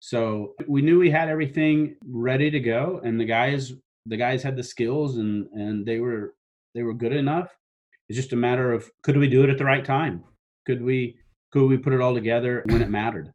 So 0.00 0.54
we 0.68 0.82
knew 0.82 0.98
we 0.98 1.10
had 1.10 1.28
everything 1.28 1.96
ready 2.06 2.50
to 2.50 2.60
go, 2.60 3.00
and 3.04 3.18
the 3.18 3.24
guys 3.24 3.72
the 4.06 4.16
guys 4.16 4.42
had 4.42 4.56
the 4.56 4.62
skills 4.62 5.16
and 5.16 5.46
and 5.52 5.84
they 5.84 6.00
were 6.00 6.34
they 6.74 6.82
were 6.82 6.94
good 6.94 7.12
enough. 7.12 7.56
It's 8.08 8.16
just 8.16 8.32
a 8.32 8.36
matter 8.36 8.72
of 8.72 8.90
could 9.02 9.16
we 9.16 9.28
do 9.28 9.42
it 9.42 9.50
at 9.50 9.58
the 9.58 9.64
right 9.64 9.84
time? 9.84 10.24
Could 10.66 10.82
we 10.82 11.16
could 11.52 11.66
we 11.66 11.76
put 11.76 11.92
it 11.92 12.00
all 12.00 12.14
together 12.14 12.62
when 12.66 12.82
it 12.82 12.90
mattered? 12.90 13.32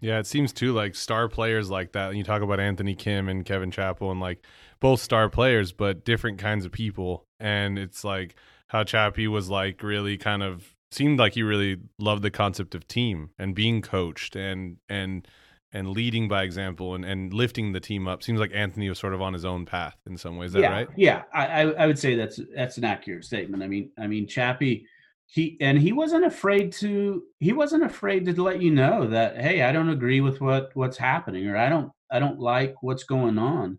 Yeah, 0.00 0.18
it 0.18 0.26
seems 0.26 0.52
too 0.52 0.72
like 0.72 0.94
star 0.94 1.28
players 1.28 1.70
like 1.70 1.92
that. 1.92 2.10
And 2.10 2.18
you 2.18 2.24
talk 2.24 2.42
about 2.42 2.60
Anthony 2.60 2.94
Kim 2.94 3.28
and 3.28 3.44
Kevin 3.44 3.70
Chappell 3.70 4.10
and 4.10 4.20
like 4.20 4.44
both 4.80 5.00
star 5.00 5.28
players, 5.30 5.72
but 5.72 6.04
different 6.04 6.38
kinds 6.38 6.64
of 6.64 6.72
people. 6.72 7.24
And 7.40 7.78
it's 7.78 8.04
like 8.04 8.36
how 8.68 8.84
Chappie 8.84 9.28
was 9.28 9.48
like 9.48 9.82
really 9.82 10.16
kind 10.18 10.42
of 10.42 10.74
seemed 10.90 11.18
like 11.18 11.34
he 11.34 11.42
really 11.42 11.78
loved 11.98 12.22
the 12.22 12.30
concept 12.30 12.74
of 12.74 12.86
team 12.86 13.30
and 13.38 13.54
being 13.54 13.82
coached 13.82 14.36
and 14.36 14.76
and 14.88 15.26
and 15.74 15.88
leading 15.88 16.28
by 16.28 16.44
example 16.44 16.94
and, 16.94 17.04
and 17.04 17.34
lifting 17.34 17.72
the 17.72 17.80
team 17.80 18.06
up. 18.06 18.22
Seems 18.22 18.38
like 18.38 18.52
Anthony 18.54 18.88
was 18.88 18.98
sort 18.98 19.12
of 19.12 19.20
on 19.20 19.32
his 19.32 19.44
own 19.44 19.66
path 19.66 19.96
in 20.06 20.16
some 20.16 20.36
ways. 20.36 20.50
Is 20.50 20.54
that 20.54 20.60
yeah, 20.62 20.70
right? 20.70 20.88
Yeah, 20.96 21.22
I, 21.34 21.46
I 21.46 21.60
I 21.70 21.86
would 21.86 21.98
say 21.98 22.14
that's 22.14 22.40
that's 22.54 22.78
an 22.78 22.84
accurate 22.84 23.24
statement. 23.24 23.62
I 23.62 23.66
mean, 23.66 23.90
I 23.98 24.06
mean, 24.06 24.26
Chappie, 24.28 24.86
he 25.26 25.58
and 25.60 25.76
he 25.76 25.92
wasn't 25.92 26.24
afraid 26.24 26.72
to 26.74 27.24
he 27.40 27.52
wasn't 27.52 27.82
afraid 27.82 28.24
to 28.24 28.42
let 28.42 28.62
you 28.62 28.70
know 28.70 29.06
that 29.08 29.36
hey, 29.36 29.62
I 29.62 29.72
don't 29.72 29.90
agree 29.90 30.20
with 30.20 30.40
what 30.40 30.70
what's 30.74 30.96
happening, 30.96 31.48
or 31.48 31.56
I 31.56 31.68
don't 31.68 31.90
I 32.10 32.20
don't 32.20 32.38
like 32.38 32.76
what's 32.80 33.04
going 33.04 33.36
on, 33.36 33.78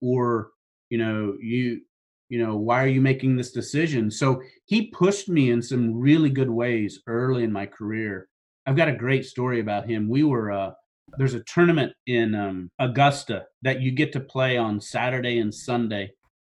or 0.00 0.50
you 0.90 0.98
know 0.98 1.36
you 1.40 1.80
you 2.28 2.38
know 2.38 2.56
why 2.56 2.84
are 2.84 2.88
you 2.88 3.00
making 3.00 3.34
this 3.36 3.50
decision? 3.50 4.12
So 4.12 4.40
he 4.64 4.86
pushed 4.86 5.28
me 5.28 5.50
in 5.50 5.60
some 5.60 5.92
really 5.92 6.30
good 6.30 6.50
ways 6.50 7.00
early 7.08 7.42
in 7.42 7.52
my 7.52 7.66
career. 7.66 8.28
I've 8.64 8.76
got 8.76 8.88
a 8.88 8.94
great 8.94 9.24
story 9.24 9.58
about 9.58 9.90
him. 9.90 10.08
We 10.08 10.22
were 10.22 10.52
uh, 10.52 10.70
there's 11.18 11.34
a 11.34 11.44
tournament 11.44 11.92
in 12.06 12.34
um, 12.34 12.70
Augusta 12.78 13.44
that 13.62 13.80
you 13.80 13.92
get 13.92 14.12
to 14.12 14.20
play 14.20 14.56
on 14.56 14.80
Saturday 14.80 15.38
and 15.38 15.54
Sunday 15.54 16.12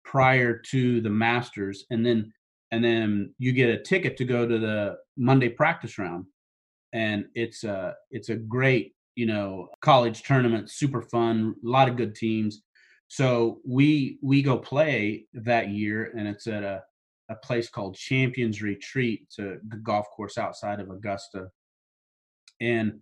prior 0.05 0.59
to 0.71 1.01
the 1.01 1.11
Masters, 1.11 1.87
and 1.91 2.05
then 2.05 2.33
and 2.71 2.85
then 2.85 3.35
you 3.39 3.53
get 3.53 3.71
a 3.71 3.83
ticket 3.83 4.17
to 4.17 4.25
go 4.25 4.47
to 4.47 4.59
the 4.59 4.97
Monday 5.17 5.49
practice 5.49 5.99
round, 5.99 6.27
and 6.93 7.27
it's 7.35 7.65
a 7.65 7.95
it's 8.11 8.29
a 8.29 8.37
great 8.37 8.95
you 9.17 9.27
know 9.27 9.69
college 9.81 10.23
tournament, 10.23 10.71
super 10.71 11.03
fun, 11.03 11.55
a 11.65 11.69
lot 11.69 11.89
of 11.89 11.97
good 11.97 12.15
teams. 12.15 12.63
So 13.09 13.61
we 13.67 14.19
we 14.23 14.43
go 14.43 14.59
play 14.59 15.27
that 15.35 15.69
year, 15.71 16.13
and 16.17 16.29
it's 16.29 16.47
at 16.47 16.63
a 16.63 16.83
a 17.31 17.35
place 17.37 17.71
called 17.71 17.97
Champions 17.97 18.63
Retreat. 18.63 19.23
It's 19.25 19.39
a 19.39 19.57
golf 19.83 20.07
course 20.15 20.37
outside 20.37 20.81
of 20.81 20.91
Augusta, 20.91 21.49
and 22.61 23.01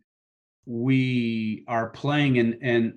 we 0.66 1.64
are 1.68 1.90
playing 1.90 2.38
and 2.38 2.58
and 2.62 2.94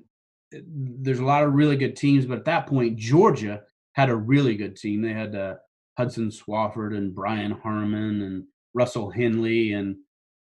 there's 0.51 1.19
a 1.19 1.25
lot 1.25 1.43
of 1.43 1.54
really 1.54 1.75
good 1.75 1.95
teams 1.95 2.25
but 2.25 2.38
at 2.38 2.45
that 2.45 2.67
point 2.67 2.97
georgia 2.97 3.62
had 3.95 4.10
a 4.10 4.15
really 4.15 4.56
good 4.56 4.75
team. 4.75 5.01
They 5.01 5.13
had 5.13 5.36
uh, 5.36 5.56
hudson 5.97 6.30
swafford 6.30 6.95
and 6.95 7.15
brian 7.15 7.51
harman 7.51 8.21
and 8.21 8.43
russell 8.73 9.10
henley 9.10 9.71
and 9.71 9.95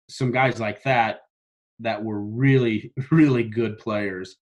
some 0.10 0.31
guys 0.31 0.60
like 0.60 0.84
that 0.84 1.19
that 1.79 2.03
were 2.03 2.21
really 2.21 2.93
really 3.12 3.43
good 3.43 3.77
players. 3.77 4.38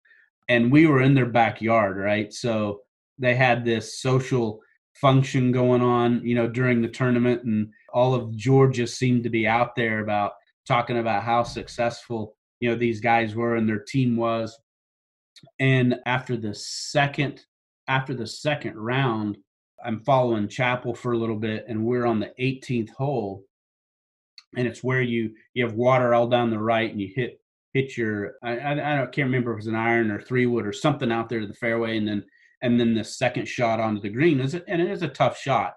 And 0.49 0.71
we 0.71 0.87
were 0.87 1.01
in 1.01 1.13
their 1.13 1.25
backyard 1.25 1.97
right? 1.97 2.31
So 2.33 2.81
they 3.17 3.35
had 3.35 3.65
this 3.65 3.99
social 3.99 4.61
function 4.95 5.51
going 5.51 5.81
on 5.81 6.25
you 6.25 6.33
know 6.33 6.47
during 6.47 6.81
the 6.81 6.87
tournament 6.87 7.43
and 7.43 7.69
all 7.93 8.15
of 8.15 8.35
georgia 8.35 8.87
seemed 8.87 9.23
to 9.23 9.29
be 9.29 9.45
out 9.45 9.75
there 9.75 9.99
about 9.99 10.31
talking 10.67 10.97
about 10.97 11.21
how 11.21 11.43
successful 11.43 12.35
you 12.59 12.69
know 12.69 12.75
these 12.75 12.99
guys 12.99 13.35
were 13.35 13.55
and 13.55 13.67
their 13.67 13.79
team 13.79 14.15
was. 14.17 14.57
And 15.59 15.99
after 16.05 16.35
the 16.37 16.53
second 16.53 17.45
after 17.87 18.13
the 18.13 18.27
second 18.27 18.75
round 18.75 19.37
i'm 19.85 20.01
following 20.01 20.47
Chappell 20.47 20.95
for 20.95 21.13
a 21.13 21.17
little 21.17 21.37
bit 21.37 21.65
and 21.67 21.85
we're 21.85 22.05
on 22.05 22.19
the 22.19 22.33
18th 22.39 22.89
hole. 22.91 23.43
And 24.55 24.67
it's 24.67 24.83
where 24.83 25.01
you 25.01 25.31
you 25.53 25.65
have 25.65 25.75
water 25.75 26.13
all 26.13 26.27
down 26.27 26.49
the 26.49 26.59
right 26.59 26.89
and 26.89 27.01
you 27.01 27.11
hit 27.15 27.39
hit 27.73 27.97
your 27.97 28.33
i 28.43 28.57
i, 28.57 28.71
I 28.71 28.97
don't, 28.97 29.11
can't 29.11 29.27
remember 29.27 29.51
if 29.51 29.55
it 29.55 29.57
was 29.57 29.67
an 29.67 29.75
iron 29.75 30.09
or 30.09 30.21
three 30.21 30.45
wood 30.45 30.65
or 30.65 30.73
something 30.73 31.11
out 31.11 31.29
there 31.29 31.41
to 31.41 31.47
the 31.47 31.53
fairway 31.53 31.97
and 31.97 32.07
then 32.07 32.23
and 32.63 32.79
then 32.79 32.95
the 32.95 33.03
second 33.03 33.47
shot 33.47 33.79
onto 33.79 34.01
the 34.01 34.09
green. 34.09 34.39
Is 34.39 34.55
it 34.55 34.63
and 34.67 34.81
it 34.81 34.89
is 34.89 35.03
a 35.03 35.07
tough 35.07 35.37
shot. 35.37 35.73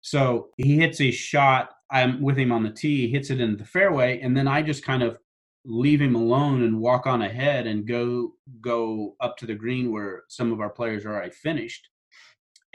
So 0.00 0.48
he 0.56 0.78
hits 0.78 1.00
a 1.00 1.12
shot 1.12 1.70
i'm 1.92 2.20
with 2.20 2.36
him 2.36 2.50
on 2.50 2.64
the 2.64 2.70
tee 2.70 3.08
hits 3.08 3.30
it 3.30 3.40
into 3.40 3.56
the 3.56 3.68
fairway 3.68 4.18
and 4.20 4.36
then 4.36 4.48
i 4.48 4.62
just 4.62 4.84
kind 4.84 5.02
of 5.02 5.18
leave 5.64 6.00
him 6.00 6.14
alone 6.14 6.62
and 6.62 6.80
walk 6.80 7.06
on 7.06 7.22
ahead 7.22 7.66
and 7.66 7.86
go 7.86 8.32
go 8.60 9.14
up 9.20 9.36
to 9.36 9.46
the 9.46 9.54
green 9.54 9.92
where 9.92 10.24
some 10.28 10.52
of 10.52 10.60
our 10.60 10.70
players 10.70 11.04
are 11.04 11.14
already 11.14 11.30
finished. 11.30 11.88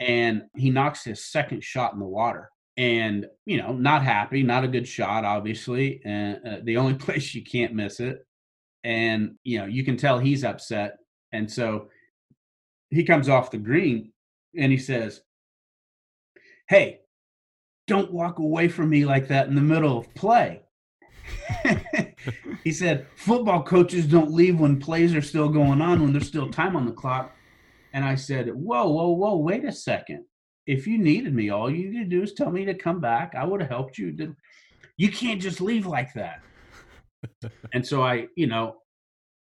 And 0.00 0.42
he 0.56 0.70
knocks 0.70 1.04
his 1.04 1.24
second 1.24 1.62
shot 1.62 1.92
in 1.92 1.98
the 1.98 2.06
water. 2.06 2.50
And 2.76 3.26
you 3.44 3.58
know 3.58 3.72
not 3.72 4.04
happy 4.04 4.42
not 4.42 4.64
a 4.64 4.68
good 4.68 4.86
shot 4.86 5.24
obviously 5.24 6.00
and 6.04 6.38
uh, 6.46 6.56
the 6.62 6.76
only 6.76 6.94
place 7.06 7.34
you 7.34 7.42
can't 7.42 7.74
miss 7.74 8.00
it. 8.00 8.24
And 8.84 9.34
you 9.44 9.58
know 9.58 9.66
you 9.66 9.84
can 9.84 9.96
tell 9.96 10.18
he's 10.18 10.44
upset. 10.44 10.96
And 11.32 11.50
so 11.50 11.88
he 12.90 13.04
comes 13.04 13.28
off 13.28 13.50
the 13.50 13.58
green 13.58 14.12
and 14.56 14.72
he 14.72 14.78
says 14.78 15.20
hey 16.68 17.00
don't 17.86 18.12
walk 18.12 18.38
away 18.38 18.68
from 18.68 18.88
me 18.90 19.04
like 19.04 19.28
that 19.28 19.48
in 19.48 19.54
the 19.54 19.60
middle 19.60 19.98
of 19.98 20.14
play 20.14 20.62
he 22.64 22.72
said 22.72 23.06
football 23.16 23.62
coaches 23.62 24.06
don't 24.06 24.32
leave 24.32 24.58
when 24.58 24.78
plays 24.78 25.14
are 25.14 25.22
still 25.22 25.48
going 25.48 25.80
on 25.80 26.02
when 26.02 26.12
there's 26.12 26.28
still 26.28 26.50
time 26.50 26.76
on 26.76 26.86
the 26.86 26.92
clock. 26.92 27.34
And 27.92 28.04
i 28.04 28.14
said 28.14 28.48
whoa 28.48 28.88
whoa 28.88 29.10
whoa 29.10 29.36
wait 29.36 29.64
a 29.64 29.72
second. 29.72 30.24
If 30.66 30.86
you 30.86 30.98
needed 30.98 31.34
me 31.34 31.50
all 31.50 31.70
you 31.70 31.90
need 31.90 32.10
to 32.10 32.16
do 32.16 32.22
is 32.22 32.34
tell 32.34 32.50
me 32.50 32.64
to 32.64 32.74
come 32.74 33.00
back. 33.00 33.34
I 33.34 33.44
would 33.44 33.60
have 33.60 33.70
helped 33.70 33.98
you. 33.98 34.34
You 34.96 35.10
can't 35.10 35.40
just 35.40 35.60
leave 35.60 35.86
like 35.86 36.12
that. 36.14 36.40
And 37.72 37.84
so 37.86 38.02
i 38.02 38.26
you 38.36 38.46
know 38.46 38.76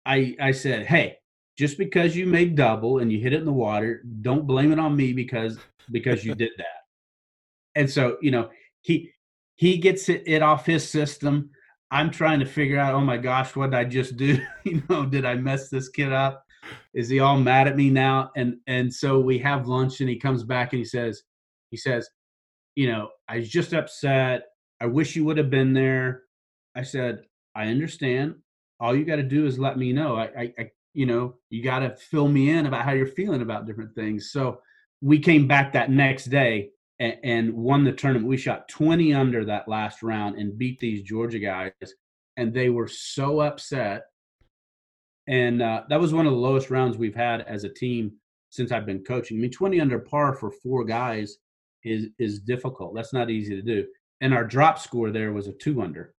i 0.07 0.37
i 0.41 0.53
said 0.53 0.87
hey 0.87 1.17
just 1.59 1.77
because 1.77 2.17
you 2.17 2.25
made 2.25 2.57
double 2.57 2.99
and 2.99 3.11
you 3.13 3.19
hit 3.19 3.33
it 3.33 3.41
in 3.41 3.45
the 3.45 3.53
water 3.53 4.03
don't 4.23 4.47
blame 4.47 4.71
it 4.73 4.79
on 4.79 4.97
me 4.97 5.13
because 5.13 5.59
because 5.91 6.25
you 6.25 6.35
did 6.35 6.53
that. 6.57 6.83
And 7.75 7.91
so 7.91 8.17
you 8.23 8.31
know 8.31 8.49
he 8.83 9.11
he 9.57 9.77
gets 9.79 10.09
it, 10.09 10.23
it 10.27 10.43
off 10.43 10.67
his 10.67 10.89
system 10.89 11.51
I'm 11.91 12.11
trying 12.11 12.41
to 12.41 12.47
figure 12.47 12.79
out, 12.79 12.95
oh 12.95 13.01
my 13.01 13.17
gosh, 13.17 13.55
what 13.55 13.71
did 13.71 13.79
I 13.79 13.85
just 13.85 14.17
do? 14.17 14.39
you 14.65 14.83
know, 14.89 15.07
did 15.07 15.25
I 15.25 15.35
mess 15.35 15.69
this 15.69 15.89
kid 15.89 16.13
up? 16.13 16.45
is 16.95 17.09
he 17.09 17.21
all 17.21 17.39
mad 17.39 17.69
at 17.69 17.77
me 17.77 17.91
now? 17.91 18.31
And 18.37 18.59
and 18.67 18.93
so 18.93 19.21
we 19.21 19.39
have 19.39 19.69
lunch, 19.69 20.01
and 20.01 20.09
he 20.09 20.17
comes 20.17 20.43
back 20.45 20.73
and 20.73 20.79
he 20.79 20.85
says, 20.85 21.23
he 21.71 21.77
says, 21.77 22.09
you 22.75 22.91
know, 22.91 23.11
I 23.29 23.37
was 23.37 23.49
just 23.49 23.73
upset. 23.73 24.45
I 24.81 24.87
wish 24.87 25.17
you 25.17 25.25
would 25.25 25.39
have 25.39 25.51
been 25.51 25.73
there. 25.73 26.23
I 26.75 26.83
said, 26.83 27.23
I 27.55 27.67
understand. 27.67 28.37
All 28.81 28.95
you 28.95 29.05
got 29.05 29.17
to 29.17 29.23
do 29.23 29.47
is 29.47 29.59
let 29.59 29.79
me 29.79 29.93
know. 29.93 30.17
I, 30.17 30.25
I, 30.25 30.55
I 30.59 30.71
you 30.95 31.07
know, 31.07 31.37
you 31.51 31.63
got 31.63 31.81
to 31.81 31.97
fill 31.97 32.29
me 32.29 32.51
in 32.51 32.67
about 32.67 32.85
how 32.85 32.93
you're 32.93 33.07
feeling 33.07 33.43
about 33.43 33.67
different 33.67 33.95
things. 33.95 34.31
So 34.31 34.61
we 35.01 35.19
came 35.19 35.47
back 35.47 35.73
that 35.73 35.91
next 35.91 36.27
day 36.27 36.71
and, 36.99 37.17
and 37.23 37.55
won 37.55 37.85
the 37.85 37.93
tournament. 37.93 38.29
We 38.29 38.37
shot 38.37 38.69
20 38.69 39.15
under 39.15 39.45
that 39.45 39.69
last 39.69 40.03
round 40.03 40.37
and 40.37 40.57
beat 40.57 40.79
these 40.79 41.03
Georgia 41.03 41.39
guys, 41.39 41.73
and 42.37 42.53
they 42.53 42.71
were 42.71 42.89
so 42.89 43.41
upset. 43.41 44.05
And 45.27 45.63
uh, 45.63 45.85
that 45.89 46.01
was 46.01 46.13
one 46.13 46.27
of 46.27 46.33
the 46.33 46.39
lowest 46.39 46.71
rounds 46.71 46.97
we've 46.97 47.15
had 47.15 47.43
as 47.43 47.65
a 47.65 47.73
team 47.73 48.13
since 48.51 48.71
I've 48.71 48.87
been 48.87 49.03
coaching. 49.03 49.39
I 49.39 49.41
mean, 49.41 49.51
20 49.51 49.81
under 49.81 49.99
par 49.99 50.35
for 50.35 50.51
four 50.51 50.85
guys 50.85 51.39
is 51.83 52.07
is 52.19 52.41
difficult. 52.41 52.95
That's 52.95 53.13
not 53.13 53.31
easy 53.31 53.57
to 53.57 53.63
do. 53.63 53.87
And 54.21 54.33
our 54.33 54.45
drop 54.45 54.79
score 54.79 55.11
there 55.11 55.33
was 55.33 55.49
a 55.49 55.53
two 55.53 55.83
under. 55.83 56.15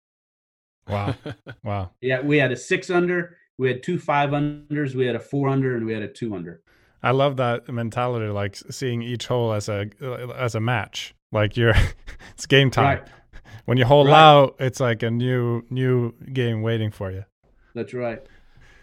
Wow. 0.88 1.16
Wow. 1.64 1.92
yeah, 2.00 2.22
we 2.22 2.38
had 2.38 2.52
a 2.52 2.56
six 2.56 2.92
under, 2.92 3.38
we 3.58 3.68
had 3.68 3.82
two 3.82 3.98
five 3.98 4.30
unders, 4.30 4.94
we 4.94 5.08
had 5.08 5.16
a 5.16 5.20
four 5.20 5.50
under, 5.50 5.76
and 5.76 5.86
we 5.86 5.94
had 5.94 6.04
a 6.04 6.08
two 6.08 6.36
under. 6.36 6.62
I 7.06 7.12
love 7.12 7.38
that 7.38 7.70
mentality, 7.70 8.26
like 8.32 8.56
seeing 8.56 9.04
each 9.04 9.28
hole 9.28 9.54
as 9.54 9.70
a 9.70 9.90
as 10.36 10.56
a 10.56 10.60
match. 10.60 11.14
Like 11.32 11.56
you're, 11.56 11.76
it's 12.32 12.48
game 12.48 12.72
time. 12.72 13.00
Right. 13.00 13.08
When 13.66 13.78
you 13.78 13.86
hold 13.86 14.08
right. 14.08 14.20
out, 14.20 14.56
it's 14.60 14.80
like 14.80 15.04
a 15.04 15.12
new 15.12 15.64
new 15.70 16.14
game 16.34 16.64
waiting 16.64 16.90
for 16.90 17.12
you. 17.12 17.24
That's 17.76 17.94
right. 17.94 18.26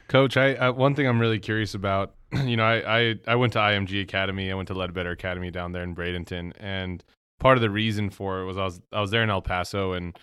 Coach, 0.06 0.36
I, 0.36 0.54
I 0.54 0.70
one 0.70 0.94
thing 0.94 1.08
I'm 1.08 1.20
really 1.20 1.40
curious 1.40 1.74
about. 1.74 2.14
You 2.46 2.56
know, 2.56 2.64
I, 2.64 3.00
I 3.00 3.14
I 3.26 3.34
went 3.34 3.52
to 3.54 3.58
IMG 3.58 4.00
Academy. 4.00 4.50
I 4.50 4.54
went 4.54 4.68
to 4.68 4.74
Leadbetter 4.74 5.12
Academy 5.12 5.50
down 5.50 5.72
there 5.72 5.82
in 5.82 5.94
Bradenton, 5.94 6.52
and 6.58 7.04
part 7.38 7.58
of 7.58 7.60
the 7.60 7.68
reason 7.68 8.08
for 8.08 8.40
it 8.40 8.46
was 8.46 8.56
I 8.56 8.64
was 8.64 8.80
I 8.90 9.02
was 9.02 9.10
there 9.10 9.22
in 9.22 9.28
El 9.28 9.42
Paso 9.42 9.92
and 9.92 10.18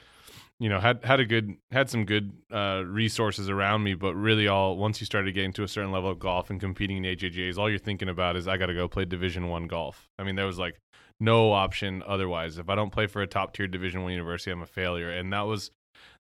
you 0.60 0.68
know 0.68 0.80
had 0.80 1.03
had 1.03 1.20
a 1.20 1.26
good 1.26 1.55
had 1.72 1.89
some 1.89 2.05
good 2.05 2.34
uh, 2.51 2.84
resources 2.86 3.49
around 3.49 3.84
me 3.84 3.93
but 3.93 4.14
really 4.14 4.47
all 4.47 4.78
once 4.78 4.99
you 4.99 5.05
started 5.05 5.34
getting 5.34 5.53
to 5.53 5.64
a 5.64 5.68
certain 5.68 5.91
level 5.91 6.10
of 6.10 6.20
golf 6.20 6.49
and 6.49 6.60
competing 6.60 6.97
in 6.97 7.16
AJGAs 7.16 7.57
all 7.57 7.70
you're 7.70 7.80
thinking 7.80 8.10
about 8.10 8.36
is 8.36 8.47
I 8.47 8.57
got 8.57 8.68
to 8.68 8.74
go 8.74 8.88
play 8.88 9.05
division 9.05 9.47
1 9.47 9.68
golf. 9.68 10.10
I 10.18 10.24
mean 10.24 10.36
there 10.36 10.45
was 10.45 10.60
like 10.60 10.80
no 11.20 11.51
option 11.51 12.03
otherwise. 12.05 12.57
If 12.57 12.70
I 12.70 12.76
don't 12.76 12.91
play 12.91 13.07
for 13.07 13.22
a 13.22 13.28
top 13.28 13.53
tier 13.53 13.68
division 13.68 14.03
1 14.03 14.12
university 14.12 14.51
I'm 14.51 14.62
a 14.62 14.68
failure 14.68 15.10
and 15.10 15.32
that 15.34 15.41
was 15.41 15.72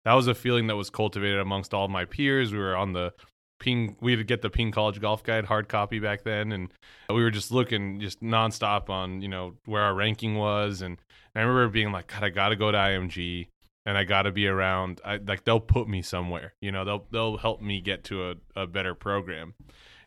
that 0.05 0.13
was 0.13 0.27
a 0.27 0.35
feeling 0.35 0.67
that 0.67 0.75
was 0.75 0.89
cultivated 0.89 1.39
amongst 1.39 1.73
all 1.73 1.87
my 1.87 2.05
peers. 2.05 2.53
We 2.53 2.59
were 2.59 2.75
on 2.75 2.93
the 2.93 3.13
ping 3.59 3.97
we 3.99 4.13
had 4.13 4.19
to 4.19 4.23
get 4.23 4.41
the 4.41 4.49
ping 4.49 4.71
college 4.71 5.01
golf 5.01 5.21
guide 5.21 5.45
hard 5.45 5.67
copy 5.67 5.99
back 5.99 6.23
then 6.23 6.53
and 6.53 6.71
we 7.09 7.21
were 7.21 7.29
just 7.29 7.51
looking 7.51 7.99
just 7.99 8.21
nonstop 8.21 8.89
on 8.89 9.21
you 9.21 9.27
know 9.27 9.53
where 9.65 9.81
our 9.81 9.93
ranking 9.93 10.35
was 10.35 10.81
and, 10.81 10.97
and 11.35 11.41
i 11.41 11.45
remember 11.45 11.67
being 11.67 11.91
like 11.91 12.07
god 12.07 12.23
i 12.23 12.29
gotta 12.29 12.55
go 12.55 12.71
to 12.71 12.77
img 12.77 13.47
and 13.89 13.97
I 13.97 14.03
got 14.03 14.23
to 14.23 14.31
be 14.31 14.45
around. 14.45 15.01
I, 15.03 15.17
like 15.17 15.45
they'll 15.45 15.59
put 15.59 15.89
me 15.89 16.03
somewhere, 16.03 16.53
you 16.61 16.71
know. 16.71 16.85
They'll 16.85 17.07
they'll 17.09 17.37
help 17.37 17.59
me 17.59 17.81
get 17.81 18.03
to 18.05 18.29
a, 18.29 18.35
a 18.55 18.67
better 18.67 18.93
program. 18.93 19.55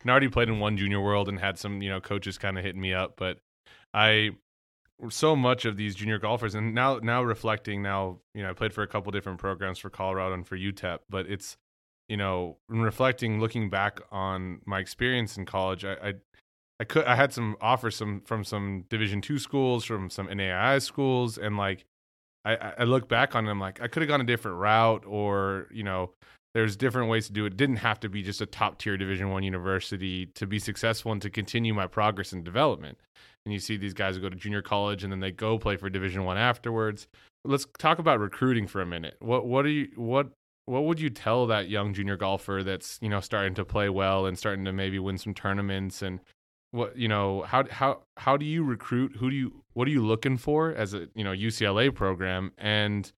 And 0.01 0.09
I 0.09 0.11
already 0.11 0.29
played 0.29 0.47
in 0.47 0.59
one 0.59 0.77
junior 0.77 1.01
world 1.01 1.27
and 1.27 1.37
had 1.37 1.59
some 1.59 1.81
you 1.81 1.89
know 1.89 1.99
coaches 1.99 2.37
kind 2.37 2.57
of 2.57 2.63
hitting 2.63 2.79
me 2.79 2.93
up, 2.93 3.15
but 3.17 3.39
I 3.93 4.31
so 5.09 5.35
much 5.35 5.65
of 5.65 5.75
these 5.75 5.95
junior 5.95 6.17
golfers 6.17 6.55
and 6.55 6.73
now 6.73 6.99
now 7.03 7.21
reflecting 7.21 7.81
now 7.81 8.19
you 8.33 8.41
know 8.41 8.51
I 8.51 8.53
played 8.53 8.71
for 8.71 8.83
a 8.83 8.87
couple 8.87 9.11
different 9.11 9.39
programs 9.39 9.79
for 9.79 9.89
Colorado 9.89 10.33
and 10.33 10.47
for 10.47 10.57
UTEP, 10.57 10.99
but 11.09 11.25
it's 11.27 11.57
you 12.07 12.15
know 12.15 12.59
reflecting 12.69 13.41
looking 13.41 13.69
back 13.69 13.99
on 14.13 14.61
my 14.65 14.79
experience 14.79 15.35
in 15.35 15.45
college, 15.45 15.83
I, 15.83 15.95
I 15.95 16.13
I 16.79 16.85
could 16.85 17.03
I 17.03 17.17
had 17.17 17.33
some 17.33 17.57
offers 17.59 17.97
some 17.97 18.21
from 18.21 18.45
some 18.45 18.85
Division 18.89 19.19
two 19.19 19.39
schools, 19.39 19.83
from 19.83 20.09
some 20.09 20.29
NAIA 20.29 20.81
schools, 20.81 21.37
and 21.37 21.57
like 21.57 21.83
I, 22.45 22.73
I 22.79 22.83
look 22.83 23.07
back 23.07 23.35
on 23.35 23.45
them 23.45 23.59
like 23.59 23.81
I 23.81 23.87
could 23.87 24.01
have 24.01 24.09
gone 24.09 24.21
a 24.21 24.25
different 24.25 24.57
route, 24.57 25.03
or 25.05 25.67
you 25.71 25.83
know, 25.83 26.11
there's 26.53 26.75
different 26.75 27.09
ways 27.09 27.27
to 27.27 27.33
do 27.33 27.45
it. 27.45 27.53
it 27.53 27.57
didn't 27.57 27.77
have 27.77 27.99
to 28.01 28.09
be 28.09 28.21
just 28.21 28.41
a 28.41 28.45
top 28.45 28.77
tier 28.79 28.97
Division 28.97 29.29
One 29.29 29.43
university 29.43 30.27
to 30.35 30.45
be 30.45 30.59
successful 30.59 31.11
and 31.11 31.21
to 31.21 31.29
continue 31.29 31.73
my 31.73 31.87
progress 31.87 32.33
and 32.33 32.43
development. 32.43 32.97
And 33.45 33.53
you 33.53 33.59
see 33.59 33.77
these 33.77 33.93
guys 33.93 34.17
go 34.17 34.29
to 34.29 34.35
junior 34.35 34.61
college 34.61 35.03
and 35.03 35.11
then 35.11 35.19
they 35.19 35.31
go 35.31 35.57
play 35.57 35.77
for 35.77 35.89
Division 35.89 36.25
One 36.25 36.37
afterwards. 36.37 37.07
Let's 37.45 37.65
talk 37.77 37.99
about 37.99 38.19
recruiting 38.19 38.67
for 38.67 38.81
a 38.81 38.85
minute. 38.85 39.15
What 39.19 39.45
what 39.45 39.65
are 39.65 39.69
you 39.69 39.89
what 39.95 40.29
what 40.65 40.85
would 40.85 40.99
you 40.99 41.09
tell 41.09 41.47
that 41.47 41.69
young 41.69 41.93
junior 41.93 42.17
golfer 42.17 42.61
that's 42.63 42.99
you 43.01 43.09
know 43.09 43.19
starting 43.19 43.53
to 43.55 43.65
play 43.65 43.89
well 43.89 44.25
and 44.25 44.37
starting 44.37 44.65
to 44.65 44.73
maybe 44.73 44.99
win 44.99 45.17
some 45.17 45.33
tournaments 45.33 46.01
and 46.01 46.19
what 46.73 46.97
you 46.97 47.07
know 47.07 47.43
how 47.43 47.65
how 47.69 48.01
how 48.17 48.35
do 48.35 48.45
you 48.45 48.63
recruit? 48.63 49.15
Who 49.17 49.29
do 49.29 49.35
you 49.35 49.53
what 49.73 49.87
are 49.87 49.91
you 49.91 50.03
looking 50.03 50.37
for 50.37 50.73
as 50.73 50.95
a 50.95 51.07
you 51.13 51.23
know 51.23 51.31
UCLA 51.31 51.93
program? 51.93 52.51
And 52.57 53.11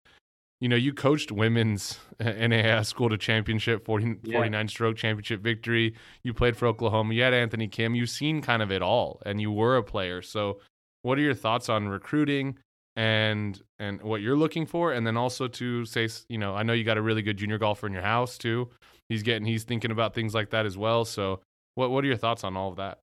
you 0.59 0.67
know 0.67 0.75
you 0.75 0.93
coached 0.93 1.31
women's 1.31 1.97
NAIA 2.19 2.85
school 2.85 3.07
to 3.09 3.17
championship 3.17 3.85
40, 3.85 4.17
yeah. 4.23 4.39
49 4.39 4.67
stroke 4.67 4.97
championship 4.97 5.39
victory. 5.39 5.95
You 6.21 6.33
played 6.33 6.57
for 6.57 6.67
Oklahoma. 6.67 7.13
You 7.13 7.23
had 7.23 7.33
Anthony 7.33 7.69
Kim. 7.69 7.95
You've 7.95 8.09
seen 8.09 8.41
kind 8.41 8.61
of 8.61 8.73
it 8.73 8.81
all 8.81 9.21
and 9.25 9.39
you 9.39 9.53
were 9.53 9.77
a 9.77 9.83
player. 9.83 10.21
So 10.21 10.59
what 11.03 11.17
are 11.17 11.21
your 11.21 11.33
thoughts 11.33 11.69
on 11.69 11.87
recruiting 11.87 12.57
and 12.97 13.61
and 13.79 14.01
what 14.01 14.19
you're 14.19 14.35
looking 14.35 14.65
for? 14.65 14.91
And 14.91 15.07
then 15.07 15.15
also 15.15 15.47
to 15.47 15.85
say 15.85 16.09
you 16.27 16.37
know 16.37 16.55
I 16.55 16.63
know 16.63 16.73
you 16.73 16.83
got 16.83 16.97
a 16.97 17.01
really 17.01 17.21
good 17.21 17.37
junior 17.37 17.57
golfer 17.57 17.87
in 17.87 17.93
your 17.93 18.01
house 18.01 18.37
too. 18.37 18.69
He's 19.07 19.23
getting 19.23 19.45
he's 19.45 19.63
thinking 19.63 19.91
about 19.91 20.13
things 20.13 20.33
like 20.33 20.49
that 20.49 20.65
as 20.65 20.77
well. 20.77 21.05
So 21.05 21.39
what 21.75 21.89
what 21.89 22.03
are 22.03 22.07
your 22.07 22.17
thoughts 22.17 22.43
on 22.43 22.57
all 22.57 22.69
of 22.69 22.75
that 22.75 22.99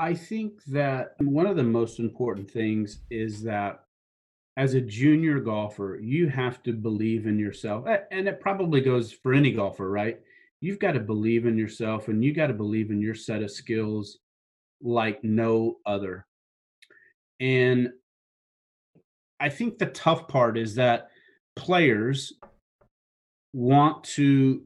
I 0.00 0.14
think 0.14 0.64
that 0.64 1.14
one 1.18 1.46
of 1.46 1.56
the 1.56 1.62
most 1.62 1.98
important 1.98 2.50
things 2.50 3.00
is 3.10 3.42
that 3.42 3.84
as 4.56 4.72
a 4.72 4.80
junior 4.80 5.40
golfer, 5.40 5.98
you 6.02 6.26
have 6.26 6.62
to 6.62 6.72
believe 6.72 7.26
in 7.26 7.38
yourself. 7.38 7.84
And 8.10 8.26
it 8.26 8.40
probably 8.40 8.80
goes 8.80 9.12
for 9.12 9.34
any 9.34 9.52
golfer, 9.52 9.90
right? 9.90 10.18
You've 10.62 10.78
got 10.78 10.92
to 10.92 11.00
believe 11.00 11.44
in 11.44 11.58
yourself 11.58 12.08
and 12.08 12.24
you 12.24 12.32
got 12.32 12.46
to 12.46 12.54
believe 12.54 12.90
in 12.90 13.02
your 13.02 13.14
set 13.14 13.42
of 13.42 13.50
skills 13.50 14.20
like 14.80 15.22
no 15.22 15.76
other. 15.84 16.26
And 17.38 17.90
I 19.38 19.50
think 19.50 19.76
the 19.76 19.86
tough 19.86 20.28
part 20.28 20.56
is 20.56 20.76
that 20.76 21.10
players 21.56 22.32
want 23.52 24.02
to 24.04 24.62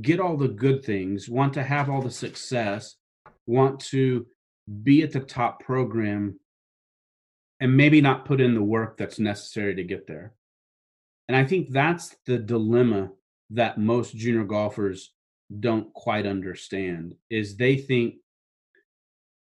get 0.00 0.20
all 0.20 0.36
the 0.36 0.46
good 0.46 0.84
things, 0.84 1.28
want 1.28 1.54
to 1.54 1.64
have 1.64 1.90
all 1.90 2.02
the 2.02 2.10
success, 2.10 2.94
want 3.48 3.80
to 3.80 4.26
be 4.82 5.02
at 5.02 5.12
the 5.12 5.20
top 5.20 5.60
program 5.60 6.38
and 7.60 7.76
maybe 7.76 8.00
not 8.00 8.24
put 8.24 8.40
in 8.40 8.54
the 8.54 8.62
work 8.62 8.96
that's 8.96 9.18
necessary 9.18 9.74
to 9.74 9.84
get 9.84 10.06
there. 10.06 10.34
And 11.28 11.36
I 11.36 11.44
think 11.44 11.70
that's 11.70 12.16
the 12.26 12.38
dilemma 12.38 13.10
that 13.50 13.78
most 13.78 14.16
junior 14.16 14.44
golfers 14.44 15.12
don't 15.60 15.92
quite 15.94 16.26
understand 16.26 17.14
is 17.30 17.56
they 17.56 17.76
think 17.76 18.16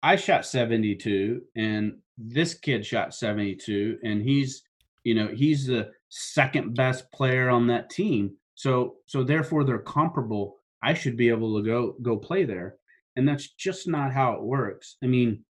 I 0.01 0.15
shot 0.15 0.45
72 0.45 1.41
and 1.55 1.97
this 2.17 2.55
kid 2.55 2.85
shot 2.85 3.13
72 3.13 3.99
and 4.03 4.21
he's 4.21 4.63
you 5.03 5.15
know 5.15 5.27
he's 5.27 5.65
the 5.65 5.91
second 6.09 6.75
best 6.75 7.11
player 7.11 7.49
on 7.49 7.67
that 7.67 7.89
team. 7.89 8.35
So 8.55 8.95
so 9.05 9.23
therefore 9.23 9.63
they're 9.63 9.79
comparable. 9.79 10.57
I 10.81 10.93
should 10.93 11.15
be 11.15 11.29
able 11.29 11.55
to 11.57 11.63
go 11.63 11.95
go 12.01 12.17
play 12.17 12.43
there 12.43 12.77
and 13.15 13.27
that's 13.27 13.49
just 13.53 13.87
not 13.87 14.11
how 14.11 14.33
it 14.33 14.43
works. 14.43 14.97
I 15.03 15.07
mean, 15.07 15.43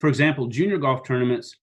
for 0.00 0.08
example, 0.08 0.46
junior 0.46 0.78
golf 0.78 1.06
tournaments, 1.06 1.56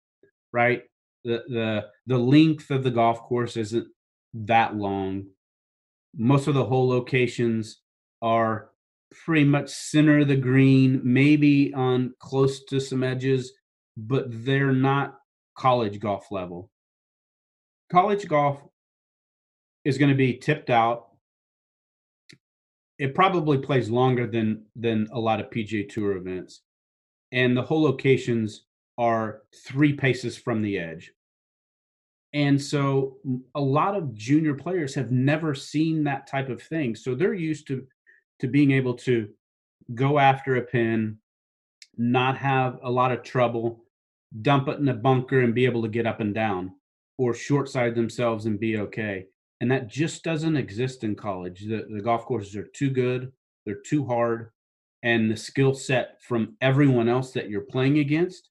right? 0.53 0.83
The 1.25 1.43
the 1.49 1.87
the 2.07 2.19
length 2.19 2.71
of 2.71 2.83
the 2.83 2.91
golf 2.91 3.21
course 3.21 3.57
isn't 3.57 3.87
that 4.35 4.77
long. 4.77 5.27
Most 6.17 6.47
of 6.47 6.55
the 6.55 6.65
hole 6.65 6.89
locations 6.89 7.81
are 8.21 8.71
pretty 9.25 9.45
much 9.45 9.71
center 9.71 10.21
of 10.21 10.29
the 10.29 10.37
green, 10.37 11.01
maybe 11.05 11.73
on 11.75 12.15
close 12.19 12.65
to 12.65 12.81
some 12.81 13.03
edges, 13.03 13.53
but 13.97 14.27
they're 14.29 14.73
not 14.73 15.15
college 15.57 16.01
golf 16.01 16.31
level. 16.31 16.71
College 17.91 18.27
golf 18.27 18.61
is 19.85 19.99
going 19.99 20.11
to 20.11 20.17
be 20.17 20.37
tipped 20.37 20.71
out 20.71 21.07
it 22.99 23.15
probably 23.15 23.59
plays 23.59 23.91
longer 23.91 24.27
than 24.27 24.63
than 24.77 25.09
a 25.13 25.19
lot 25.19 25.41
of 25.41 25.51
PGA 25.51 25.89
Tour 25.89 26.17
events, 26.17 26.63
and 27.33 27.57
the 27.57 27.63
hole 27.63 27.83
locations 27.83 28.65
are 28.99 29.43
three 29.67 29.93
paces 29.93 30.37
from 30.37 30.63
the 30.63 30.79
edge. 30.79 31.13
And 32.33 32.61
so 32.61 33.19
a 33.55 33.61
lot 33.61 33.97
of 33.97 34.15
junior 34.15 34.55
players 34.55 34.95
have 34.95 35.11
never 35.13 35.55
seen 35.55 36.05
that 36.05 36.27
type 36.27 36.49
of 36.49 36.63
thing. 36.63 36.95
So 36.95 37.15
they're 37.15 37.35
used 37.35 37.67
to 37.69 37.87
to 38.41 38.49
being 38.49 38.73
able 38.73 38.95
to 38.95 39.29
go 39.95 40.19
after 40.19 40.57
a 40.57 40.63
pin, 40.63 41.19
not 41.97 42.37
have 42.39 42.79
a 42.83 42.91
lot 42.91 43.13
of 43.13 43.23
trouble, 43.23 43.85
dump 44.43 44.69
it 44.69 44.79
in 44.79 44.89
a 44.89 44.95
bunker 44.95 45.41
and 45.41 45.55
be 45.55 45.65
able 45.65 45.83
to 45.83 45.89
get 45.89 46.07
up 46.07 46.21
and 46.21 46.35
down, 46.35 46.73
or 47.19 47.35
short 47.35 47.69
side 47.69 47.95
themselves 47.95 48.47
and 48.47 48.59
be 48.59 48.79
okay 48.79 49.27
and 49.65 49.71
that 49.71 49.89
just 49.89 50.23
doesn't 50.23 50.59
exist 50.59 51.05
in 51.05 51.15
college. 51.15 51.61
The, 51.61 51.87
the 51.91 52.03
golf 52.03 52.27
courses 52.27 52.55
are 52.55 52.69
too 52.77 52.91
good, 52.91 53.33
they're 53.65 53.81
too 53.81 54.05
hard, 54.05 54.51
and 55.03 55.31
the 55.31 55.39
skill 55.39 55.73
set 55.73 56.21
from 56.21 56.59
everyone 56.61 57.09
else 57.09 57.33
that 57.33 57.49
you're 57.49 57.63
playing 57.63 57.97
against 57.97 58.51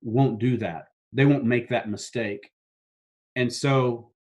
won't 0.00 0.38
do 0.38 0.56
that. 0.56 0.86
They 1.12 1.26
won't 1.26 1.44
make 1.44 1.68
that 1.68 1.90
mistake. 1.90 2.50
And 3.36 3.52
so 3.52 4.12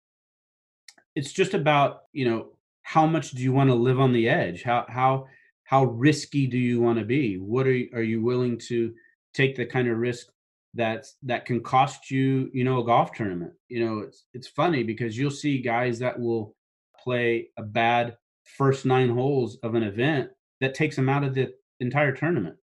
it's 1.15 1.31
just 1.31 1.53
about, 1.53 2.01
you 2.11 2.29
know, 2.29 2.47
how 2.81 3.05
much 3.05 3.31
do 3.31 3.41
you 3.41 3.53
want 3.53 3.69
to 3.69 3.73
live 3.73 4.01
on 4.01 4.11
the 4.11 4.27
edge? 4.27 4.63
How 4.63 4.85
how 4.89 5.27
how 5.63 5.85
risky 5.85 6.45
do 6.45 6.57
you 6.57 6.81
want 6.81 6.99
to 6.99 7.05
be? 7.05 7.35
What 7.37 7.65
are 7.67 7.73
you, 7.73 7.89
are 7.93 8.03
you 8.03 8.21
willing 8.21 8.57
to 8.67 8.93
take 9.33 9.55
the 9.55 9.65
kind 9.65 9.87
of 9.87 9.97
risk 9.97 10.27
that's 10.73 11.15
that 11.23 11.45
can 11.45 11.61
cost 11.61 12.09
you, 12.11 12.49
you 12.53 12.63
know, 12.63 12.81
a 12.81 12.85
golf 12.85 13.11
tournament? 13.13 13.53
You 13.67 13.85
know, 13.85 13.99
it's 13.99 14.25
it's 14.33 14.47
funny 14.47 14.83
because 14.83 15.17
you'll 15.17 15.31
see 15.31 15.61
guys 15.61 15.99
that 15.99 16.19
will 16.19 16.55
play 17.03 17.49
a 17.57 17.63
bad 17.63 18.17
first 18.57 18.85
nine 18.85 19.09
holes 19.09 19.57
of 19.63 19.75
an 19.75 19.83
event 19.83 20.29
that 20.59 20.75
takes 20.75 20.95
them 20.95 21.09
out 21.09 21.23
of 21.23 21.33
the 21.33 21.53
entire 21.79 22.13
tournament 22.13 22.55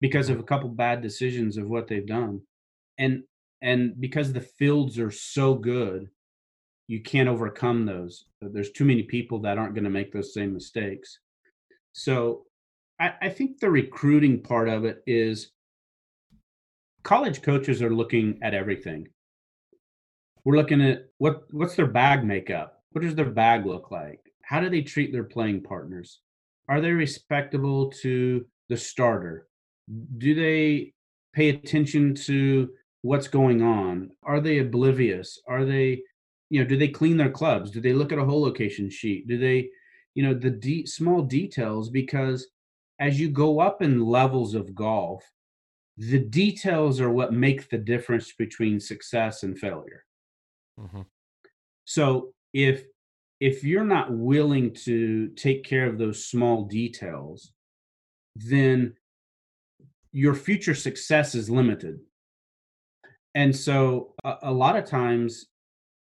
because 0.00 0.28
of 0.28 0.38
a 0.38 0.44
couple 0.44 0.68
bad 0.68 1.02
decisions 1.02 1.56
of 1.56 1.68
what 1.68 1.88
they've 1.88 2.06
done. 2.06 2.40
And 2.98 3.24
and 3.62 3.98
because 4.00 4.32
the 4.32 4.40
fields 4.40 4.98
are 4.98 5.10
so 5.10 5.54
good, 5.54 6.08
you 6.86 7.02
can't 7.02 7.28
overcome 7.28 7.86
those. 7.86 8.26
There's 8.40 8.72
too 8.72 8.84
many 8.84 9.02
people 9.02 9.40
that 9.40 9.58
aren't 9.58 9.74
going 9.74 9.84
to 9.84 9.90
make 9.90 10.12
those 10.12 10.34
same 10.34 10.52
mistakes. 10.52 11.18
So 11.92 12.42
I, 13.00 13.14
I 13.22 13.28
think 13.30 13.58
the 13.58 13.70
recruiting 13.70 14.42
part 14.42 14.68
of 14.68 14.84
it 14.84 15.02
is 15.06 15.52
college 17.04 17.42
coaches 17.42 17.82
are 17.82 17.94
looking 17.94 18.38
at 18.42 18.54
everything. 18.54 19.06
We're 20.44 20.56
looking 20.56 20.82
at 20.82 21.06
what 21.18 21.44
what's 21.52 21.76
their 21.76 21.86
bag 21.86 22.24
makeup? 22.24 22.82
What 22.90 23.02
does 23.02 23.14
their 23.14 23.30
bag 23.30 23.66
look 23.66 23.90
like? 23.90 24.20
How 24.42 24.60
do 24.60 24.68
they 24.68 24.82
treat 24.82 25.12
their 25.12 25.24
playing 25.24 25.62
partners? 25.62 26.20
Are 26.68 26.80
they 26.80 26.90
respectable 26.90 27.90
to 28.02 28.44
the 28.68 28.76
starter? 28.76 29.46
Do 30.18 30.34
they 30.34 30.92
pay 31.34 31.50
attention 31.50 32.14
to 32.26 32.70
what's 33.02 33.28
going 33.28 33.62
on? 33.62 34.10
Are 34.22 34.40
they 34.40 34.58
oblivious? 34.58 35.40
Are 35.46 35.64
they, 35.64 36.02
you 36.48 36.60
know, 36.60 36.66
do 36.66 36.76
they 36.76 36.88
clean 36.88 37.16
their 37.16 37.30
clubs? 37.30 37.70
Do 37.70 37.80
they 37.80 37.92
look 37.92 38.12
at 38.12 38.18
a 38.18 38.24
hole 38.24 38.42
location 38.42 38.88
sheet? 38.88 39.28
Do 39.28 39.38
they, 39.38 39.68
you 40.14 40.22
know, 40.22 40.32
the 40.32 40.50
de- 40.50 40.86
small 40.86 41.22
details? 41.22 41.90
Because 41.90 42.46
as 42.98 43.20
you 43.20 43.28
go 43.28 43.60
up 43.60 43.82
in 43.82 44.06
levels 44.06 44.54
of 44.54 44.74
golf, 44.74 45.22
the 45.96 46.18
details 46.18 47.00
are 47.00 47.10
what 47.10 47.32
make 47.32 47.68
the 47.68 47.78
difference 47.78 48.32
between 48.32 48.80
success 48.80 49.42
and 49.42 49.58
failure. 49.58 50.04
Mm-hmm. 50.80 51.02
So 51.84 52.32
if 52.52 52.84
if 53.40 53.62
you're 53.62 53.84
not 53.84 54.12
willing 54.12 54.72
to 54.72 55.28
take 55.30 55.64
care 55.64 55.86
of 55.86 55.98
those 55.98 56.26
small 56.26 56.64
details, 56.64 57.52
then 58.36 58.94
your 60.12 60.34
future 60.34 60.74
success 60.74 61.34
is 61.34 61.50
limited. 61.50 61.98
And 63.34 63.54
so 63.54 64.14
a, 64.24 64.36
a, 64.44 64.52
lot 64.52 64.76
of 64.76 64.84
times, 64.84 65.46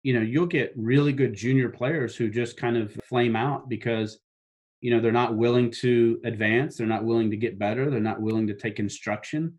you 0.02 0.14
know, 0.14 0.22
you'll 0.22 0.48
get 0.48 0.74
really 0.76 1.14
good 1.14 1.36
junior 1.36 1.70
players 1.70 2.16
who 2.16 2.30
just 2.30 2.58
kind 2.58 2.76
of 2.76 2.92
flame 3.08 3.36
out 3.36 3.70
because, 3.70 4.20
you 4.82 4.92
know, 4.92 5.00
they're 5.00 5.12
not 5.12 5.38
willing 5.38 5.70
to 5.72 6.20
advance, 6.26 6.78
they're 6.78 6.88
not 6.88 7.06
willing 7.06 7.30
to 7.30 7.38
get 7.38 7.60
better, 7.60 7.90
they're 7.90 8.00
not 8.00 8.22
willing 8.22 8.48
to 8.48 8.56
take 8.56 8.80
instruction. 8.80 9.54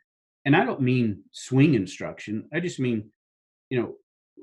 And 0.44 0.56
I 0.56 0.64
don't 0.64 0.80
mean 0.80 1.22
swing 1.32 1.74
instruction. 1.74 2.48
I 2.52 2.60
just 2.60 2.80
mean, 2.80 3.10
you 3.68 3.80
know, 3.80 3.94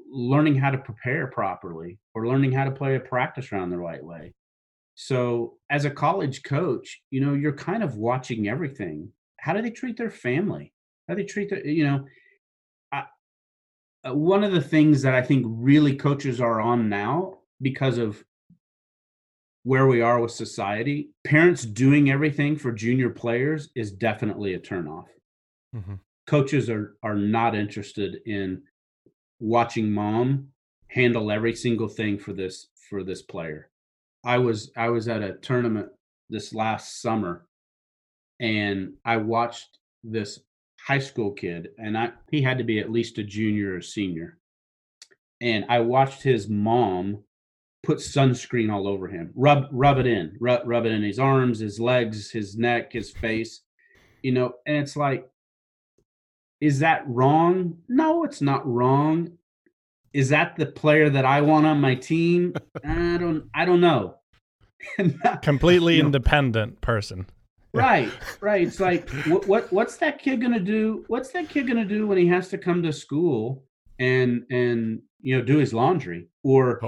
learning 0.10 0.56
how 0.56 0.72
to 0.72 0.78
prepare 0.78 1.28
properly 1.28 2.00
or 2.14 2.28
learning 2.28 2.52
how 2.52 2.66
to 2.66 2.72
play 2.72 2.96
a 2.96 3.00
practice 3.00 3.52
round 3.52 3.72
the 3.72 3.78
right 3.78 4.04
way. 4.04 4.34
So, 4.96 5.58
as 5.70 5.86
a 5.86 5.92
college 5.92 6.44
coach, 6.44 7.02
you 7.12 7.22
know, 7.22 7.34
you're 7.34 7.54
kind 7.54 7.84
of 7.84 7.98
watching 7.98 8.48
everything. 8.48 9.12
How 9.40 9.54
do 9.54 9.62
they 9.62 9.70
treat 9.70 9.98
their 9.98 10.10
family? 10.10 10.74
How 11.08 11.14
do 11.14 11.22
they 11.22 11.28
treat 11.28 11.50
their, 11.50 11.66
you 11.66 11.84
know, 11.84 12.06
I, 12.92 13.04
uh, 14.08 14.14
one 14.16 14.44
of 14.44 14.54
the 14.54 14.62
things 14.62 15.04
that 15.04 15.14
I 15.14 15.22
think 15.22 15.46
really 15.48 15.96
coaches 15.96 16.42
are 16.42 16.60
on 16.60 16.90
now 16.90 17.40
because 17.62 17.98
of 17.98 18.24
where 19.64 19.86
we 19.86 20.02
are 20.02 20.20
with 20.20 20.32
society, 20.32 21.10
parents 21.26 21.64
doing 21.64 22.10
everything 22.10 22.56
for 22.56 22.72
junior 22.72 23.10
players 23.10 23.70
is 23.76 23.92
definitely 23.92 24.54
a 24.54 24.60
turnoff. 24.60 25.08
Mm-hmm. 25.76 25.96
Coaches 26.26 26.70
are 26.70 26.96
are 27.04 27.16
not 27.16 27.56
interested 27.56 28.18
in 28.26 28.64
watching 29.40 29.92
mom 29.92 30.50
handle 30.90 31.32
every 31.32 31.56
single 31.56 31.88
thing 31.88 32.18
for 32.18 32.34
this 32.34 32.68
for 32.90 33.04
this 33.04 33.22
player. 33.22 33.70
I 34.24 34.38
was 34.38 34.72
I 34.76 34.90
was 34.90 35.08
at 35.08 35.24
a 35.24 35.34
tournament 35.34 35.90
this 36.30 36.54
last 36.54 37.02
summer 37.02 37.46
and 38.40 38.94
I 39.06 39.18
watched 39.18 39.80
this 40.04 40.40
high 40.80 41.00
school 41.00 41.32
kid 41.32 41.70
and 41.78 41.98
I 41.98 42.12
he 42.32 42.42
had 42.42 42.58
to 42.58 42.64
be 42.64 42.80
at 42.80 42.92
least 42.92 43.18
a 43.18 43.24
junior 43.24 43.76
or 43.76 43.82
senior. 43.82 44.38
And 45.40 45.66
I 45.70 45.80
watched 45.80 46.24
his 46.24 46.50
mom 46.50 47.24
put 47.84 48.00
sunscreen 48.00 48.72
all 48.72 48.88
over 48.88 49.08
him. 49.08 49.32
Rub 49.36 49.68
rub 49.72 50.00
it 50.00 50.08
in. 50.08 50.36
Rub 50.40 50.62
rub 50.66 50.86
it 50.86 50.92
in 50.92 51.04
his 51.04 51.20
arms, 51.20 51.60
his 51.60 51.80
legs, 51.80 52.32
his 52.32 52.58
neck, 52.58 52.94
his 52.94 53.12
face. 53.12 53.62
You 54.24 54.32
know, 54.32 54.54
and 54.66 54.78
it's 54.78 54.98
like 54.98 55.30
is 56.60 56.80
that 56.80 57.04
wrong? 57.08 57.78
No, 57.88 58.24
it's 58.24 58.42
not 58.42 58.68
wrong. 58.68 59.38
Is 60.14 60.30
that 60.30 60.56
the 60.56 60.66
player 60.66 61.10
that 61.10 61.26
I 61.26 61.42
want 61.42 61.66
on 61.66 61.80
my 61.80 61.96
team? 61.96 62.56
I 62.84 63.18
don't 63.18 63.50
I 63.54 63.66
don't 63.66 63.82
know. 63.82 64.16
Completely 65.42 66.00
independent 66.00 66.82
person. 66.82 67.28
Right, 67.74 68.12
right. 68.42 68.66
It's 68.66 68.80
like 68.80 69.10
what, 69.28 69.48
what 69.48 69.72
what's 69.72 69.98
that 69.98 70.20
kid 70.20 70.42
gonna 70.42 70.60
do? 70.60 71.04
What's 71.08 71.30
that 71.32 71.50
kid 71.50 71.68
gonna 71.68 71.86
do 71.86 72.08
when 72.08 72.18
he 72.18 72.28
has 72.28 72.50
to 72.50 72.58
come 72.58 72.82
to 72.84 72.94
school 72.94 73.64
and 74.00 74.44
and 74.50 75.02
you 75.22 75.38
know 75.38 75.44
do 75.44 75.58
his 75.58 75.74
laundry 75.74 76.28
or 76.44 76.80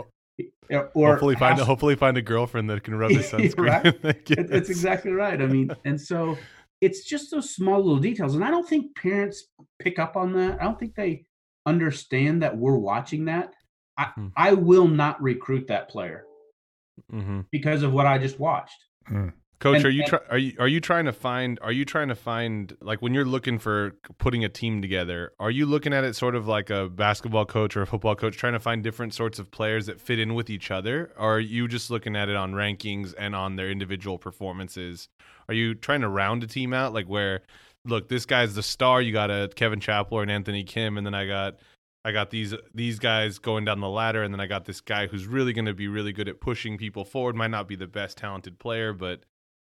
or 0.93 1.11
hopefully 1.11 1.35
find 1.35 1.59
a, 1.59 1.65
hopefully 1.65 1.95
find 1.95 2.17
a 2.17 2.21
girlfriend 2.21 2.69
that 2.69 2.83
can 2.83 2.95
rub 2.95 3.11
his 3.11 3.25
sunscreen. 3.31 4.03
right? 4.03 4.17
It's 4.29 4.69
exactly 4.69 5.11
right. 5.11 5.41
I 5.41 5.45
mean, 5.45 5.71
and 5.85 5.99
so 5.99 6.37
it's 6.81 7.03
just 7.03 7.31
those 7.31 7.53
small 7.53 7.77
little 7.77 7.99
details. 7.99 8.35
And 8.35 8.43
I 8.43 8.51
don't 8.51 8.67
think 8.67 8.95
parents 8.95 9.47
pick 9.79 9.99
up 9.99 10.15
on 10.15 10.33
that. 10.33 10.61
I 10.61 10.63
don't 10.63 10.79
think 10.79 10.95
they 10.95 11.25
understand 11.65 12.41
that 12.43 12.57
we're 12.57 12.77
watching 12.77 13.25
that. 13.25 13.53
I, 13.97 14.05
mm-hmm. 14.05 14.27
I 14.35 14.53
will 14.53 14.87
not 14.87 15.21
recruit 15.21 15.67
that 15.67 15.89
player 15.89 16.25
mm-hmm. 17.11 17.41
because 17.51 17.83
of 17.83 17.91
what 17.91 18.05
I 18.05 18.17
just 18.17 18.39
watched. 18.39 18.85
Mm. 19.09 19.33
Coach, 19.59 19.77
and, 19.77 19.85
are 19.87 19.89
you 19.89 20.05
try, 20.05 20.19
are 20.29 20.37
you 20.37 20.53
are 20.57 20.69
you 20.69 20.79
trying 20.79 21.03
to 21.03 21.11
find 21.11 21.59
are 21.61 21.71
you 21.73 21.83
trying 21.83 22.07
to 22.07 22.15
find 22.15 22.77
like 22.79 23.01
when 23.01 23.13
you're 23.13 23.25
looking 23.25 23.59
for 23.59 23.91
putting 24.17 24.45
a 24.45 24.49
team 24.49 24.81
together, 24.81 25.33
are 25.37 25.51
you 25.51 25.65
looking 25.65 25.91
at 25.91 26.05
it 26.05 26.15
sort 26.15 26.35
of 26.35 26.47
like 26.47 26.69
a 26.69 26.87
basketball 26.87 27.45
coach 27.45 27.75
or 27.75 27.81
a 27.81 27.85
football 27.85 28.15
coach 28.15 28.37
trying 28.37 28.53
to 28.53 28.59
find 28.59 28.83
different 28.83 29.13
sorts 29.13 29.37
of 29.37 29.51
players 29.51 29.87
that 29.87 29.99
fit 29.99 30.17
in 30.17 30.33
with 30.33 30.49
each 30.49 30.71
other? 30.71 31.11
Or 31.17 31.35
are 31.35 31.39
you 31.41 31.67
just 31.67 31.91
looking 31.91 32.15
at 32.15 32.29
it 32.29 32.37
on 32.37 32.53
rankings 32.53 33.13
and 33.17 33.35
on 33.35 33.57
their 33.57 33.69
individual 33.69 34.17
performances? 34.17 35.09
Are 35.49 35.53
you 35.53 35.75
trying 35.75 36.01
to 36.01 36.07
round 36.07 36.43
a 36.43 36.47
team 36.47 36.73
out 36.73 36.93
like 36.93 37.07
where 37.07 37.41
look, 37.85 38.07
this 38.07 38.25
guy's 38.25 38.55
the 38.55 38.63
star, 38.63 39.01
you 39.01 39.11
got 39.11 39.31
a 39.31 39.49
Kevin 39.53 39.79
Chappell 39.79 40.19
and 40.19 40.31
Anthony 40.31 40.63
Kim 40.63 40.97
and 40.97 41.05
then 41.05 41.13
I 41.13 41.27
got 41.27 41.59
I 42.05 42.11
got 42.11 42.29
these 42.29 42.55
these 42.73 42.97
guys 42.97 43.39
going 43.39 43.65
down 43.65 43.81
the 43.81 43.89
ladder, 43.89 44.23
and 44.23 44.33
then 44.33 44.39
I 44.39 44.47
got 44.47 44.65
this 44.65 44.79
guy 44.79 45.07
who's 45.07 45.27
really 45.27 45.51
going 45.51 45.65
to 45.65 45.73
be 45.73 45.87
really 45.87 46.13
good 46.13 46.29
at 46.29 46.39
pushing 46.39 46.77
people 46.77 47.03
forward. 47.03 47.35
Might 47.35 47.51
not 47.51 47.67
be 47.67 47.75
the 47.75 47.87
best 47.87 48.17
talented 48.17 48.57
player, 48.57 48.93
but 48.93 49.25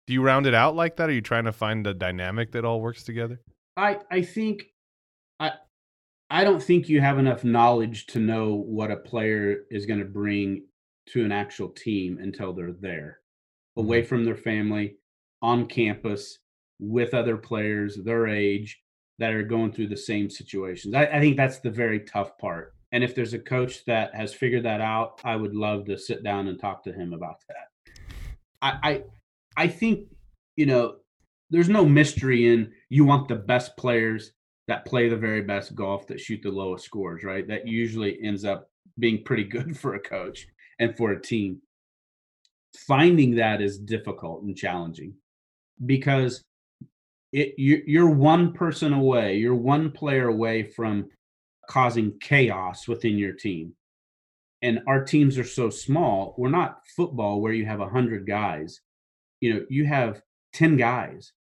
do 0.07 0.12
you 0.12 0.22
round 0.22 0.47
it 0.47 0.55
out 0.55 0.76
like 0.76 0.97
that? 0.97 1.09
Are 1.09 1.12
you 1.12 1.20
trying 1.20 1.45
to 1.45 1.53
find 1.53 1.87
a 1.87 1.95
dynamic 1.95 2.53
that 2.53 2.64
all 2.64 2.81
works 2.81 3.03
together? 3.03 3.41
I 3.76 3.99
I 4.11 4.22
think 4.22 4.66
I 5.41 5.53
I 6.31 6.45
don't 6.45 6.62
think 6.62 6.89
you 6.89 7.01
have 7.01 7.18
enough 7.18 7.43
knowledge 7.43 8.07
to 8.07 8.20
know 8.20 8.55
what 8.55 8.93
a 8.93 8.97
player 8.97 9.64
is 9.70 9.87
going 9.87 10.01
to 10.01 10.07
bring 10.07 10.66
to 11.09 11.24
an 11.24 11.33
actual 11.33 11.70
team 11.70 12.18
until 12.22 12.53
they're 12.53 12.72
there, 12.72 13.18
away 13.76 14.01
mm-hmm. 14.01 14.09
from 14.09 14.24
their 14.24 14.37
family, 14.37 14.99
on 15.43 15.66
campus, 15.66 16.38
with 16.80 17.12
other 17.14 17.36
players 17.36 17.97
their 17.97 18.26
age 18.26 18.80
that 19.18 19.32
are 19.32 19.43
going 19.43 19.70
through 19.70 19.88
the 19.88 19.97
same 19.97 20.30
situations. 20.30 20.95
I, 20.95 21.05
I 21.05 21.20
think 21.20 21.36
that's 21.36 21.61
the 21.61 21.70
very 21.70 22.01
tough 22.01 22.36
part. 22.38 22.74
And 22.93 23.05
if 23.05 23.14
there's 23.14 23.34
a 23.34 23.38
coach 23.38 23.84
that 23.84 24.14
has 24.14 24.32
figured 24.34 24.64
that 24.64 24.80
out, 24.80 25.20
I 25.22 25.36
would 25.36 25.55
love 25.55 25.84
to 25.84 25.99
sit 25.99 26.24
down 26.24 26.49
and 26.49 26.59
talk 26.59 26.82
to 26.84 26.93
him 26.93 27.12
about 27.12 27.36
that. 27.49 27.93
I, 28.62 28.91
I 28.91 29.03
I 29.57 29.68
think, 29.68 30.09
you 30.57 30.66
know, 30.66 30.97
there's 31.51 31.68
no 31.68 31.84
mystery 31.84 32.49
in 32.49 32.72
you 32.88 33.05
want 33.05 33.28
the 33.28 33.36
best 33.36 33.76
players 33.76 34.32
that 34.68 34.86
play 34.86 35.09
the 35.09 35.16
very 35.16 35.43
best 35.43 35.74
golf 35.74 36.07
that 36.07 36.20
shoot 36.20 36.41
the 36.43 36.51
lowest 36.51 36.84
scores, 36.84 37.22
right? 37.22 37.47
That 37.47 37.66
usually 37.66 38.22
ends 38.22 38.45
up 38.45 38.70
being 38.99 39.22
pretty 39.24 39.45
good 39.45 39.78
for 39.78 39.95
a 39.95 40.01
coach 40.01 40.47
and 40.78 40.97
for 40.97 41.12
a 41.12 41.20
team. 41.20 41.61
Finding 42.86 43.34
that 43.34 43.61
is 43.61 43.78
difficult 43.78 44.43
and 44.45 44.57
challenging 44.57 45.14
because 45.85 46.43
it 47.33 47.55
you're 47.57 48.11
one 48.11 48.53
person 48.53 48.93
away, 48.93 49.37
you're 49.37 49.55
one 49.55 49.91
player 49.91 50.28
away 50.28 50.64
from 50.64 51.11
causing 51.68 52.18
chaos 52.20 52.89
within 52.89 53.16
your 53.16 53.33
team. 53.33 53.74
And 54.62 54.81
our 54.87 55.05
teams 55.05 55.39
are 55.39 55.45
so 55.45 55.70
small. 55.70 56.35
We're 56.37 56.51
not 56.51 56.83
football 56.97 57.41
where 57.41 57.53
you 57.53 57.64
have 57.64 57.81
a 57.81 57.89
hundred 57.89 58.26
guys 58.26 58.81
you 59.41 59.55
know, 59.55 59.66
you 59.68 59.87
have 59.87 60.22
10 60.53 60.76
guys. 60.76 61.33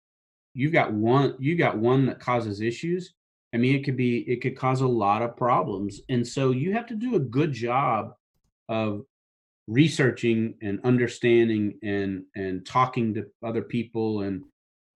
You've 0.55 0.73
got 0.73 0.93
one, 0.93 1.35
you 1.39 1.57
got 1.57 1.79
one 1.79 2.07
that 2.07 2.21
causes 2.21 2.61
issues. 2.61 3.15
I 3.55 3.57
mean, 3.57 3.75
it 3.75 3.85
could 3.85 3.97
be, 3.97 4.19
it 4.31 4.41
could 4.41 4.57
cause 4.57 4.81
a 4.81 4.87
lot 4.87 5.23
of 5.23 5.37
problems. 5.37 6.01
And 6.09 6.27
so 6.27 6.51
you 6.51 6.73
have 6.73 6.87
to 6.87 6.95
do 6.95 7.17
a 7.17 7.21
good 7.21 7.53
job 7.53 8.15
of 8.69 9.05
researching 9.69 10.55
and 10.63 10.81
understanding 10.83 11.79
and 11.83 12.25
and 12.35 12.67
talking 12.67 13.15
to 13.15 13.27
other 13.45 13.63
people 13.63 14.23
and 14.23 14.43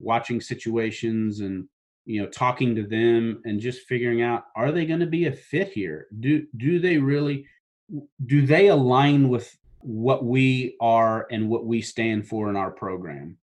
watching 0.00 0.40
situations 0.40 1.40
and 1.40 1.68
you 2.06 2.20
know 2.20 2.28
talking 2.28 2.74
to 2.74 2.82
them 2.82 3.40
and 3.44 3.60
just 3.60 3.86
figuring 3.86 4.22
out 4.22 4.44
are 4.56 4.72
they 4.72 4.86
going 4.86 4.98
to 4.98 5.06
be 5.06 5.26
a 5.26 5.32
fit 5.32 5.70
here? 5.70 6.06
Do 6.18 6.46
do 6.56 6.80
they 6.80 6.96
really 6.96 7.46
do 8.24 8.46
they 8.46 8.68
align 8.68 9.28
with 9.28 9.54
what 9.80 10.24
we 10.24 10.76
are 10.80 11.26
and 11.30 11.50
what 11.50 11.66
we 11.66 11.82
stand 11.82 12.26
for 12.26 12.48
in 12.48 12.56
our 12.56 12.70
program? 12.70 13.36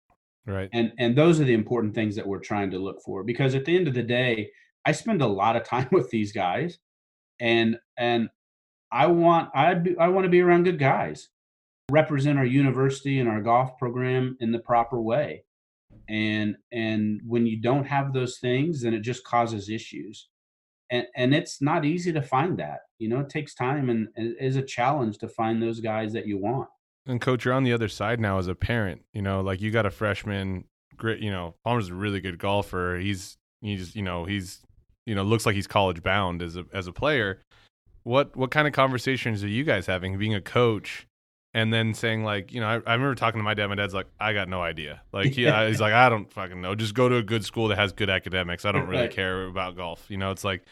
Right. 0.46 0.68
And 0.72 0.92
and 0.98 1.16
those 1.16 1.40
are 1.40 1.44
the 1.44 1.54
important 1.54 1.94
things 1.94 2.16
that 2.16 2.26
we're 2.26 2.40
trying 2.40 2.72
to 2.72 2.78
look 2.78 3.00
for 3.04 3.22
because 3.22 3.54
at 3.54 3.64
the 3.64 3.76
end 3.76 3.86
of 3.86 3.94
the 3.94 4.02
day 4.02 4.50
i 4.84 4.92
spend 4.92 5.22
a 5.22 5.26
lot 5.26 5.54
of 5.54 5.64
time 5.64 5.88
with 5.92 6.10
these 6.10 6.32
guys 6.32 6.78
and 7.38 7.78
and 7.96 8.28
i 8.92 9.06
want 9.06 9.50
i 9.54 9.74
i 9.98 10.08
want 10.08 10.24
to 10.24 10.30
be 10.30 10.40
around 10.40 10.64
good 10.64 10.78
guys. 10.78 11.28
Represent 11.90 12.38
our 12.38 12.44
university 12.44 13.18
and 13.18 13.28
our 13.28 13.40
golf 13.40 13.76
program 13.78 14.36
in 14.40 14.52
the 14.52 14.58
proper 14.58 15.00
way. 15.00 15.44
And 16.08 16.56
and 16.72 17.20
when 17.26 17.46
you 17.46 17.60
don't 17.60 17.86
have 17.86 18.12
those 18.12 18.38
things 18.38 18.82
then 18.82 18.94
it 18.94 19.00
just 19.00 19.24
causes 19.24 19.68
issues. 19.68 20.28
And 20.90 21.06
and 21.16 21.34
it's 21.34 21.60
not 21.60 21.84
easy 21.84 22.12
to 22.12 22.22
find 22.22 22.58
that 22.58 22.80
you 22.98 23.08
know 23.08 23.20
it 23.20 23.28
takes 23.28 23.54
time 23.54 23.90
and, 23.90 24.08
and 24.16 24.36
is 24.40 24.56
a 24.56 24.62
challenge 24.62 25.18
to 25.18 25.28
find 25.28 25.62
those 25.62 25.80
guys 25.80 26.12
that 26.12 26.26
you 26.26 26.38
want. 26.38 26.68
And 27.06 27.20
coach 27.20 27.44
you're 27.44 27.54
on 27.54 27.64
the 27.64 27.72
other 27.72 27.88
side 27.88 28.20
now 28.20 28.38
as 28.38 28.48
a 28.48 28.54
parent 28.54 29.02
you 29.12 29.22
know 29.22 29.40
like 29.40 29.60
you 29.60 29.70
got 29.70 29.86
a 29.86 29.90
freshman 29.90 30.64
great 30.96 31.20
you 31.20 31.30
know 31.30 31.54
palmer's 31.64 31.88
a 31.88 31.94
really 31.94 32.20
good 32.20 32.38
golfer. 32.38 32.98
He's 32.98 33.36
he's 33.60 33.94
you 33.96 34.02
know 34.02 34.24
he's 34.24 34.60
you 35.06 35.14
know 35.14 35.22
looks 35.22 35.46
like 35.46 35.54
he's 35.54 35.66
college 35.66 36.02
bound 36.02 36.42
as 36.42 36.56
a 36.56 36.64
as 36.72 36.86
a 36.86 36.92
player 36.92 37.42
what 38.02 38.36
what 38.36 38.50
kind 38.50 38.66
of 38.66 38.72
conversations 38.72 39.42
are 39.44 39.48
you 39.48 39.64
guys 39.64 39.86
having 39.86 40.18
being 40.18 40.34
a 40.34 40.40
coach 40.40 41.06
and 41.52 41.72
then 41.72 41.94
saying 41.94 42.24
like, 42.24 42.52
you 42.52 42.60
know, 42.60 42.66
I, 42.66 42.74
I, 42.74 42.94
remember 42.94 43.14
talking 43.14 43.40
to 43.40 43.42
my 43.42 43.54
dad. 43.54 43.66
My 43.66 43.74
dad's 43.74 43.94
like, 43.94 44.06
I 44.20 44.32
got 44.32 44.48
no 44.48 44.62
idea. 44.62 45.02
Like, 45.12 45.32
he, 45.32 45.44
yeah. 45.44 45.66
he's 45.66 45.80
like, 45.80 45.92
I 45.92 46.08
don't 46.08 46.32
fucking 46.32 46.60
know. 46.60 46.74
Just 46.74 46.94
go 46.94 47.08
to 47.08 47.16
a 47.16 47.22
good 47.22 47.44
school 47.44 47.68
that 47.68 47.78
has 47.78 47.92
good 47.92 48.08
academics. 48.08 48.64
I 48.64 48.72
don't 48.72 48.86
really 48.86 49.02
right. 49.02 49.10
care 49.10 49.46
about 49.46 49.76
golf. 49.76 50.04
You 50.08 50.16
know, 50.16 50.30
it's 50.30 50.44
like, 50.44 50.62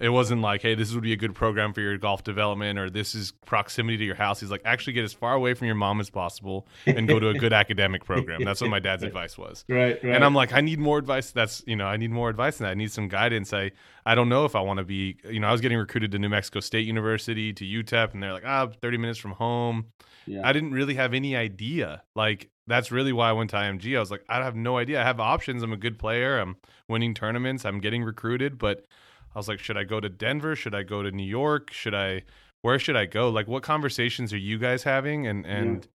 it 0.00 0.08
wasn't 0.08 0.40
like, 0.40 0.62
hey, 0.62 0.74
this 0.74 0.92
would 0.92 1.02
be 1.02 1.12
a 1.12 1.16
good 1.16 1.34
program 1.34 1.72
for 1.72 1.80
your 1.80 1.96
golf 1.98 2.24
development, 2.24 2.78
or 2.78 2.90
this 2.90 3.14
is 3.14 3.32
proximity 3.46 3.98
to 3.98 4.04
your 4.04 4.14
house. 4.14 4.40
He's 4.40 4.50
like, 4.50 4.62
actually 4.64 4.94
get 4.94 5.04
as 5.04 5.12
far 5.12 5.34
away 5.34 5.54
from 5.54 5.66
your 5.66 5.74
mom 5.74 6.00
as 6.00 6.10
possible 6.10 6.66
and 6.86 7.06
go 7.08 7.18
to 7.18 7.28
a 7.28 7.34
good 7.34 7.52
academic 7.64 8.04
program. 8.04 8.44
That's 8.44 8.60
what 8.60 8.70
my 8.70 8.80
dad's 8.80 9.02
advice 9.02 9.38
was. 9.38 9.64
Right, 9.68 10.02
right. 10.02 10.14
And 10.14 10.24
I'm 10.24 10.34
like, 10.34 10.52
I 10.52 10.60
need 10.60 10.78
more 10.78 10.98
advice. 10.98 11.30
That's 11.30 11.62
you 11.66 11.76
know, 11.76 11.86
I 11.86 11.96
need 11.96 12.10
more 12.10 12.30
advice 12.30 12.58
than 12.58 12.66
that. 12.66 12.72
I 12.72 12.74
need 12.74 12.92
some 12.92 13.08
guidance. 13.08 13.52
I 13.52 13.72
I 14.06 14.14
don't 14.14 14.28
know 14.28 14.44
if 14.44 14.54
I 14.56 14.60
want 14.60 14.78
to 14.78 14.84
be. 14.84 15.16
You 15.28 15.40
know, 15.40 15.48
I 15.48 15.52
was 15.52 15.60
getting 15.60 15.78
recruited 15.78 16.12
to 16.12 16.18
New 16.18 16.28
Mexico 16.28 16.60
State 16.60 16.86
University 16.86 17.52
to 17.52 17.64
UTEP, 17.64 18.14
and 18.14 18.22
they're 18.22 18.32
like, 18.32 18.44
ah, 18.46 18.68
30 18.80 18.98
minutes 18.98 19.18
from 19.18 19.32
home. 19.32 19.86
Yeah. 20.26 20.40
I 20.44 20.52
didn't 20.52 20.72
really 20.72 20.94
have 20.94 21.14
any 21.14 21.36
idea. 21.36 22.02
Like 22.14 22.50
that's 22.66 22.90
really 22.90 23.12
why 23.12 23.28
I 23.28 23.32
went 23.32 23.50
to 23.50 23.56
IMG. 23.56 23.96
I 23.96 24.00
was 24.00 24.10
like, 24.10 24.24
I 24.28 24.42
have 24.42 24.56
no 24.56 24.78
idea. 24.78 25.00
I 25.00 25.04
have 25.04 25.20
options. 25.20 25.62
I'm 25.62 25.72
a 25.72 25.76
good 25.76 25.98
player. 25.98 26.38
I'm 26.38 26.56
winning 26.88 27.14
tournaments. 27.14 27.64
I'm 27.64 27.80
getting 27.80 28.02
recruited, 28.02 28.58
but 28.58 28.86
I 29.34 29.38
was 29.38 29.48
like, 29.48 29.58
should 29.58 29.76
I 29.76 29.84
go 29.84 30.00
to 30.00 30.08
Denver? 30.08 30.54
Should 30.54 30.74
I 30.74 30.82
go 30.82 31.02
to 31.02 31.10
New 31.10 31.26
York? 31.26 31.72
Should 31.72 31.94
I 31.94 32.22
where 32.62 32.78
should 32.78 32.96
I 32.96 33.06
go? 33.06 33.28
Like 33.28 33.48
what 33.48 33.62
conversations 33.62 34.32
are 34.32 34.38
you 34.38 34.58
guys 34.58 34.82
having 34.82 35.26
and 35.26 35.44
and 35.46 35.86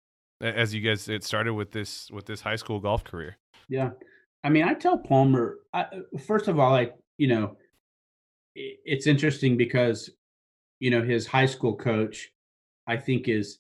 yeah. 0.42 0.52
as 0.52 0.74
you 0.74 0.82
guys 0.82 1.08
it 1.10 1.24
started 1.24 1.54
with 1.54 1.72
this 1.72 2.12
with 2.12 2.26
this 2.26 2.42
high 2.42 2.58
school 2.58 2.80
golf 2.80 3.04
career? 3.04 3.38
Yeah. 3.70 3.92
I 4.44 4.50
mean, 4.50 4.64
I 4.64 4.74
tell 4.74 4.98
Palmer 4.98 5.58
I, 5.74 5.86
first 6.26 6.48
of 6.48 6.60
all 6.60 6.72
like, 6.72 6.96
you 7.18 7.28
know, 7.28 7.58
it's 8.56 9.08
interesting 9.08 9.58
because 9.58 10.10
you 10.80 10.92
know, 10.92 11.02
his 11.02 11.28
high 11.28 11.46
school 11.46 11.76
coach 11.76 12.30
I 12.88 12.98
think 12.98 13.28
is 13.28 13.60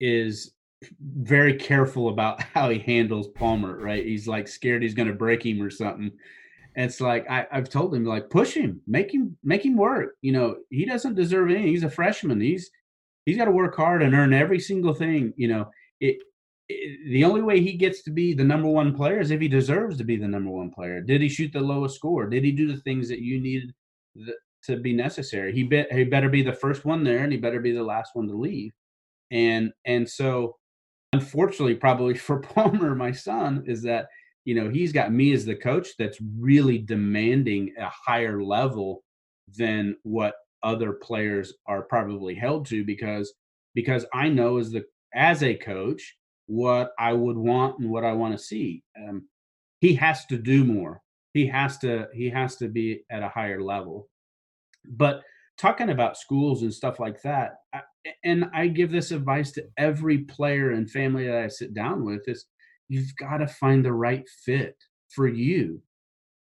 is 0.00 0.52
very 1.00 1.54
careful 1.54 2.08
about 2.08 2.40
how 2.54 2.70
he 2.70 2.78
handles 2.78 3.28
Palmer, 3.28 3.76
right? 3.76 4.04
He's 4.04 4.26
like 4.26 4.48
scared 4.48 4.82
he's 4.82 4.94
going 4.94 5.08
to 5.08 5.14
break 5.14 5.44
him 5.44 5.62
or 5.62 5.70
something. 5.70 6.10
And 6.76 6.86
it's 6.86 7.00
like 7.00 7.28
I, 7.28 7.46
have 7.50 7.68
told 7.68 7.94
him, 7.94 8.04
like, 8.04 8.30
push 8.30 8.54
him, 8.54 8.80
make 8.86 9.12
him, 9.12 9.36
make 9.42 9.64
him 9.64 9.76
work. 9.76 10.14
You 10.22 10.32
know, 10.32 10.56
he 10.70 10.84
doesn't 10.84 11.14
deserve 11.14 11.50
anything. 11.50 11.68
He's 11.68 11.84
a 11.84 11.90
freshman. 11.90 12.40
He's 12.40 12.70
he's 13.26 13.36
got 13.36 13.46
to 13.46 13.50
work 13.50 13.76
hard 13.76 14.02
and 14.02 14.14
earn 14.14 14.32
every 14.32 14.60
single 14.60 14.94
thing. 14.94 15.32
You 15.36 15.48
know, 15.48 15.70
it, 16.00 16.18
it, 16.68 17.10
the 17.10 17.24
only 17.24 17.42
way 17.42 17.60
he 17.60 17.74
gets 17.74 18.02
to 18.02 18.10
be 18.10 18.34
the 18.34 18.44
number 18.44 18.68
one 18.68 18.94
player 18.94 19.20
is 19.20 19.30
if 19.30 19.40
he 19.40 19.48
deserves 19.48 19.96
to 19.98 20.04
be 20.04 20.16
the 20.16 20.28
number 20.28 20.50
one 20.50 20.70
player. 20.70 21.00
Did 21.00 21.20
he 21.20 21.28
shoot 21.28 21.52
the 21.52 21.60
lowest 21.60 21.96
score? 21.96 22.26
Did 22.28 22.44
he 22.44 22.52
do 22.52 22.72
the 22.72 22.80
things 22.80 23.08
that 23.08 23.20
you 23.20 23.40
needed 23.40 23.72
the, 24.14 24.34
to 24.64 24.76
be 24.76 24.92
necessary? 24.92 25.52
He 25.52 25.64
bet 25.64 25.92
he 25.92 26.04
better 26.04 26.28
be 26.28 26.42
the 26.42 26.52
first 26.52 26.84
one 26.84 27.04
there, 27.04 27.18
and 27.18 27.32
he 27.32 27.38
better 27.38 27.60
be 27.60 27.72
the 27.72 27.82
last 27.82 28.10
one 28.14 28.28
to 28.28 28.34
leave 28.34 28.72
and 29.30 29.72
and 29.84 30.08
so 30.08 30.56
unfortunately 31.12 31.74
probably 31.74 32.14
for 32.16 32.40
palmer 32.40 32.94
my 32.94 33.12
son 33.12 33.62
is 33.66 33.82
that 33.82 34.06
you 34.44 34.54
know 34.54 34.68
he's 34.68 34.92
got 34.92 35.12
me 35.12 35.32
as 35.32 35.44
the 35.44 35.54
coach 35.54 35.88
that's 35.98 36.18
really 36.38 36.78
demanding 36.78 37.72
a 37.78 37.88
higher 37.88 38.42
level 38.42 39.02
than 39.56 39.96
what 40.02 40.34
other 40.62 40.92
players 40.92 41.54
are 41.66 41.82
probably 41.82 42.34
held 42.34 42.66
to 42.66 42.84
because 42.84 43.32
because 43.74 44.04
i 44.12 44.28
know 44.28 44.58
as 44.58 44.70
the 44.70 44.84
as 45.14 45.42
a 45.42 45.54
coach 45.54 46.16
what 46.46 46.90
i 46.98 47.12
would 47.12 47.36
want 47.36 47.78
and 47.78 47.90
what 47.90 48.04
i 48.04 48.12
want 48.12 48.36
to 48.36 48.44
see. 48.44 48.82
Um, 48.98 49.28
he 49.80 49.94
has 49.94 50.26
to 50.26 50.36
do 50.36 50.64
more. 50.64 51.00
He 51.32 51.46
has 51.46 51.78
to 51.78 52.08
he 52.12 52.28
has 52.30 52.56
to 52.56 52.68
be 52.68 53.02
at 53.10 53.22
a 53.22 53.28
higher 53.28 53.62
level. 53.62 54.08
But 54.84 55.22
talking 55.58 55.90
about 55.90 56.16
schools 56.16 56.62
and 56.62 56.72
stuff 56.72 56.98
like 56.98 57.20
that 57.20 57.56
I, 57.74 57.82
and 58.24 58.46
i 58.54 58.66
give 58.66 58.90
this 58.90 59.10
advice 59.10 59.52
to 59.52 59.66
every 59.76 60.18
player 60.20 60.70
and 60.70 60.90
family 60.90 61.26
that 61.26 61.36
i 61.36 61.48
sit 61.48 61.74
down 61.74 62.02
with 62.02 62.26
is 62.26 62.46
you've 62.90 63.14
got 63.16 63.38
to 63.38 63.46
find 63.46 63.84
the 63.84 63.92
right 63.92 64.28
fit 64.44 64.76
for 65.08 65.28
you. 65.28 65.80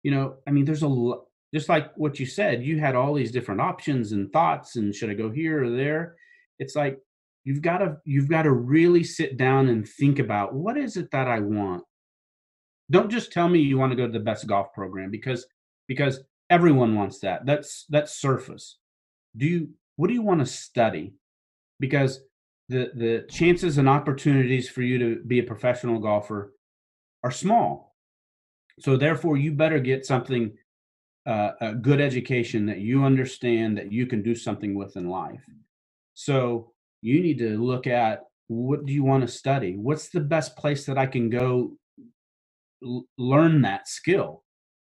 You 0.02 0.12
know 0.12 0.36
i 0.46 0.50
mean 0.50 0.64
there's 0.64 0.82
a 0.82 1.12
just 1.52 1.68
like 1.68 1.92
what 1.96 2.18
you 2.18 2.24
said 2.24 2.64
you 2.64 2.78
had 2.78 2.94
all 2.94 3.12
these 3.12 3.32
different 3.32 3.60
options 3.60 4.12
and 4.12 4.32
thoughts 4.32 4.76
and 4.76 4.94
should 4.94 5.10
i 5.10 5.14
go 5.14 5.30
here 5.30 5.64
or 5.64 5.70
there? 5.70 6.16
It's 6.58 6.74
like 6.74 6.98
you've 7.44 7.62
got 7.62 7.78
to 7.78 7.96
you've 8.04 8.30
got 8.30 8.42
to 8.42 8.52
really 8.52 9.04
sit 9.04 9.36
down 9.36 9.68
and 9.68 9.86
think 9.86 10.18
about 10.18 10.54
what 10.54 10.78
is 10.78 10.96
it 10.96 11.10
that 11.10 11.28
i 11.28 11.40
want? 11.40 11.82
Don't 12.90 13.10
just 13.10 13.32
tell 13.32 13.48
me 13.48 13.60
you 13.60 13.78
want 13.78 13.92
to 13.92 13.96
go 13.96 14.06
to 14.06 14.12
the 14.12 14.20
best 14.20 14.46
golf 14.46 14.72
program 14.72 15.10
because 15.10 15.46
because 15.86 16.20
everyone 16.50 16.94
wants 16.94 17.20
that. 17.20 17.46
That's 17.46 17.84
that's 17.88 18.20
surface. 18.20 18.78
Do 19.36 19.46
you 19.46 19.70
what 19.96 20.08
do 20.08 20.14
you 20.14 20.22
want 20.22 20.40
to 20.40 20.46
study? 20.46 21.14
Because 21.78 22.20
the 22.70 22.92
the 22.96 23.26
chances 23.30 23.78
and 23.78 23.90
opportunities 23.90 24.70
for 24.70 24.82
you 24.82 24.98
to 25.00 25.22
be 25.26 25.40
a 25.40 25.44
professional 25.44 26.00
golfer 26.00 26.54
are 27.24 27.32
small. 27.32 27.96
So 28.80 28.96
therefore 28.96 29.36
you 29.38 29.52
better 29.52 29.80
get 29.80 30.06
something 30.06 30.52
uh, 31.26 31.52
a 31.60 31.74
good 31.74 32.00
education 32.00 32.66
that 32.66 32.80
you 32.80 33.04
understand 33.04 33.78
that 33.78 33.92
you 33.92 34.06
can 34.06 34.22
do 34.22 34.34
something 34.34 34.74
with 34.74 34.96
in 34.96 35.08
life. 35.08 35.44
So 36.14 36.72
you 37.02 37.22
need 37.22 37.38
to 37.38 37.62
look 37.62 37.86
at 37.86 38.22
what 38.48 38.86
do 38.86 38.92
you 38.92 39.04
want 39.04 39.22
to 39.22 39.28
study? 39.28 39.76
What's 39.76 40.10
the 40.10 40.20
best 40.20 40.56
place 40.56 40.86
that 40.86 40.98
i 40.98 41.06
can 41.06 41.30
go 41.30 41.76
l- 42.84 43.06
learn 43.18 43.62
that 43.62 43.88
skill? 43.88 44.44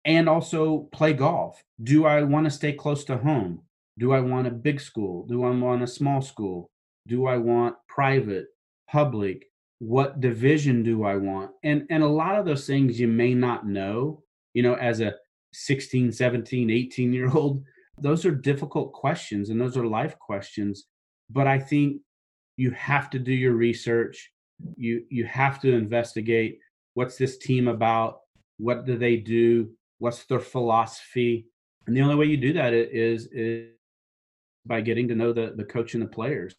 And 0.07 0.29
also 0.29 0.89
play 0.93 1.15
golf. 1.15 1.63
Do 1.83 2.07
i 2.07 2.23
want 2.25 2.47
to 2.47 2.53
stay 2.53 2.75
close 2.75 3.05
to 3.07 3.19
home? 3.19 3.63
Do 3.99 4.13
I 4.15 4.21
want 4.23 4.49
a 4.49 4.53
big 4.53 4.81
school? 4.81 5.27
Do 5.29 5.45
I 5.45 5.51
want 5.53 5.85
a 5.85 5.89
small 5.89 6.23
school? 6.23 6.72
Do 7.07 7.27
I 7.27 7.37
want 7.37 7.77
private, 7.89 8.47
public? 8.89 9.47
What 9.79 10.21
division 10.21 10.83
do 10.83 11.05
I 11.05 11.17
want? 11.17 11.51
And 11.65 11.87
and 11.91 12.03
a 12.03 12.09
lot 12.09 12.39
of 12.39 12.47
those 12.47 12.67
things 12.67 13.01
you 13.01 13.09
may 13.09 13.35
not 13.35 13.67
know, 13.67 14.23
you 14.55 14.63
know, 14.63 14.75
as 14.75 15.01
a 15.01 15.15
16, 15.53 16.13
17, 16.13 16.71
18 16.71 17.13
year 17.13 17.31
old. 17.31 17.65
Those 17.99 18.25
are 18.25 18.35
difficult 18.35 18.93
questions 18.93 19.51
and 19.51 19.61
those 19.61 19.77
are 19.77 19.87
life 19.87 20.19
questions. 20.19 20.87
But 21.31 21.47
I 21.47 21.59
think 21.59 22.01
you 22.57 22.71
have 22.73 23.11
to 23.11 23.19
do 23.19 23.33
your 23.33 23.53
research. 23.53 24.31
You 24.77 25.05
you 25.11 25.25
have 25.27 25.61
to 25.61 25.73
investigate 25.73 26.59
what's 26.95 27.17
this 27.17 27.39
team 27.39 27.69
about? 27.69 28.21
What 28.59 28.87
do 28.87 28.97
they 28.97 29.17
do? 29.17 29.71
What's 29.99 30.25
their 30.25 30.41
philosophy? 30.41 31.47
And 31.87 31.97
the 31.97 32.03
only 32.03 32.15
way 32.15 32.27
you 32.27 32.37
do 32.37 32.53
that 32.55 32.73
is 32.73 33.27
is 33.33 33.71
by 34.65 34.81
getting 34.81 35.09
to 35.09 35.15
know 35.15 35.33
the 35.33 35.55
the 35.57 35.65
coach 35.65 35.95
and 35.95 36.03
the 36.03 36.09
players. 36.09 36.55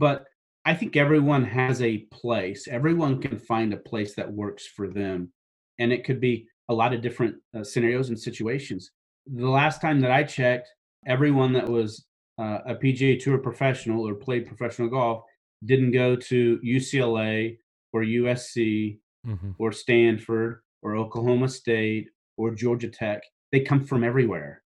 But 0.00 0.24
I 0.64 0.74
think 0.74 0.96
everyone 0.96 1.44
has 1.44 1.82
a 1.82 1.98
place. 2.10 2.66
Everyone 2.66 3.20
can 3.20 3.38
find 3.38 3.72
a 3.72 3.84
place 3.90 4.14
that 4.14 4.32
works 4.32 4.66
for 4.66 4.88
them, 4.88 5.30
and 5.78 5.92
it 5.92 6.04
could 6.04 6.20
be 6.20 6.46
a 6.70 6.74
lot 6.74 6.94
of 6.94 7.02
different 7.02 7.36
uh, 7.54 7.62
scenarios 7.62 8.08
and 8.08 8.18
situations. 8.18 8.90
The 9.26 9.48
last 9.48 9.82
time 9.82 10.00
that 10.00 10.10
I 10.10 10.22
checked, 10.24 10.68
everyone 11.06 11.52
that 11.52 11.68
was 11.68 12.06
uh, 12.38 12.60
a 12.66 12.74
PGA 12.74 13.22
Tour 13.22 13.38
professional 13.38 14.08
or 14.08 14.14
played 14.14 14.46
professional 14.46 14.88
golf 14.88 15.22
didn't 15.66 15.92
go 15.92 16.16
to 16.16 16.58
UCLA 16.64 17.58
or 17.92 18.02
USC 18.02 18.98
mm-hmm. 19.26 19.50
or 19.58 19.70
Stanford 19.70 20.62
or 20.82 20.96
Oklahoma 20.96 21.48
State 21.50 22.08
or 22.38 22.54
Georgia 22.54 22.88
Tech. 22.88 23.20
They 23.52 23.60
come 23.60 23.84
from 23.84 24.02
everywhere. 24.02 24.62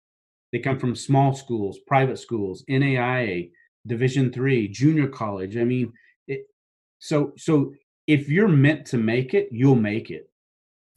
They 0.53 0.59
come 0.59 0.81
from 0.81 0.97
small 0.97 1.35
schools, 1.35 1.79
private 1.87 2.19
schools, 2.19 2.65
NAIA, 2.69 3.51
Division 3.87 4.33
three, 4.33 4.69
junior 4.69 5.09
college. 5.09 5.57
I 5.57 5.65
mean, 5.65 5.93
it, 6.29 6.47
so 6.99 7.33
so 7.37 7.73
if 8.07 8.29
you're 8.29 8.49
meant 8.49 8.87
to 8.87 8.99
make 8.99 9.35
it, 9.35 9.49
you'll 9.51 9.75
make 9.75 10.11
it. 10.11 10.31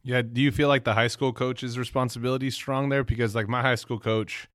Yeah. 0.04 0.22
Do 0.22 0.42
you 0.42 0.52
feel 0.52 0.68
like 0.68 0.84
the 0.84 0.94
high 0.94 1.08
school 1.08 1.32
coach's 1.32 1.78
responsibility 1.78 2.48
is 2.48 2.56
strong 2.56 2.90
there? 2.90 3.04
Because 3.04 3.36
like 3.36 3.48
my 3.48 3.62
high 3.62 3.76
school 3.76 4.00
coach, 4.00 4.50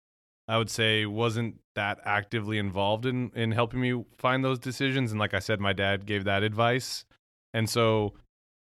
I 0.46 0.58
would 0.58 0.70
say 0.70 1.06
wasn't 1.06 1.56
that 1.74 1.98
actively 2.04 2.58
involved 2.58 3.06
in 3.06 3.30
in 3.34 3.52
helping 3.52 3.80
me 3.80 4.04
find 4.18 4.44
those 4.44 4.58
decisions. 4.58 5.10
And 5.10 5.20
like 5.20 5.34
I 5.34 5.38
said, 5.38 5.60
my 5.60 5.72
dad 5.72 6.04
gave 6.04 6.24
that 6.24 6.42
advice, 6.42 7.04
and 7.54 7.68
so 7.68 8.14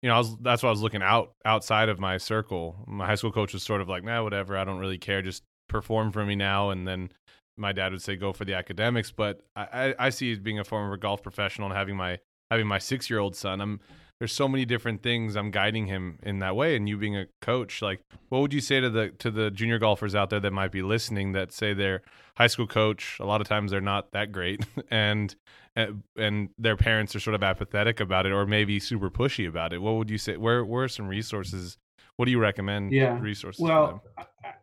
you 0.01 0.09
know, 0.09 0.15
I 0.15 0.17
was 0.19 0.37
that's 0.37 0.63
why 0.63 0.69
I 0.69 0.71
was 0.71 0.81
looking 0.81 1.03
out 1.03 1.33
outside 1.43 1.89
of 1.89 1.99
my 1.99 2.17
circle. 2.17 2.85
My 2.87 3.05
high 3.05 3.15
school 3.15 3.31
coach 3.31 3.53
was 3.53 3.63
sort 3.63 3.81
of 3.81 3.89
like, 3.89 4.03
nah, 4.03 4.23
whatever, 4.23 4.57
I 4.57 4.63
don't 4.63 4.79
really 4.79 4.97
care, 4.97 5.21
just 5.21 5.43
perform 5.67 6.11
for 6.11 6.25
me 6.25 6.35
now. 6.35 6.69
And 6.69 6.87
then 6.87 7.11
my 7.59 7.71
dad 7.71 7.91
would 7.91 8.01
say, 8.01 8.15
go 8.15 8.33
for 8.33 8.45
the 8.45 8.53
academics. 8.53 9.11
But 9.11 9.41
I, 9.55 9.93
I, 9.99 10.09
see 10.09 10.31
as 10.31 10.39
being 10.39 10.59
a 10.59 10.63
former 10.63 10.95
golf 10.97 11.21
professional 11.21 11.67
and 11.67 11.77
having 11.77 11.95
my 11.95 12.19
having 12.49 12.67
my 12.67 12.79
six 12.79 13.09
year 13.09 13.19
old 13.19 13.35
son, 13.35 13.61
I'm 13.61 13.79
there's 14.19 14.33
so 14.33 14.49
many 14.49 14.65
different 14.65 15.01
things 15.01 15.37
I'm 15.37 15.49
guiding 15.49 15.87
him 15.87 16.19
in 16.23 16.39
that 16.39 16.55
way. 16.55 16.75
And 16.75 16.89
you 16.89 16.97
being 16.97 17.15
a 17.15 17.27
coach, 17.41 17.81
like, 17.81 18.01
what 18.27 18.41
would 18.41 18.53
you 18.53 18.59
say 18.59 18.81
to 18.81 18.89
the 18.89 19.09
to 19.19 19.31
the 19.31 19.49
junior 19.49 19.79
golfers 19.79 20.13
out 20.13 20.29
there 20.29 20.41
that 20.41 20.51
might 20.51 20.71
be 20.71 20.81
listening 20.81 21.31
that 21.33 21.53
say 21.53 21.73
their 21.73 22.01
high 22.35 22.47
school 22.47 22.67
coach, 22.67 23.17
a 23.19 23.25
lot 23.25 23.39
of 23.39 23.47
times 23.47 23.71
they're 23.71 23.81
not 23.81 24.11
that 24.11 24.31
great, 24.31 24.65
and 24.91 25.35
eh, 25.75 25.87
and 26.17 26.49
their 26.57 26.75
parents 26.75 27.15
are 27.15 27.19
sort 27.19 27.35
of 27.35 27.43
apathetic 27.43 27.99
about 27.99 28.25
it, 28.25 28.33
or 28.33 28.45
maybe 28.45 28.79
super 28.79 29.09
pushy 29.09 29.47
about 29.47 29.71
it. 29.71 29.81
What 29.81 29.95
would 29.95 30.09
you 30.09 30.17
say? 30.17 30.35
Where 30.35 30.65
where 30.65 30.83
are 30.83 30.89
some 30.89 31.07
resources? 31.07 31.77
What 32.17 32.25
do 32.25 32.31
you 32.31 32.39
recommend? 32.39 32.91
Yeah, 32.91 33.17
resources. 33.19 33.61
Well, 33.61 34.03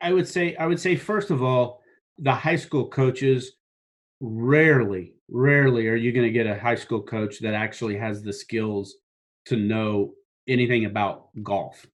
I 0.03 0.13
would 0.13 0.29
say 0.29 0.55
I 0.57 0.67
would 0.67 0.79
say 0.79 0.97
first 0.97 1.31
of 1.31 1.43
all, 1.43 1.81
the 2.19 2.33
high 2.33 2.57
school 2.57 2.89
coaches 2.89 3.53
rarely, 4.21 5.15
rarely 5.29 5.89
are 5.89 5.97
you 5.97 6.13
going 6.13 6.27
to 6.27 6.33
get 6.33 6.47
a 6.47 6.59
high 6.59 6.75
school 6.75 7.03
coach 7.03 7.41
that 7.41 7.55
actually 7.55 7.97
has 7.97 8.23
the 8.23 8.33
skills 8.33 8.97
to 9.47 9.57
know 9.57 10.13
anything 10.49 10.85
about 10.85 11.29
golf. 11.43 11.87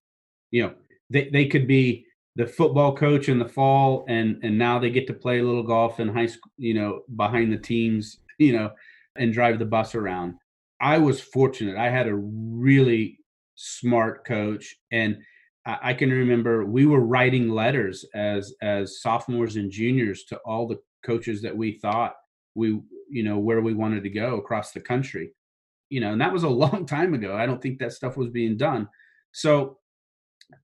You 0.50 0.64
know, 0.64 0.74
they, 1.10 1.28
they 1.30 1.46
could 1.46 1.66
be 1.66 2.06
the 2.36 2.46
football 2.46 2.96
coach 2.96 3.28
in 3.28 3.38
the 3.38 3.48
fall 3.48 4.04
and 4.08 4.38
and 4.42 4.56
now 4.56 4.78
they 4.78 4.90
get 4.90 5.06
to 5.06 5.12
play 5.12 5.38
a 5.38 5.42
little 5.42 5.62
golf 5.62 6.00
in 6.00 6.08
high 6.08 6.26
school, 6.26 6.50
you 6.56 6.74
know, 6.74 7.02
behind 7.16 7.52
the 7.52 7.58
teams, 7.58 8.18
you 8.38 8.52
know, 8.52 8.70
and 9.16 9.32
drive 9.32 9.58
the 9.58 9.64
bus 9.64 9.94
around. 9.94 10.34
I 10.80 10.98
was 10.98 11.20
fortunate. 11.20 11.76
I 11.76 11.90
had 11.90 12.08
a 12.08 12.14
really 12.14 13.18
smart 13.54 14.24
coach 14.24 14.74
and 14.90 15.18
I 15.64 15.94
can 15.94 16.10
remember 16.10 16.64
we 16.64 16.86
were 16.86 17.00
writing 17.00 17.48
letters 17.48 18.04
as 18.14 18.54
as 18.62 19.00
sophomores 19.00 19.56
and 19.56 19.70
juniors 19.70 20.24
to 20.24 20.36
all 20.38 20.66
the 20.66 20.78
coaches 21.04 21.40
that 21.42 21.56
we 21.56 21.78
thought 21.78 22.14
we 22.54 22.80
you 23.08 23.22
know 23.22 23.38
where 23.38 23.60
we 23.60 23.74
wanted 23.74 24.02
to 24.02 24.10
go 24.10 24.36
across 24.36 24.72
the 24.72 24.80
country 24.80 25.32
you 25.92 26.00
know, 26.00 26.12
and 26.12 26.20
that 26.22 26.32
was 26.32 26.42
a 26.42 26.48
long 26.64 26.86
time 26.86 27.12
ago. 27.14 27.36
I 27.36 27.46
don't 27.46 27.60
think 27.60 27.78
that 27.78 27.92
stuff 27.92 28.16
was 28.16 28.30
being 28.30 28.56
done. 28.56 28.88
So 29.32 29.78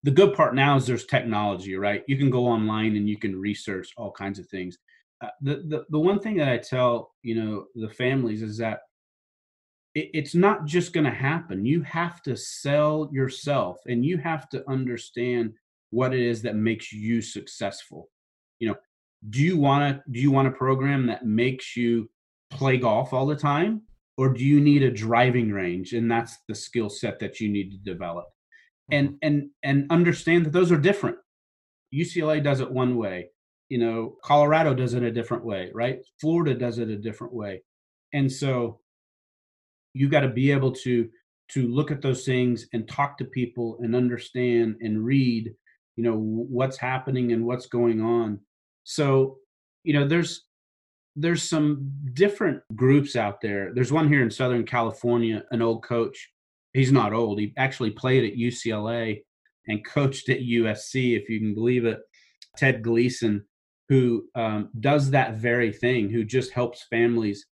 the 0.02 0.10
good 0.10 0.34
part 0.34 0.54
now 0.54 0.76
is 0.76 0.86
there's 0.86 1.04
technology, 1.04 1.76
right? 1.76 2.02
You 2.08 2.16
can 2.16 2.30
go 2.30 2.46
online 2.46 2.96
and 2.96 3.08
you 3.08 3.18
can 3.18 3.38
research 3.38 3.92
all 3.96 4.10
kinds 4.10 4.38
of 4.38 4.48
things. 4.48 4.78
Uh, 5.20 5.28
the, 5.42 5.56
the 5.68 5.84
the 5.90 5.98
one 5.98 6.20
thing 6.20 6.36
that 6.36 6.48
I 6.48 6.58
tell 6.58 7.10
you 7.22 7.34
know 7.34 7.64
the 7.74 7.88
families 7.88 8.40
is 8.40 8.56
that 8.58 8.80
it, 9.98 10.10
it's 10.14 10.34
not 10.34 10.64
just 10.64 10.92
going 10.92 11.04
to 11.04 11.10
happen. 11.10 11.66
You 11.66 11.82
have 11.82 12.22
to 12.22 12.36
sell 12.36 13.08
yourself, 13.12 13.78
and 13.86 14.04
you 14.04 14.18
have 14.18 14.48
to 14.50 14.64
understand 14.68 15.52
what 15.90 16.14
it 16.14 16.20
is 16.20 16.42
that 16.42 16.56
makes 16.56 16.92
you 16.92 17.22
successful. 17.22 18.10
You 18.60 18.68
know, 18.68 18.76
do 19.30 19.40
you 19.40 19.56
want 19.56 19.96
to 19.96 20.12
do 20.12 20.20
you 20.20 20.30
want 20.30 20.48
a 20.48 20.52
program 20.52 21.06
that 21.06 21.26
makes 21.26 21.76
you 21.76 22.08
play 22.50 22.76
golf 22.76 23.12
all 23.12 23.26
the 23.26 23.36
time 23.36 23.82
or 24.16 24.32
do 24.32 24.44
you 24.44 24.60
need 24.60 24.82
a 24.82 24.90
driving 24.90 25.50
range 25.50 25.92
and 25.92 26.10
that's 26.10 26.38
the 26.48 26.54
skill 26.54 26.88
set 26.88 27.18
that 27.18 27.40
you 27.40 27.48
need 27.48 27.70
to 27.70 27.78
develop 27.78 28.26
and 28.90 29.08
mm-hmm. 29.08 29.16
and 29.22 29.50
and 29.62 29.86
understand 29.90 30.46
that 30.46 30.52
those 30.52 30.72
are 30.72 30.78
different 30.78 31.16
ucla 31.94 32.42
does 32.42 32.60
it 32.60 32.70
one 32.70 32.96
way 32.96 33.28
you 33.68 33.78
know 33.78 34.16
colorado 34.22 34.72
does 34.72 34.94
it 34.94 35.02
a 35.02 35.10
different 35.10 35.44
way 35.44 35.70
right 35.74 35.98
florida 36.20 36.54
does 36.54 36.78
it 36.78 36.88
a 36.88 36.96
different 36.96 37.34
way 37.34 37.62
and 38.14 38.30
so 38.30 38.80
you 39.94 40.08
got 40.08 40.20
to 40.20 40.28
be 40.28 40.50
able 40.50 40.72
to 40.72 41.08
to 41.50 41.66
look 41.66 41.90
at 41.90 42.02
those 42.02 42.24
things 42.24 42.66
and 42.74 42.86
talk 42.86 43.16
to 43.16 43.24
people 43.24 43.78
and 43.80 43.96
understand 43.96 44.76
and 44.80 45.04
read 45.04 45.54
you 45.96 46.04
know 46.04 46.16
what's 46.16 46.76
happening 46.76 47.32
and 47.32 47.44
what's 47.44 47.66
going 47.66 48.00
on 48.00 48.38
so 48.84 49.38
you 49.84 49.92
know 49.92 50.06
there's 50.06 50.44
there's 51.20 51.42
some 51.42 51.90
different 52.12 52.62
groups 52.76 53.16
out 53.16 53.40
there. 53.40 53.72
There's 53.74 53.92
one 53.92 54.08
here 54.08 54.22
in 54.22 54.30
Southern 54.30 54.64
California, 54.64 55.42
an 55.50 55.60
old 55.60 55.82
coach. 55.82 56.30
He's 56.72 56.92
not 56.92 57.12
old. 57.12 57.40
He 57.40 57.52
actually 57.56 57.90
played 57.90 58.24
at 58.24 58.38
UCLA 58.38 59.22
and 59.66 59.84
coached 59.84 60.28
at 60.28 60.40
USC, 60.40 61.20
if 61.20 61.28
you 61.28 61.40
can 61.40 61.54
believe 61.54 61.84
it. 61.84 61.98
Ted 62.56 62.82
Gleason, 62.82 63.44
who 63.88 64.26
um, 64.36 64.70
does 64.78 65.10
that 65.10 65.34
very 65.34 65.72
thing, 65.72 66.08
who 66.08 66.22
just 66.22 66.52
helps 66.52 66.86
families 66.88 67.46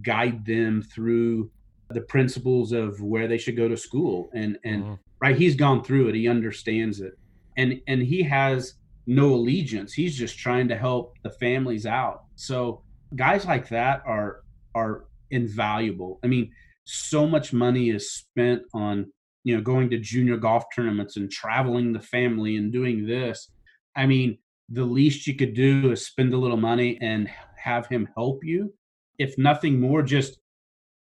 guide 0.00 0.46
them 0.46 0.80
through 0.80 1.50
the 1.94 2.02
principles 2.02 2.72
of 2.72 3.00
where 3.00 3.28
they 3.28 3.38
should 3.38 3.56
go 3.56 3.68
to 3.68 3.76
school. 3.76 4.30
And 4.34 4.58
and 4.64 4.82
mm-hmm. 4.82 4.94
right, 5.20 5.36
he's 5.36 5.54
gone 5.54 5.84
through 5.84 6.08
it. 6.08 6.14
He 6.14 6.28
understands 6.28 7.00
it, 7.00 7.18
and 7.56 7.80
and 7.86 8.02
he 8.02 8.22
has 8.22 8.74
no 9.06 9.34
allegiance. 9.34 9.92
He's 9.92 10.16
just 10.16 10.38
trying 10.38 10.68
to 10.68 10.76
help 10.76 11.16
the 11.22 11.30
families 11.30 11.86
out. 11.86 12.24
So 12.36 12.82
guys 13.16 13.44
like 13.46 13.68
that 13.68 14.02
are 14.06 14.42
are 14.74 15.04
invaluable. 15.30 16.20
I 16.22 16.26
mean, 16.28 16.52
so 16.84 17.26
much 17.26 17.52
money 17.52 17.90
is 17.90 18.12
spent 18.12 18.62
on 18.74 19.12
you 19.44 19.56
know 19.56 19.62
going 19.62 19.90
to 19.90 19.98
junior 19.98 20.36
golf 20.36 20.64
tournaments 20.74 21.16
and 21.16 21.30
traveling 21.30 21.92
the 21.92 22.00
family 22.00 22.56
and 22.56 22.72
doing 22.72 23.06
this. 23.06 23.50
I 23.96 24.06
mean, 24.06 24.38
the 24.68 24.84
least 24.84 25.26
you 25.26 25.36
could 25.36 25.54
do 25.54 25.92
is 25.92 26.06
spend 26.06 26.32
a 26.32 26.38
little 26.38 26.56
money 26.56 26.98
and 27.00 27.28
have 27.56 27.86
him 27.86 28.08
help 28.14 28.44
you. 28.44 28.72
If 29.18 29.36
nothing 29.36 29.78
more, 29.78 30.02
just 30.02 30.38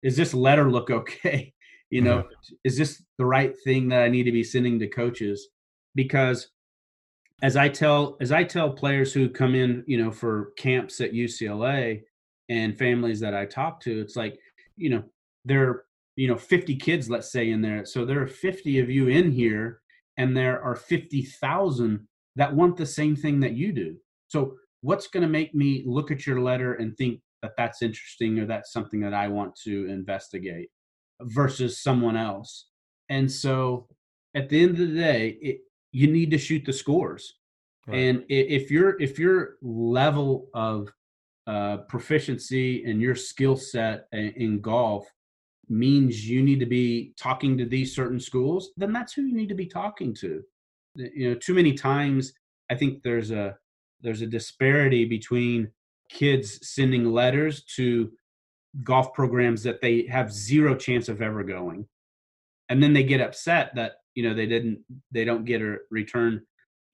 is 0.03 0.15
this 0.15 0.33
letter 0.33 0.69
look 0.69 0.89
okay? 0.89 1.53
You 1.89 2.01
know, 2.01 2.17
mm-hmm. 2.17 2.55
is 2.65 2.77
this 2.77 3.01
the 3.17 3.25
right 3.25 3.53
thing 3.63 3.87
that 3.87 4.01
I 4.01 4.09
need 4.09 4.23
to 4.23 4.31
be 4.33 4.43
sending 4.43 4.77
to 4.79 4.89
coaches? 4.89 5.47
Because 5.95 6.49
as 7.41 7.55
I 7.55 7.69
tell 7.69 8.17
as 8.19 8.33
I 8.33 8.43
tell 8.43 8.69
players 8.69 9.13
who 9.13 9.29
come 9.29 9.55
in, 9.55 9.85
you 9.87 10.03
know, 10.03 10.11
for 10.11 10.51
camps 10.57 10.99
at 10.99 11.13
UCLA 11.13 12.01
and 12.49 12.77
families 12.77 13.21
that 13.21 13.33
I 13.33 13.45
talk 13.45 13.79
to, 13.83 14.01
it's 14.01 14.17
like, 14.17 14.37
you 14.75 14.89
know, 14.89 15.03
there 15.45 15.69
are, 15.69 15.85
you 16.17 16.27
know, 16.27 16.35
50 16.35 16.75
kids, 16.75 17.09
let's 17.09 17.31
say, 17.31 17.51
in 17.51 17.61
there. 17.61 17.85
So 17.85 18.03
there 18.03 18.21
are 18.21 18.27
50 18.27 18.79
of 18.79 18.89
you 18.89 19.07
in 19.07 19.31
here, 19.31 19.79
and 20.17 20.35
there 20.35 20.61
are 20.61 20.75
50,000 20.75 22.05
that 22.35 22.53
want 22.53 22.75
the 22.75 22.85
same 22.85 23.15
thing 23.15 23.39
that 23.39 23.53
you 23.53 23.71
do. 23.71 23.95
So 24.27 24.55
what's 24.81 25.07
going 25.07 25.23
to 25.23 25.29
make 25.29 25.55
me 25.55 25.83
look 25.85 26.11
at 26.11 26.25
your 26.27 26.41
letter 26.41 26.73
and 26.73 26.97
think 26.97 27.21
that 27.41 27.53
that's 27.57 27.81
interesting 27.81 28.39
or 28.39 28.45
that's 28.45 28.71
something 28.71 28.99
that 29.01 29.13
I 29.13 29.27
want 29.27 29.55
to 29.63 29.87
investigate 29.89 30.69
versus 31.21 31.81
someone 31.81 32.17
else? 32.17 32.67
And 33.09 33.31
so 33.31 33.87
at 34.35 34.49
the 34.49 34.61
end 34.61 34.71
of 34.71 34.77
the 34.77 34.95
day, 34.95 35.37
it, 35.41 35.59
you 35.91 36.07
need 36.07 36.31
to 36.31 36.37
shoot 36.37 36.63
the 36.65 36.73
scores. 36.73 37.35
Right. 37.87 37.97
And 37.97 38.23
if 38.27 38.69
your 38.69 39.01
if 39.01 39.17
your 39.17 39.55
level 39.61 40.49
of 40.53 40.89
uh, 41.47 41.77
proficiency 41.89 42.83
and 42.83 43.01
your 43.01 43.15
skill 43.15 43.55
set 43.55 44.07
in, 44.11 44.33
in 44.35 44.61
golf 44.61 45.07
means 45.69 46.29
you 46.29 46.43
need 46.43 46.59
to 46.59 46.65
be 46.65 47.13
talking 47.17 47.57
to 47.57 47.65
these 47.65 47.95
certain 47.95 48.19
schools, 48.19 48.71
then 48.77 48.91
that's 48.91 49.13
who 49.13 49.23
you 49.23 49.35
need 49.35 49.49
to 49.49 49.55
be 49.55 49.65
talking 49.65 50.13
to. 50.15 50.41
You 50.95 51.29
know, 51.29 51.35
too 51.35 51.53
many 51.53 51.73
times 51.73 52.33
I 52.69 52.75
think 52.75 53.01
there's 53.03 53.31
a 53.31 53.55
there's 54.01 54.21
a 54.21 54.27
disparity 54.27 55.05
between 55.05 55.71
kids 56.09 56.59
sending 56.67 57.11
letters 57.11 57.63
to 57.75 58.11
golf 58.83 59.13
programs 59.13 59.63
that 59.63 59.81
they 59.81 60.03
have 60.03 60.31
zero 60.31 60.75
chance 60.75 61.09
of 61.09 61.21
ever 61.21 61.43
going. 61.43 61.87
And 62.69 62.81
then 62.81 62.93
they 62.93 63.03
get 63.03 63.21
upset 63.21 63.71
that 63.75 63.93
you 64.15 64.23
know 64.23 64.33
they 64.33 64.45
didn't 64.45 64.79
they 65.11 65.23
don't 65.23 65.45
get 65.45 65.61
a 65.61 65.77
return 65.89 66.41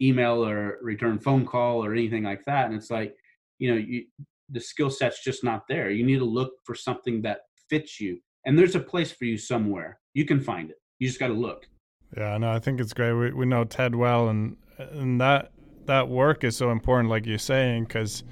email 0.01 0.45
or 0.45 0.78
return 0.82 1.20
phone 1.20 1.45
call 1.45 1.84
or 1.84 1.93
anything 1.93 2.24
like 2.24 2.43
that. 2.45 2.68
And 2.68 2.76
it's 2.76 2.91
like 2.91 3.16
you 3.59 3.72
know 3.72 3.78
you, 3.78 4.05
the 4.49 4.59
skill 4.59 4.89
set's 4.89 5.24
just 5.24 5.43
not 5.43 5.64
there. 5.68 5.89
You 5.89 6.05
need 6.05 6.20
to 6.20 6.26
look 6.26 6.53
for 6.64 6.76
something 6.76 7.22
that 7.24 7.41
fits 7.70 7.99
you. 7.99 8.20
And 8.45 8.57
there's 8.57 8.76
a 8.76 8.80
place 8.80 9.11
for 9.11 9.26
you 9.26 9.38
somewhere. 9.38 9.99
You 10.14 10.26
can 10.26 10.39
find 10.39 10.70
it. 10.70 10.78
You 10.99 11.07
just 11.07 11.20
got 11.20 11.28
to 11.28 11.34
look. 11.34 11.68
Yeah 12.16 12.38
no 12.38 12.51
i 12.51 12.59
think 12.59 12.80
it's 12.80 12.93
great. 12.93 13.14
We, 13.14 13.32
we 13.32 13.45
know 13.45 13.64
ted 13.64 13.95
well 13.95 14.30
and 14.30 14.57
and 14.78 15.20
that 15.20 15.51
that 15.86 16.07
work 16.07 16.43
is 16.43 16.55
so 16.55 16.72
important 16.72 17.09
like 17.09 17.26
you're 17.26 17.38
saying 17.38 17.86
because 17.86 18.24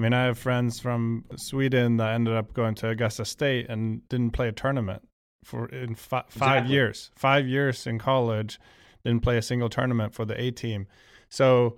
i 0.00 0.02
mean 0.02 0.14
i 0.14 0.24
have 0.24 0.38
friends 0.38 0.80
from 0.80 1.24
sweden 1.36 1.98
that 1.98 2.14
ended 2.14 2.34
up 2.34 2.54
going 2.54 2.74
to 2.74 2.88
augusta 2.88 3.24
state 3.24 3.68
and 3.68 4.08
didn't 4.08 4.30
play 4.30 4.48
a 4.48 4.52
tournament 4.52 5.02
for 5.44 5.66
in 5.66 5.94
fi- 5.94 6.24
five 6.28 6.58
Exactly. 6.58 6.74
years. 6.74 7.10
Five 7.16 7.46
years 7.48 7.86
in 7.86 7.98
college, 7.98 8.60
didn't 9.04 9.22
play 9.22 9.38
a 9.38 9.42
single 9.42 9.70
tournament 9.70 10.14
for 10.14 10.26
the 10.26 10.38
A 10.38 10.50
team. 10.50 10.86
So 11.30 11.76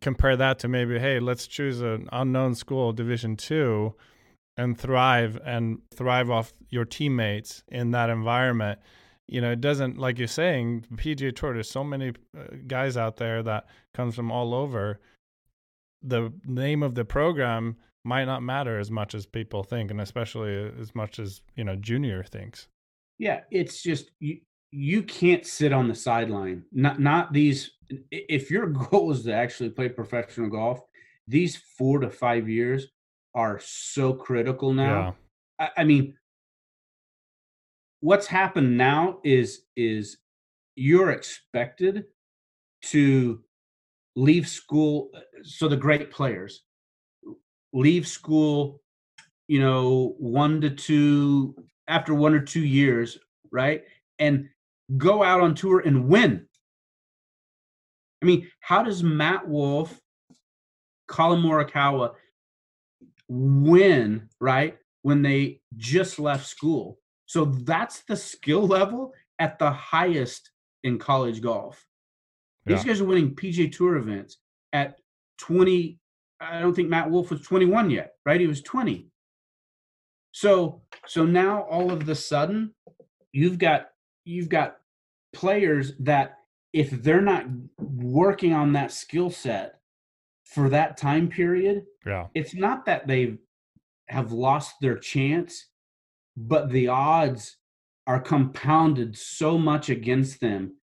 compare 0.00 0.34
that 0.36 0.58
to 0.60 0.68
maybe, 0.68 0.98
hey, 0.98 1.20
let's 1.20 1.46
choose 1.46 1.82
an 1.82 2.08
unknown 2.10 2.54
school, 2.54 2.92
Division 2.92 3.36
two, 3.36 3.94
and 4.56 4.78
thrive 4.78 5.38
and 5.44 5.80
thrive 5.94 6.30
off 6.30 6.54
your 6.70 6.86
teammates 6.86 7.62
in 7.68 7.90
that 7.90 8.08
environment. 8.08 8.78
You 9.28 9.42
know, 9.42 9.52
it 9.52 9.60
doesn't 9.60 9.98
like 9.98 10.18
you're 10.18 10.26
saying. 10.26 10.86
PGA 10.94 11.36
Tour. 11.36 11.52
There's 11.52 11.70
so 11.70 11.84
many 11.84 12.12
uh, 12.34 12.44
guys 12.66 12.96
out 12.96 13.16
there 13.18 13.42
that 13.42 13.66
comes 13.92 14.14
from 14.14 14.32
all 14.32 14.54
over. 14.54 15.00
The 16.02 16.32
name 16.44 16.82
of 16.82 16.94
the 16.94 17.04
program 17.04 17.76
might 18.04 18.24
not 18.24 18.42
matter 18.42 18.78
as 18.78 18.90
much 18.90 19.14
as 19.14 19.26
people 19.26 19.62
think, 19.62 19.90
and 19.90 20.00
especially 20.00 20.72
as 20.80 20.94
much 20.94 21.18
as 21.18 21.42
you 21.56 21.64
know 21.64 21.76
junior 21.76 22.24
thinks. 22.24 22.68
Yeah, 23.18 23.40
it's 23.50 23.82
just 23.82 24.10
you 24.20 24.40
you 24.70 25.02
can't 25.02 25.46
sit 25.46 25.72
on 25.72 25.88
the 25.88 25.94
sideline. 25.94 26.64
Not 26.72 27.00
not 27.00 27.32
these 27.32 27.72
if 28.10 28.50
your 28.50 28.66
goal 28.90 29.12
is 29.12 29.22
to 29.24 29.32
actually 29.32 29.70
play 29.70 29.88
professional 29.88 30.50
golf, 30.50 30.80
these 31.28 31.56
4 31.78 32.00
to 32.00 32.10
5 32.10 32.48
years 32.48 32.88
are 33.34 33.60
so 33.62 34.12
critical 34.12 34.72
now. 34.72 35.16
I, 35.58 35.70
I 35.78 35.84
mean 35.84 36.14
what's 38.00 38.26
happened 38.26 38.76
now 38.76 39.18
is 39.24 39.62
is 39.76 40.18
you're 40.74 41.10
expected 41.10 42.04
to 42.82 43.40
leave 44.14 44.48
school 44.48 45.10
uh, 45.14 45.20
so 45.42 45.68
the 45.68 45.76
great 45.76 46.10
players 46.10 46.62
leave 47.72 48.06
school 48.06 48.80
you 49.48 49.60
know 49.60 50.14
1 50.18 50.60
to 50.60 50.70
2 50.70 51.54
after 51.88 52.14
1 52.14 52.34
or 52.34 52.40
2 52.40 52.60
years 52.60 53.18
right 53.50 53.84
and 54.18 54.48
go 54.96 55.22
out 55.22 55.40
on 55.40 55.54
tour 55.54 55.80
and 55.80 56.08
win. 56.08 56.46
I 58.22 58.26
mean 58.26 58.48
how 58.60 58.82
does 58.82 59.02
matt 59.02 59.48
wolff 59.48 60.00
collin 61.08 61.42
morikawa 61.42 62.14
win 63.28 64.28
right 64.40 64.78
when 65.02 65.22
they 65.22 65.60
just 65.76 66.18
left 66.18 66.46
school? 66.46 66.98
So 67.26 67.46
that's 67.46 68.02
the 68.02 68.16
skill 68.16 68.66
level 68.66 69.12
at 69.38 69.58
the 69.58 69.70
highest 69.70 70.50
in 70.84 70.98
college 70.98 71.40
golf 71.40 71.84
these 72.64 72.78
Yeah. 72.84 72.92
guys 72.92 73.00
are 73.00 73.04
winning 73.04 73.34
PGA 73.34 73.68
Tour 73.70 73.96
events 73.96 74.38
at 74.72 75.00
20. 75.38 75.98
I 76.40 76.60
don't 76.60 76.74
think 76.74 76.88
Matt 76.88 77.10
Wolff 77.10 77.30
was 77.30 77.40
21 77.42 77.90
yet, 77.90 78.14
right? 78.26 78.40
He 78.40 78.46
was 78.46 78.62
20. 78.62 79.08
So 80.32 80.82
so 81.06 81.24
now 81.26 81.62
all 81.62 81.90
of 81.92 82.06
the 82.06 82.14
sudden 82.14 82.74
you've 83.32 83.58
got 83.58 83.90
you've 84.24 84.48
got 84.48 84.78
players 85.32 85.96
that 85.98 86.38
if 86.72 86.90
they're 86.90 87.20
not 87.20 87.46
working 87.78 88.52
on 88.54 88.72
that 88.72 88.92
skill 88.92 89.30
set 89.30 89.80
for 90.44 90.68
that 90.70 90.96
time 90.96 91.28
period, 91.28 91.84
Yeah, 92.06 92.28
it's 92.34 92.54
not 92.54 92.86
that 92.86 93.06
they 93.06 93.38
have 94.08 94.32
lost 94.32 94.76
their 94.80 94.96
chance, 94.98 95.68
but 96.36 96.70
the 96.70 96.88
odds 96.88 97.56
are 98.06 98.20
compounded 98.20 99.16
so 99.16 99.58
much 99.58 99.88
against 99.90 100.40
them 100.40 100.76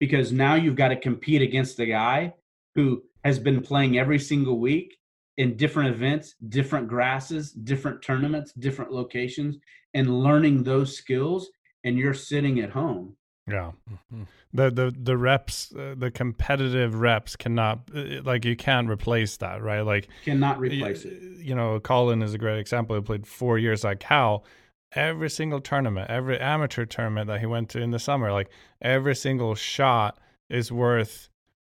because 0.00 0.32
now 0.32 0.54
you've 0.54 0.74
got 0.76 0.88
to 0.88 0.96
compete 0.96 1.42
against 1.42 1.76
the 1.76 1.86
guy 1.86 2.34
who 2.74 3.02
has 3.24 3.38
been 3.38 3.60
playing 3.60 3.98
every 3.98 4.18
single 4.18 4.58
week 4.58 4.96
in 5.36 5.56
different 5.56 5.94
events, 5.94 6.34
different 6.48 6.88
grasses, 6.88 7.52
different 7.52 8.02
tournaments, 8.02 8.52
different 8.52 8.90
locations, 8.90 9.56
and 9.94 10.22
learning 10.22 10.64
those 10.64 10.96
skills. 10.96 11.50
And 11.84 11.96
you're 11.96 12.14
sitting 12.14 12.60
at 12.60 12.70
home. 12.70 13.16
yeah. 13.46 13.72
Mhm. 14.12 14.26
The 14.52 14.70
the 14.70 14.94
the 15.02 15.16
reps, 15.16 15.72
uh, 15.74 15.94
the 15.96 16.10
competitive 16.10 17.00
reps 17.00 17.36
cannot 17.36 17.88
uh, 17.94 18.20
like 18.22 18.44
you 18.44 18.56
can't 18.56 18.88
replace 18.90 19.36
that, 19.38 19.62
right? 19.62 19.80
Like 19.80 20.08
Cannot 20.24 20.58
replace 20.58 21.04
it. 21.04 21.22
You 21.38 21.54
know, 21.54 21.78
Collin 21.80 22.20
is 22.22 22.34
a 22.34 22.38
great 22.38 22.58
example. 22.58 22.96
He 22.96 23.02
played 23.02 23.26
four 23.26 23.58
years 23.58 23.84
like 23.84 24.00
Cal. 24.00 24.44
Every 24.92 25.30
single 25.30 25.60
tournament, 25.60 26.10
every 26.10 26.38
amateur 26.38 26.84
tournament 26.84 27.28
that 27.28 27.40
he 27.40 27.46
went 27.46 27.68
to 27.70 27.80
in 27.80 27.92
the 27.92 27.98
summer, 27.98 28.32
like 28.32 28.50
every 28.82 29.14
single 29.14 29.54
shot 29.54 30.18
is 30.48 30.72
worth 30.72 31.28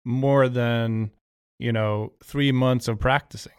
more 0.03 0.49
than 0.49 1.11
you 1.59 1.71
know 1.71 2.13
three 2.23 2.51
months 2.51 2.87
of 2.87 2.99
practicing. 2.99 3.53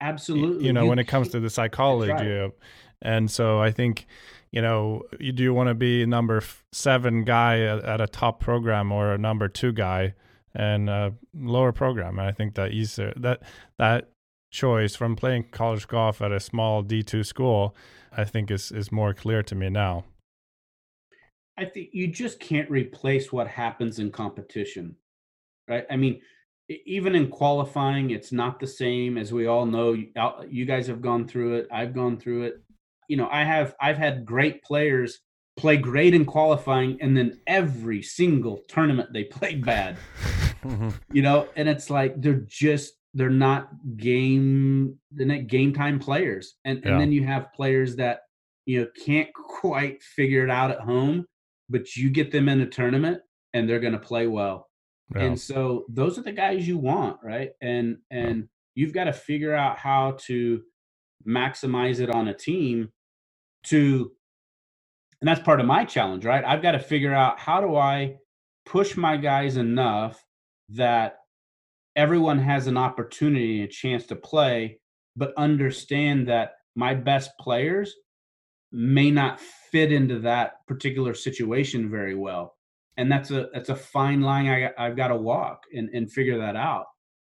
Absolutely. 0.00 0.66
You 0.66 0.72
know, 0.72 0.86
when 0.86 0.98
it 0.98 1.04
comes 1.04 1.28
to 1.30 1.40
the 1.40 1.48
psychology, 1.48 2.12
right. 2.12 2.52
and 3.00 3.30
so 3.30 3.60
I 3.60 3.70
think 3.70 4.06
you 4.52 4.60
know 4.60 5.02
you 5.18 5.32
do 5.32 5.54
want 5.54 5.68
to 5.68 5.74
be 5.74 6.04
number 6.04 6.42
seven 6.72 7.24
guy 7.24 7.60
at, 7.60 7.82
at 7.82 8.00
a 8.00 8.06
top 8.06 8.40
program 8.40 8.92
or 8.92 9.12
a 9.12 9.18
number 9.18 9.48
two 9.48 9.72
guy 9.72 10.14
and 10.54 10.88
a 10.88 11.14
lower 11.34 11.72
program. 11.72 12.18
And 12.18 12.28
I 12.28 12.32
think 12.32 12.54
that 12.54 12.72
easier 12.72 13.10
uh, 13.10 13.20
that 13.20 13.42
that 13.78 14.10
choice 14.56 14.96
from 14.96 15.14
playing 15.14 15.46
college 15.50 15.86
golf 15.86 16.22
at 16.22 16.32
a 16.32 16.40
small 16.40 16.82
D 16.82 17.02
two 17.02 17.22
school, 17.22 17.76
I 18.10 18.24
think 18.24 18.50
is 18.50 18.72
is 18.72 18.90
more 18.90 19.12
clear 19.14 19.42
to 19.44 19.54
me 19.54 19.68
now. 19.68 20.04
I 21.58 21.66
think 21.66 21.90
you 21.92 22.08
just 22.08 22.40
can't 22.40 22.70
replace 22.70 23.32
what 23.32 23.46
happens 23.48 23.98
in 23.98 24.10
competition, 24.10 24.96
right? 25.68 25.86
I 25.90 25.96
mean, 25.96 26.20
even 26.68 27.14
in 27.14 27.28
qualifying, 27.28 28.10
it's 28.10 28.32
not 28.32 28.58
the 28.58 28.66
same 28.66 29.16
as 29.16 29.32
we 29.32 29.46
all 29.46 29.66
know. 29.66 29.96
Uh, 30.16 30.42
you 30.48 30.64
guys 30.64 30.86
have 30.88 31.00
gone 31.00 31.28
through 31.28 31.56
it. 31.56 31.68
I've 31.70 31.94
gone 31.94 32.18
through 32.18 32.42
it. 32.44 32.62
You 33.08 33.16
know, 33.16 33.28
I 33.30 33.44
have. 33.44 33.74
I've 33.80 33.98
had 33.98 34.26
great 34.26 34.62
players 34.64 35.20
play 35.56 35.76
great 35.76 36.14
in 36.14 36.24
qualifying, 36.24 36.98
and 37.00 37.16
then 37.16 37.40
every 37.46 38.02
single 38.02 38.62
tournament 38.68 39.12
they 39.12 39.24
played 39.38 39.64
bad. 39.64 39.96
You 41.12 41.22
know, 41.22 41.48
and 41.54 41.68
it's 41.68 41.90
like 41.90 42.20
they're 42.20 42.42
just 42.44 42.94
they're 43.16 43.30
not 43.30 43.70
game 43.96 44.98
they're 45.10 45.26
not 45.26 45.46
game 45.48 45.72
time 45.72 45.98
players, 45.98 46.54
and 46.64 46.82
Yeah. 46.84 46.92
and 46.92 47.00
then 47.00 47.12
you 47.12 47.24
have 47.24 47.52
players 47.54 47.96
that 47.96 48.20
you 48.66 48.80
know 48.80 48.86
can't 49.04 49.32
quite 49.34 50.02
figure 50.02 50.44
it 50.44 50.50
out 50.50 50.70
at 50.70 50.80
home 50.80 51.26
but 51.68 51.96
you 51.96 52.10
get 52.10 52.30
them 52.30 52.48
in 52.48 52.60
a 52.60 52.66
tournament 52.66 53.20
and 53.54 53.68
they're 53.68 53.80
going 53.80 53.92
to 53.92 53.98
play 53.98 54.26
well. 54.28 54.68
Yeah. 55.14 55.22
And 55.22 55.40
so 55.40 55.84
those 55.88 56.18
are 56.18 56.22
the 56.22 56.32
guys 56.32 56.66
you 56.68 56.78
want, 56.78 57.18
right? 57.22 57.50
And 57.60 57.98
and 58.10 58.48
you've 58.74 58.92
got 58.92 59.04
to 59.04 59.12
figure 59.12 59.54
out 59.54 59.78
how 59.78 60.16
to 60.26 60.62
maximize 61.26 62.00
it 62.00 62.10
on 62.10 62.28
a 62.28 62.34
team 62.34 62.90
to 63.64 64.12
and 65.20 65.28
that's 65.28 65.40
part 65.40 65.60
of 65.60 65.66
my 65.66 65.84
challenge, 65.84 66.24
right? 66.24 66.44
I've 66.44 66.62
got 66.62 66.72
to 66.72 66.78
figure 66.78 67.14
out 67.14 67.40
how 67.40 67.60
do 67.60 67.74
I 67.76 68.16
push 68.66 68.96
my 68.96 69.16
guys 69.16 69.56
enough 69.56 70.22
that 70.70 71.16
everyone 71.96 72.38
has 72.38 72.66
an 72.66 72.76
opportunity 72.76 73.60
and 73.60 73.68
a 73.68 73.72
chance 73.72 74.06
to 74.06 74.16
play, 74.16 74.78
but 75.16 75.32
understand 75.36 76.28
that 76.28 76.52
my 76.74 76.94
best 76.94 77.30
players 77.40 77.94
may 78.70 79.10
not 79.10 79.40
fit 79.40 79.90
into 79.90 80.20
that 80.20 80.66
particular 80.68 81.14
situation 81.14 81.90
very 81.90 82.14
well 82.14 82.54
and 82.96 83.10
that's 83.10 83.30
a 83.30 83.48
that's 83.52 83.68
a 83.68 83.74
fine 83.76 84.20
line 84.20 84.46
I, 84.48 84.70
i've 84.76 84.96
got 84.96 85.08
to 85.08 85.16
walk 85.16 85.62
and, 85.72 85.88
and 85.90 86.10
figure 86.10 86.38
that 86.38 86.56
out 86.56 86.86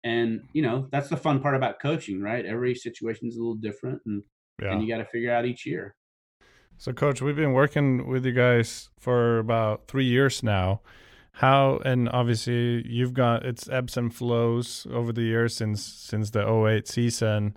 and 0.05 0.43
you 0.53 0.63
know 0.63 0.89
that's 0.93 1.09
the 1.09 1.17
fun 1.17 1.41
part 1.41 1.57
about 1.57 1.81
coaching 1.81 2.21
right 2.21 2.45
every 2.45 2.75
situation 2.75 3.29
is 3.29 3.37
a 3.37 3.39
little 3.39 3.55
different 3.55 4.01
and, 4.05 4.23
yeah. 4.61 4.73
and 4.73 4.83
you 4.83 4.89
got 4.89 4.99
to 4.99 5.07
figure 5.07 5.33
out 5.33 5.47
each 5.47 5.67
year 5.67 5.97
So, 6.79 6.93
coach, 6.93 7.23
we've 7.23 7.37
been 7.37 7.53
working 7.53 8.09
with 8.09 8.27
you 8.27 8.33
guys 8.33 8.91
for 8.99 9.39
about 9.39 9.87
three 9.87 10.05
years 10.05 10.43
now. 10.43 10.81
How 11.35 11.81
and 11.85 12.09
obviously 12.11 12.87
you've 12.87 13.15
got 13.15 13.45
it's 13.45 13.69
ebbs 13.69 13.97
and 13.97 14.15
flows 14.15 14.87
over 14.93 15.13
the 15.13 15.23
years 15.23 15.57
since 15.57 15.83
since 15.83 16.31
the 16.31 16.47
08 16.47 16.87
season. 16.87 17.57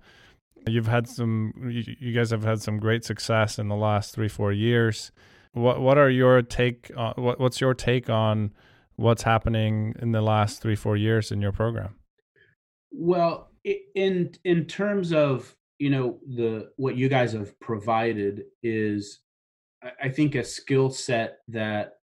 You've 0.67 0.87
had 0.87 1.07
some. 1.07 1.53
You, 1.69 2.11
guys 2.11 2.31
have 2.31 2.43
had 2.43 2.59
some 2.59 2.79
great 2.79 3.05
success 3.05 3.59
in 3.59 3.67
the 3.67 3.75
last 3.75 4.15
three 4.15 4.29
four 4.29 4.51
years. 4.51 5.11
What 5.53 5.79
what 5.79 5.97
are 5.97 6.09
your 6.09 6.41
take? 6.41 6.89
On, 6.97 7.13
what 7.17 7.39
what's 7.39 7.61
your 7.61 7.75
take 7.75 8.09
on 8.09 8.51
what's 8.95 9.23
happening 9.23 9.93
in 10.01 10.11
the 10.11 10.21
last 10.21 10.61
three 10.61 10.75
four 10.75 10.97
years 10.97 11.31
in 11.31 11.41
your 11.41 11.51
program? 11.51 11.95
well 12.95 13.49
in 13.95 14.33
in 14.43 14.65
terms 14.65 15.11
of 15.11 15.55
you 15.79 15.89
know 15.89 16.17
the 16.35 16.69
what 16.77 16.95
you 16.95 17.09
guys 17.09 17.33
have 17.33 17.59
provided 17.59 18.43
is 18.63 19.19
I 20.01 20.09
think 20.09 20.33
a 20.35 20.43
skill 20.43 20.89
set 20.89 21.39
that 21.49 21.97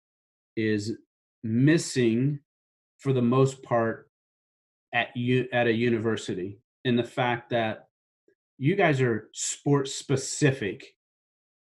is 0.56 0.98
missing 1.42 2.40
for 2.98 3.12
the 3.12 3.22
most 3.22 3.62
part 3.62 4.10
at 4.92 5.16
you 5.16 5.48
at 5.52 5.66
a 5.66 5.72
university 5.72 6.58
in 6.84 6.96
the 6.96 7.04
fact 7.04 7.50
that 7.50 7.88
you 8.58 8.74
guys 8.74 9.00
are 9.00 9.28
sports 9.32 9.94
specific 9.94 10.94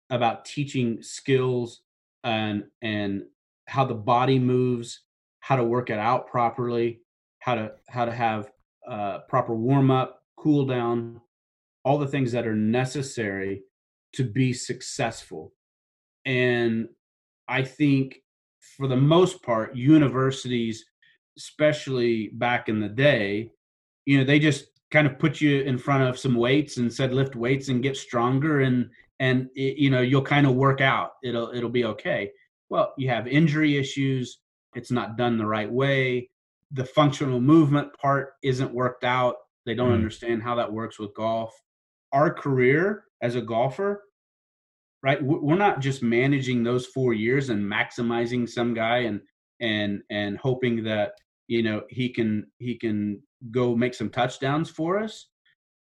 about 0.10 0.46
teaching 0.46 1.02
skills 1.02 1.82
and 2.24 2.64
and 2.82 3.24
how 3.68 3.86
the 3.86 3.94
body 3.94 4.40
moves 4.40 5.02
how 5.40 5.56
to 5.56 5.64
work 5.64 5.90
it 5.90 6.00
out 6.00 6.28
properly 6.28 7.02
how 7.40 7.56
to 7.56 7.72
how 7.90 8.06
to 8.06 8.12
have 8.12 8.52
uh, 8.88 9.20
proper 9.30 9.54
warm 9.54 9.92
up 9.92 10.24
cool 10.38 10.66
down 10.66 11.22
all 11.84 11.98
the 11.98 12.08
things 12.08 12.32
that 12.32 12.48
are 12.48 12.56
necessary 12.56 13.64
to 14.14 14.24
be 14.24 14.54
successful. 14.54 15.54
And 16.26 16.90
I 17.48 17.64
think 17.64 18.21
for 18.82 18.88
the 18.88 18.98
most 18.98 19.44
part, 19.44 19.76
universities, 19.76 20.84
especially 21.38 22.30
back 22.34 22.68
in 22.68 22.80
the 22.80 22.90
day, 22.90 23.52
you 24.08 24.18
know, 24.18 24.24
they 24.24 24.40
just 24.40 24.70
kind 24.90 25.06
of 25.06 25.20
put 25.20 25.40
you 25.40 25.62
in 25.62 25.78
front 25.78 26.02
of 26.02 26.18
some 26.18 26.34
weights 26.34 26.78
and 26.78 26.92
said 26.92 27.14
lift 27.14 27.36
weights 27.36 27.68
and 27.70 27.84
get 27.84 27.96
stronger 27.96 28.62
and 28.62 28.90
and 29.20 29.50
it, 29.54 29.78
you 29.78 29.92
know 29.92 30.02
you'll 30.02 30.24
kind 30.24 30.48
of 30.48 30.56
work 30.56 30.82
out. 30.82 31.12
It'll 31.24 31.52
it'll 31.52 31.70
be 31.70 31.86
okay. 31.86 32.32
Well 32.70 32.92
you 32.98 33.08
have 33.10 33.28
injury 33.28 33.78
issues. 33.78 34.40
It's 34.74 34.90
not 34.90 35.16
done 35.16 35.38
the 35.38 35.46
right 35.46 35.72
way. 35.72 36.32
The 36.72 36.86
functional 36.86 37.40
movement 37.40 37.94
part 37.94 38.34
isn't 38.42 38.74
worked 38.74 39.04
out. 39.04 39.36
They 39.68 39.76
don't 39.76 39.92
mm. 39.92 39.94
understand 39.94 40.42
how 40.42 40.56
that 40.56 40.74
works 40.74 40.98
with 40.98 41.14
golf. 41.14 41.54
Our 42.14 42.34
career 42.34 43.04
as 43.22 43.36
a 43.36 43.42
golfer 43.42 44.06
right? 45.04 45.22
We're 45.22 45.56
not 45.56 45.80
just 45.80 46.04
managing 46.04 46.64
those 46.64 46.86
four 46.86 47.14
years 47.14 47.50
and 47.50 47.64
maximizing 47.64 48.48
some 48.48 48.74
guy 48.74 49.00
and 49.00 49.22
and 49.60 50.02
and 50.10 50.38
hoping 50.38 50.84
that 50.84 51.14
you 51.48 51.64
know 51.64 51.84
he 51.90 52.10
can 52.10 52.48
he 52.58 52.78
can 52.78 53.22
go 53.52 53.76
make 53.76 53.94
some 53.94 54.10
touchdowns 54.10 54.70
for 54.70 55.00
us. 55.00 55.28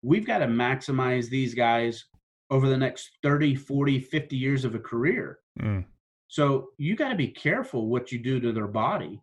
We've 0.03 0.27
got 0.27 0.39
to 0.39 0.47
maximize 0.47 1.29
these 1.29 1.55
guys 1.55 2.05
over 2.51 2.69
the 2.69 2.77
next 2.77 3.11
30 3.23 3.57
40 3.57 4.01
50 4.01 4.37
years 4.37 4.65
of 4.65 4.75
a 4.75 4.79
career. 4.79 5.39
Mm. 5.61 5.85
so 6.29 6.69
you 6.79 6.95
got 6.95 7.09
to 7.09 7.17
be 7.17 7.27
careful 7.27 7.89
what 7.89 8.13
you 8.13 8.19
do 8.21 8.39
to 8.39 8.53
their 8.53 8.69
body. 8.69 9.21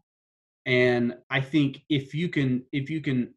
And 0.65 1.15
i 1.29 1.39
think 1.39 1.81
if 1.89 2.13
you 2.13 2.27
can 2.27 2.65
if 2.71 2.89
you 2.89 3.01
can 3.01 3.33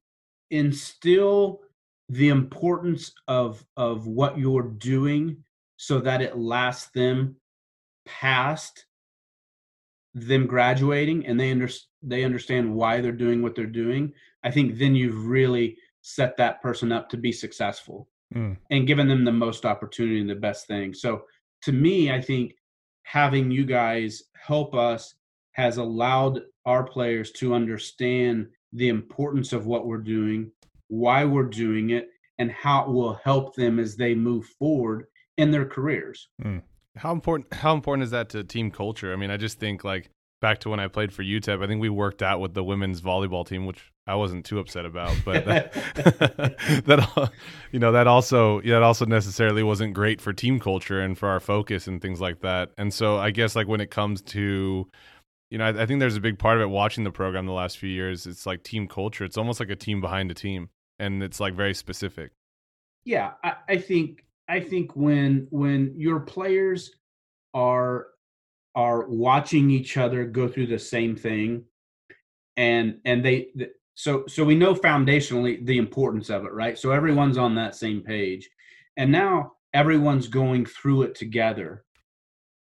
instill 0.51 1.61
the 2.09 2.29
importance 2.29 3.13
of 3.29 3.65
of 3.77 4.07
what 4.07 4.39
you're 4.39 4.63
doing 4.63 5.45
so 5.79 6.01
that 6.01 6.21
it 6.21 6.37
lasts 6.37 6.91
them 6.91 7.37
past 8.05 8.85
them 10.13 10.47
graduating 10.47 11.25
and 11.27 11.39
they 11.39 11.51
under, 11.51 11.69
they 12.03 12.25
understand 12.25 12.75
why 12.75 13.01
they're 13.01 13.13
doing 13.13 13.41
what 13.41 13.55
they're 13.55 13.67
doing 13.67 14.13
i 14.45 14.51
think 14.51 14.77
then 14.77 14.95
you've 14.95 15.27
really 15.27 15.77
set 16.03 16.37
that 16.37 16.61
person 16.61 16.91
up 16.93 17.09
to 17.09 17.17
be 17.17 17.31
successful 17.31 18.09
mm. 18.35 18.57
and 18.71 18.87
given 18.87 19.07
them 19.07 19.25
the 19.25 19.33
most 19.33 19.65
opportunity 19.65 20.21
and 20.21 20.29
the 20.29 20.35
best 20.35 20.67
thing 20.67 20.93
so 20.93 21.23
to 21.63 21.73
me 21.73 22.11
i 22.11 22.21
think 22.21 22.55
having 23.03 23.51
you 23.51 23.65
guys 23.65 24.25
help 24.35 24.75
us 24.75 25.15
has 25.53 25.77
allowed 25.77 26.41
our 26.67 26.85
players 26.85 27.31
to 27.31 27.55
understand 27.55 28.49
the 28.73 28.89
importance 28.89 29.53
of 29.53 29.67
what 29.67 29.87
we're 29.87 29.99
doing 29.99 30.51
why 30.89 31.25
we're 31.25 31.45
doing 31.45 31.91
it 31.91 32.09
and 32.39 32.51
how 32.51 32.85
it 32.85 32.89
will 32.89 33.15
help 33.23 33.55
them 33.55 33.79
as 33.79 33.97
they 33.97 34.15
move 34.15 34.47
forward 34.59 35.07
in 35.39 35.53
their 35.53 35.65
careers. 35.65 36.29
Mm. 36.43 36.63
How 36.97 37.13
important 37.13 37.55
how 37.55 37.73
important 37.73 38.03
is 38.05 38.11
that 38.11 38.29
to 38.31 38.45
team 38.45 38.71
culture? 38.71 39.13
I 39.13 39.17
mean, 39.17 39.31
I 39.31 39.39
just 39.39 39.59
think 39.59 39.85
like 39.85 40.11
back 40.41 40.59
to 40.61 40.69
when 40.69 40.81
I 40.81 40.89
played 40.89 41.13
for 41.13 41.23
UTEP, 41.23 41.63
I 41.63 41.67
think 41.67 41.81
we 41.81 41.89
worked 41.89 42.23
out 42.23 42.41
with 42.41 42.55
the 42.55 42.63
women's 42.63 43.01
volleyball 43.01 43.47
team, 43.47 43.65
which 43.65 43.93
I 44.07 44.17
wasn't 44.17 44.45
too 44.45 44.59
upset 44.59 44.85
about, 44.85 45.17
but 45.25 45.45
that, 45.47 45.73
that 46.87 47.31
you 47.73 47.79
know 47.79 47.93
that 47.93 48.09
also 48.09 48.61
that 48.63 48.83
also 48.83 49.07
necessarily 49.07 49.63
wasn't 49.63 49.95
great 49.95 50.21
for 50.21 50.33
team 50.33 50.59
culture 50.59 51.01
and 51.01 51.17
for 51.17 51.29
our 51.29 51.41
focus 51.41 51.87
and 51.87 52.03
things 52.03 52.21
like 52.21 52.41
that. 52.41 52.71
And 52.77 52.93
so 52.93 53.17
I 53.17 53.31
guess 53.31 53.57
like 53.57 53.69
when 53.69 53.81
it 53.81 53.91
comes 53.91 54.21
to 54.23 54.89
you 55.51 55.57
know, 55.57 55.65
I, 55.65 55.83
I 55.83 55.87
think 55.87 56.01
there's 56.01 56.17
a 56.17 56.21
big 56.21 56.39
part 56.39 56.57
of 56.59 56.63
it 56.63 56.69
watching 56.69 57.05
the 57.05 57.11
program 57.11 57.47
the 57.47 57.53
last 57.53 57.79
few 57.79 57.89
years. 57.89 58.27
It's 58.27 58.45
like 58.45 58.63
team 58.65 58.87
culture. 58.87 59.25
It's 59.25 59.39
almost 59.39 59.61
like 59.61 59.71
a 59.71 59.77
team 59.77 60.01
behind 60.01 60.31
a 60.31 60.35
team, 60.35 60.69
and 60.99 61.23
it's 61.23 61.41
like 61.41 61.55
very 61.55 61.75
specific. 61.75 62.33
Yeah, 63.05 63.33
I, 63.43 63.55
I 63.69 63.77
think 63.79 64.25
I 64.49 64.61
think 64.61 64.97
when 64.97 65.47
when 65.51 65.95
your 65.97 66.21
players 66.21 66.91
are 67.55 68.09
are 68.75 69.09
watching 69.09 69.71
each 69.71 69.97
other 69.97 70.25
go 70.25 70.49
through 70.49 70.69
the 70.69 70.79
same 70.79 71.17
thing 71.17 71.65
and 72.57 72.99
and 73.05 73.25
they 73.25 73.49
so 73.95 74.25
so 74.27 74.45
we 74.45 74.55
know 74.55 74.75
foundationally 74.75 75.65
the 75.67 75.79
importance 75.79 76.31
of 76.31 76.45
it 76.45 76.53
right? 76.53 76.79
So 76.79 76.93
everyone's 76.93 77.39
on 77.39 77.55
that 77.57 77.75
same 77.75 78.01
page 78.01 78.49
and 78.97 79.13
now 79.13 79.53
everyone's 79.75 80.29
going 80.29 80.65
through 80.65 81.03
it 81.03 81.15
together. 81.15 81.85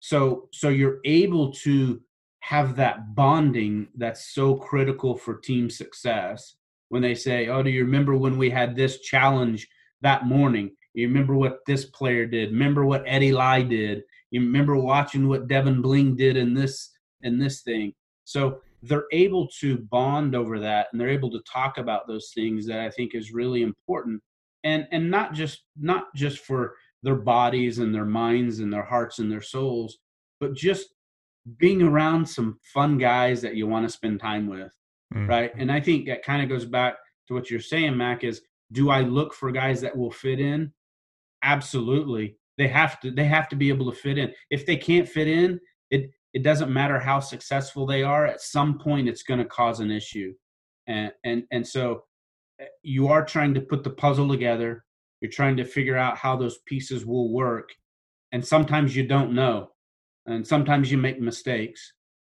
So 0.00 0.48
so 0.52 0.68
you're 0.68 0.98
able 1.04 1.52
to 1.64 2.00
have 2.40 2.76
that 2.76 3.14
bonding 3.14 3.88
that's 3.96 4.34
so 4.34 4.54
critical 4.54 5.16
for 5.16 5.38
team 5.38 5.68
success 5.68 6.54
when 6.88 7.02
they 7.02 7.14
say 7.14 7.48
oh 7.48 7.62
do 7.62 7.70
you 7.70 7.84
remember 7.84 8.16
when 8.16 8.38
we 8.38 8.48
had 8.48 8.74
this 8.74 9.00
challenge 9.00 9.68
that 10.00 10.24
morning 10.24 10.70
you 10.98 11.06
remember 11.06 11.36
what 11.36 11.64
this 11.64 11.84
player 11.84 12.26
did. 12.26 12.50
Remember 12.50 12.84
what 12.84 13.04
Eddie 13.06 13.30
Lai 13.30 13.62
did. 13.62 14.02
You 14.32 14.40
remember 14.40 14.76
watching 14.76 15.28
what 15.28 15.46
Devon 15.46 15.80
Bling 15.80 16.16
did 16.16 16.36
in 16.36 16.54
this 16.54 16.90
in 17.22 17.38
this 17.38 17.62
thing. 17.62 17.94
So 18.24 18.60
they're 18.82 19.06
able 19.12 19.46
to 19.60 19.78
bond 19.78 20.34
over 20.34 20.58
that 20.58 20.88
and 20.90 21.00
they're 21.00 21.08
able 21.08 21.30
to 21.30 21.40
talk 21.50 21.78
about 21.78 22.08
those 22.08 22.32
things 22.34 22.66
that 22.66 22.80
I 22.80 22.90
think 22.90 23.14
is 23.14 23.32
really 23.32 23.62
important. 23.62 24.20
And 24.64 24.88
and 24.90 25.08
not 25.08 25.34
just 25.34 25.62
not 25.80 26.12
just 26.16 26.40
for 26.40 26.74
their 27.04 27.14
bodies 27.14 27.78
and 27.78 27.94
their 27.94 28.04
minds 28.04 28.58
and 28.58 28.72
their 28.72 28.82
hearts 28.82 29.20
and 29.20 29.30
their 29.30 29.40
souls, 29.40 29.98
but 30.40 30.52
just 30.52 30.88
being 31.58 31.80
around 31.80 32.28
some 32.28 32.58
fun 32.74 32.98
guys 32.98 33.40
that 33.42 33.54
you 33.54 33.68
want 33.68 33.86
to 33.86 33.92
spend 33.92 34.18
time 34.18 34.48
with. 34.48 34.72
Mm. 35.14 35.28
Right. 35.28 35.52
And 35.56 35.70
I 35.70 35.80
think 35.80 36.06
that 36.06 36.24
kind 36.24 36.42
of 36.42 36.48
goes 36.48 36.64
back 36.64 36.96
to 37.28 37.34
what 37.34 37.50
you're 37.50 37.60
saying, 37.60 37.96
Mac, 37.96 38.24
is 38.24 38.42
do 38.72 38.90
I 38.90 39.02
look 39.02 39.32
for 39.32 39.52
guys 39.52 39.80
that 39.82 39.96
will 39.96 40.10
fit 40.10 40.40
in? 40.40 40.72
Absolutely. 41.42 42.36
They 42.56 42.68
have 42.68 43.00
to 43.00 43.10
they 43.10 43.24
have 43.24 43.48
to 43.50 43.56
be 43.56 43.68
able 43.68 43.90
to 43.90 43.96
fit 43.96 44.18
in. 44.18 44.32
If 44.50 44.66
they 44.66 44.76
can't 44.76 45.08
fit 45.08 45.28
in 45.28 45.60
it 45.90 46.10
it 46.34 46.42
doesn't 46.42 46.72
matter 46.72 46.98
how 46.98 47.20
successful 47.20 47.86
they 47.86 48.02
are 48.02 48.26
at 48.26 48.42
some 48.42 48.78
point 48.78 49.08
it's 49.08 49.22
going 49.22 49.38
to 49.38 49.46
cause 49.46 49.80
an 49.80 49.90
issue. 49.90 50.34
And 50.86 51.12
and 51.24 51.44
and 51.50 51.66
so 51.66 52.04
eh, 52.60 52.66
you 52.82 53.08
are 53.08 53.24
trying 53.24 53.54
to 53.54 53.60
put 53.60 53.84
the 53.84 53.90
puzzle 53.90 54.28
together. 54.28 54.84
You're 55.20 55.30
trying 55.30 55.56
to 55.56 55.64
figure 55.64 55.96
out 55.96 56.16
how 56.16 56.36
those 56.36 56.58
pieces 56.66 57.04
will 57.04 57.32
work 57.32 57.70
and 58.32 58.44
sometimes 58.44 58.94
you 58.94 59.06
don't 59.06 59.34
know 59.34 59.70
and 60.26 60.46
sometimes 60.46 60.90
you 60.92 60.98
make 60.98 61.20
mistakes 61.20 61.94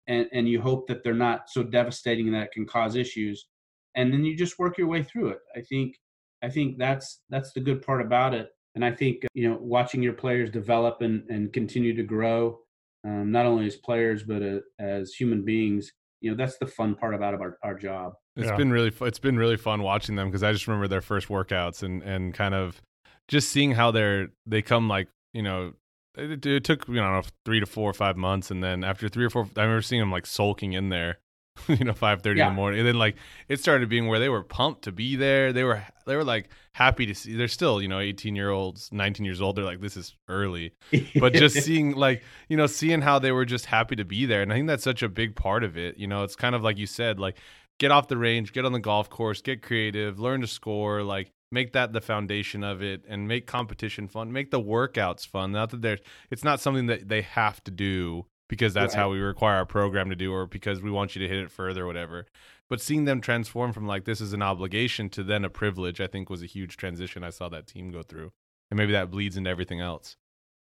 and 0.07 0.27
and 0.33 0.47
you 0.47 0.61
hope 0.61 0.87
that 0.87 1.03
they're 1.03 1.13
not 1.13 1.49
so 1.49 1.63
devastating 1.63 2.31
that 2.31 2.43
it 2.43 2.51
can 2.51 2.65
cause 2.65 2.95
issues 2.95 3.47
and 3.95 4.13
then 4.13 4.23
you 4.23 4.35
just 4.37 4.59
work 4.59 4.77
your 4.77 4.87
way 4.87 5.03
through 5.03 5.29
it. 5.29 5.39
I 5.55 5.61
think 5.61 5.95
i 6.41 6.49
think 6.49 6.77
that's 6.77 7.21
that's 7.29 7.51
the 7.53 7.59
good 7.59 7.81
part 7.81 8.01
about 8.01 8.33
it 8.33 8.49
and 8.79 8.85
I 8.85 8.95
think 8.95 9.25
you 9.33 9.49
know 9.49 9.57
watching 9.59 10.01
your 10.01 10.13
players 10.13 10.49
develop 10.49 11.01
and, 11.01 11.29
and 11.29 11.51
continue 11.51 11.93
to 11.95 12.03
grow, 12.03 12.59
um, 13.03 13.29
not 13.29 13.45
only 13.45 13.65
as 13.67 13.75
players 13.75 14.23
but 14.23 14.41
uh, 14.41 14.59
as 14.79 15.13
human 15.13 15.43
beings, 15.43 15.91
you 16.21 16.31
know 16.31 16.37
that's 16.37 16.57
the 16.59 16.65
fun 16.65 16.95
part 16.95 17.13
about 17.13 17.33
our, 17.33 17.57
our 17.61 17.75
job. 17.75 18.13
It's 18.37 18.47
yeah. 18.47 18.55
been 18.55 18.71
really 18.71 18.93
it's 19.01 19.19
been 19.19 19.37
really 19.37 19.57
fun 19.57 19.83
watching 19.83 20.15
them 20.15 20.29
because 20.29 20.43
I 20.43 20.53
just 20.53 20.65
remember 20.65 20.87
their 20.87 21.01
first 21.01 21.27
workouts 21.27 21.83
and 21.83 22.01
and 22.03 22.33
kind 22.33 22.55
of 22.55 22.81
just 23.27 23.49
seeing 23.49 23.71
how 23.71 23.91
they're 23.91 24.29
they 24.45 24.61
come 24.61 24.87
like 24.87 25.09
you 25.33 25.43
know 25.43 25.73
it, 26.17 26.45
it 26.45 26.63
took 26.63 26.87
you 26.87 26.95
know 26.95 27.21
three 27.43 27.59
to 27.59 27.65
four 27.65 27.89
or 27.89 27.93
five 27.93 28.15
months 28.15 28.49
and 28.49 28.63
then 28.63 28.85
after 28.85 29.09
three 29.09 29.25
or 29.25 29.29
four 29.29 29.43
I 29.57 29.63
remember 29.63 29.81
seeing 29.81 30.01
them 30.01 30.11
like 30.11 30.25
sulking 30.25 30.71
in 30.71 30.87
there 30.87 31.17
you 31.67 31.85
know, 31.85 31.93
five 31.93 32.21
thirty 32.21 32.39
yeah. 32.39 32.47
in 32.47 32.53
the 32.53 32.55
morning, 32.55 32.79
and 32.79 32.87
then 32.87 32.97
like 32.97 33.15
it 33.47 33.59
started 33.59 33.89
being 33.89 34.07
where 34.07 34.19
they 34.19 34.29
were 34.29 34.43
pumped 34.43 34.83
to 34.83 34.91
be 34.91 35.15
there. 35.15 35.53
They 35.53 35.63
were 35.63 35.83
they 36.05 36.15
were 36.15 36.23
like 36.23 36.49
happy 36.73 37.05
to 37.07 37.13
see. 37.13 37.35
They're 37.35 37.47
still 37.47 37.81
you 37.81 37.87
know 37.87 37.99
eighteen 37.99 38.35
year 38.35 38.49
olds, 38.49 38.89
nineteen 38.91 39.25
years 39.25 39.41
old. 39.41 39.55
They're 39.55 39.65
like 39.65 39.81
this 39.81 39.97
is 39.97 40.15
early, 40.27 40.73
but 41.19 41.33
just 41.33 41.61
seeing 41.63 41.95
like 41.95 42.23
you 42.47 42.57
know 42.57 42.67
seeing 42.67 43.01
how 43.01 43.19
they 43.19 43.31
were 43.31 43.45
just 43.45 43.65
happy 43.65 43.95
to 43.95 44.05
be 44.05 44.25
there, 44.25 44.41
and 44.41 44.51
I 44.51 44.55
think 44.55 44.67
that's 44.67 44.83
such 44.83 45.03
a 45.03 45.09
big 45.09 45.35
part 45.35 45.63
of 45.63 45.77
it. 45.77 45.97
You 45.97 46.07
know, 46.07 46.23
it's 46.23 46.35
kind 46.35 46.55
of 46.55 46.63
like 46.63 46.77
you 46.77 46.87
said, 46.87 47.19
like 47.19 47.37
get 47.79 47.91
off 47.91 48.07
the 48.07 48.17
range, 48.17 48.53
get 48.53 48.65
on 48.65 48.73
the 48.73 48.79
golf 48.79 49.09
course, 49.09 49.41
get 49.41 49.61
creative, 49.61 50.19
learn 50.19 50.41
to 50.41 50.47
score, 50.47 51.03
like 51.03 51.31
make 51.51 51.73
that 51.73 51.93
the 51.93 52.01
foundation 52.01 52.63
of 52.63 52.81
it 52.81 53.03
and 53.07 53.27
make 53.27 53.47
competition 53.47 54.07
fun 54.07 54.31
make 54.31 54.51
the 54.51 54.59
workouts 54.59 55.25
fun 55.25 55.51
not 55.51 55.71
that 55.71 55.81
there's 55.81 55.99
it's 56.29 56.43
not 56.43 56.59
something 56.59 56.85
that 56.85 57.07
they 57.09 57.21
have 57.21 57.63
to 57.63 57.71
do 57.71 58.25
because 58.49 58.73
that's 58.73 58.95
right. 58.95 59.01
how 59.01 59.09
we 59.11 59.19
require 59.19 59.55
our 59.55 59.65
program 59.65 60.09
to 60.09 60.15
do 60.15 60.33
or 60.33 60.45
because 60.45 60.81
we 60.81 60.91
want 60.91 61.15
you 61.15 61.21
to 61.21 61.27
hit 61.27 61.37
it 61.37 61.51
further 61.51 61.83
or 61.83 61.87
whatever. 61.87 62.25
But 62.67 62.81
seeing 62.81 63.05
them 63.05 63.21
transform 63.21 63.71
from 63.71 63.87
like 63.87 64.03
this 64.03 64.19
is 64.19 64.33
an 64.33 64.41
obligation 64.41 65.07
to 65.11 65.23
then 65.23 65.45
a 65.45 65.49
privilege 65.49 66.01
i 66.01 66.07
think 66.07 66.29
was 66.29 66.43
a 66.43 66.47
huge 66.47 66.75
transition 66.75 67.23
i 67.23 67.29
saw 67.29 67.47
that 67.49 67.67
team 67.67 67.91
go 67.91 68.03
through. 68.03 68.33
And 68.69 68.77
maybe 68.77 68.91
that 68.91 69.09
bleeds 69.09 69.37
into 69.37 69.49
everything 69.49 69.79
else. 69.79 70.17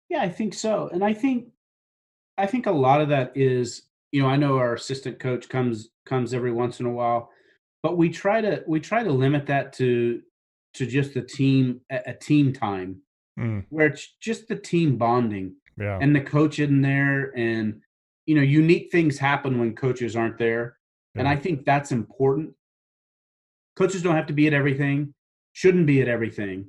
Yeah 0.10 0.22
i 0.22 0.30
think 0.30 0.54
so. 0.54 0.90
And 0.94 1.04
i 1.04 1.14
think 1.14 1.48
i 2.38 2.46
think 2.46 2.68
a 2.68 2.72
lot 2.72 3.02
of 3.02 3.10
that 3.10 3.32
is 3.36 3.84
you 4.12 4.22
know 4.22 4.28
i 4.28 4.36
know 4.36 4.58
our 4.58 4.74
assistant 4.74 5.20
coach 5.20 5.50
comes 5.50 5.90
comes 6.06 6.34
every 6.34 6.52
once 6.52 6.80
in 6.80 6.86
a 6.86 6.92
while 6.92 7.30
but 7.84 7.98
we 7.98 8.10
try 8.10 8.42
to 8.42 8.64
we 8.68 8.80
try 8.80 9.04
to 9.04 9.12
limit 9.12 9.46
that 9.48 9.74
to 9.74 10.22
to 10.74 10.86
just 10.86 11.16
a 11.16 11.22
team 11.22 11.82
a 11.90 12.14
team 12.14 12.54
time 12.54 13.02
mm. 13.40 13.66
where 13.70 13.88
it's 13.88 14.16
just 14.20 14.48
the 14.48 14.56
team 14.56 14.98
bonding 14.98 15.54
yeah. 15.78 15.98
and 16.02 16.16
the 16.16 16.22
coach 16.22 16.60
in 16.60 16.82
there 16.82 17.32
and 17.38 17.82
you 18.26 18.36
know 18.36 18.42
unique 18.42 18.90
things 18.92 19.18
happen 19.18 19.60
when 19.60 19.76
coaches 19.76 20.16
aren't 20.16 20.38
there 20.38 20.78
yeah. 21.16 21.22
and 21.22 21.30
i 21.30 21.36
think 21.36 21.66
that's 21.66 21.92
important 21.92 22.54
coaches 23.76 24.02
don't 24.02 24.16
have 24.16 24.28
to 24.28 24.34
be 24.34 24.48
at 24.48 24.54
everything 24.54 25.14
shouldn't 25.54 25.86
be 25.86 26.02
at 26.02 26.08
everything 26.08 26.66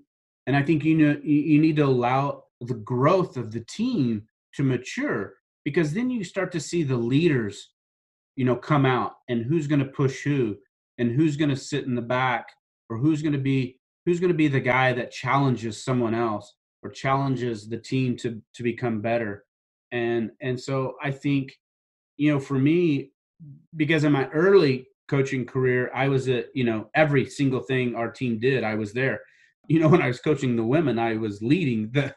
and 0.46 0.56
i 0.56 0.62
think 0.62 0.84
you 0.84 0.96
know 0.96 1.20
you 1.22 1.58
need 1.58 1.76
to 1.76 1.84
allow 1.84 2.44
the 2.60 2.74
growth 2.74 3.36
of 3.36 3.52
the 3.52 3.60
team 3.60 4.22
to 4.54 4.62
mature 4.62 5.34
because 5.64 5.92
then 5.92 6.10
you 6.10 6.24
start 6.24 6.50
to 6.52 6.60
see 6.60 6.82
the 6.82 6.96
leaders, 6.96 7.72
you 8.36 8.44
know, 8.44 8.56
come 8.56 8.86
out 8.86 9.16
and 9.28 9.44
who's 9.44 9.66
going 9.66 9.80
to 9.80 9.84
push 9.84 10.22
who 10.22 10.56
and 10.96 11.12
who's 11.12 11.36
going 11.36 11.50
to 11.50 11.56
sit 11.56 11.84
in 11.84 11.94
the 11.94 12.02
back 12.02 12.48
or 12.88 12.96
who's 12.96 13.22
going 13.22 13.32
to 13.32 13.38
be 13.38 13.78
who's 14.06 14.20
going 14.20 14.32
to 14.32 14.36
be 14.36 14.48
the 14.48 14.60
guy 14.60 14.92
that 14.92 15.10
challenges 15.10 15.84
someone 15.84 16.14
else 16.14 16.54
or 16.82 16.90
challenges 16.90 17.68
the 17.68 17.78
team 17.78 18.16
to 18.16 18.40
to 18.54 18.62
become 18.62 19.00
better. 19.00 19.44
And 19.92 20.30
and 20.42 20.60
so 20.60 20.96
i 21.02 21.10
think 21.10 21.58
you 22.18 22.30
know 22.30 22.38
for 22.38 22.58
me 22.58 23.12
because 23.76 24.04
in 24.04 24.12
my 24.12 24.28
early 24.28 24.88
coaching 25.08 25.46
career 25.46 25.90
i 25.94 26.08
was 26.08 26.28
at 26.28 26.46
you 26.54 26.64
know 26.64 26.90
every 26.94 27.24
single 27.24 27.60
thing 27.60 27.94
our 27.94 28.10
team 28.10 28.38
did 28.38 28.64
i 28.64 28.74
was 28.74 28.92
there. 28.92 29.20
You 29.70 29.80
know 29.80 29.88
when 29.88 30.00
i 30.00 30.06
was 30.06 30.20
coaching 30.20 30.56
the 30.56 30.64
women 30.64 30.98
i 30.98 31.16
was 31.16 31.42
leading 31.42 31.90
the 31.92 32.14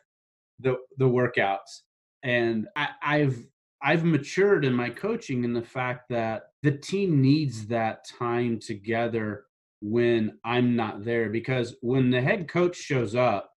the 0.60 0.78
the 0.98 1.06
workouts. 1.06 1.82
And 2.24 2.68
I, 2.78 2.90
i've 3.04 3.46
i've 3.82 4.06
matured 4.06 4.64
in 4.64 4.74
my 4.74 4.90
coaching 4.90 5.44
in 5.44 5.54
the 5.54 5.62
fact 5.62 6.08
that 6.10 6.44
the 6.64 6.72
team 6.72 7.22
needs 7.22 7.68
that 7.68 8.06
time 8.08 8.60
together 8.60 9.46
when 9.82 10.38
i'm 10.46 10.76
not 10.78 11.04
there. 11.04 11.30
Because 11.30 11.76
when 11.82 12.10
the 12.10 12.22
head 12.22 12.48
coach 12.48 12.78
shows 12.78 13.16
up 13.16 13.51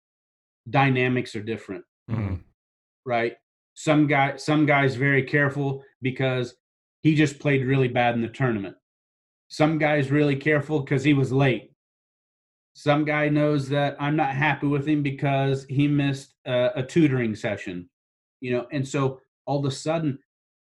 dynamics 0.69 1.35
are 1.37 1.43
different 1.43 1.85
Mm-hmm. 2.11 2.35
right? 3.07 3.33
Some 3.73 4.07
guy 4.07 4.37
some 4.37 4.67
guys 4.67 4.95
very 4.95 5.23
careful 5.23 5.83
because 6.03 6.55
he 7.01 7.15
just 7.15 7.39
played 7.39 7.65
really 7.65 7.89
bad 7.89 8.15
in 8.15 8.21
the 8.21 8.29
tournament. 8.29 8.77
Some 9.49 9.79
guys 9.79 10.11
really 10.11 10.37
careful 10.37 10.81
because 10.81 11.03
he 11.03 11.15
was 11.15 11.33
late. 11.33 11.73
Some 12.75 13.07
guy 13.07 13.29
knows 13.31 13.69
that 13.71 13.97
i'm 14.01 14.17
not 14.17 14.35
happy 14.35 14.67
with 14.67 14.87
him 14.87 15.03
because 15.03 15.65
he 15.71 15.89
missed 15.89 16.35
a, 16.45 16.71
a 16.77 16.83
tutoring 16.83 17.35
session 17.35 17.89
you 18.45 18.53
know? 18.53 18.67
And 18.73 18.87
so 18.87 19.21
all 19.47 19.59
of 19.59 19.65
a 19.65 19.71
sudden 19.75 20.19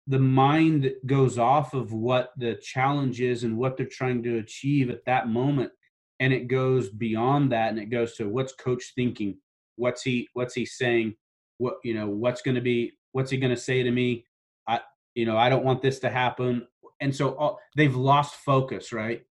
the 0.07 0.19
mind 0.19 0.93
goes 1.07 1.39
off 1.39 1.75
of 1.75 1.93
what 1.93 2.31
the 2.37 2.55
challenge 2.63 3.21
is 3.21 3.43
and 3.43 3.57
what 3.57 3.77
they're 3.77 3.87
trying 3.87 4.23
to 4.23 4.39
achieve 4.39 4.91
at 4.91 5.05
that 5.07 5.29
moment 5.29 5.73
and 6.21 6.33
it 6.33 6.47
goes 6.47 6.89
beyond 6.91 7.51
that 7.51 7.71
and 7.71 7.79
it 7.79 7.87
goes 7.87 8.15
to 8.15 8.29
what's 8.29 8.53
coach 8.55 8.93
thinking 8.95 9.37
what's 9.77 10.03
he 10.03 10.29
what's 10.35 10.55
he 10.55 10.65
saying 10.67 11.15
what 11.59 11.75
you 11.85 11.95
know 11.95 12.09
what's 12.09 12.43
going 12.43 12.55
to 12.55 12.61
be 12.61 12.93
what's 13.13 13.31
he 13.31 13.37
going 13.37 13.55
to 13.55 13.61
say 13.61 13.83
to 13.83 13.91
me 13.91 14.25
i 14.69 14.81
you 15.15 15.25
know 15.27 15.37
i 15.37 15.49
don't 15.49 15.65
want 15.65 15.81
this 15.83 15.99
to 16.01 16.11
happen 16.11 16.67
and 17.01 17.15
so 17.15 17.35
all, 17.37 17.59
they've 17.77 17.97
lost 17.97 18.35
focus 18.37 18.93
right 18.93 19.25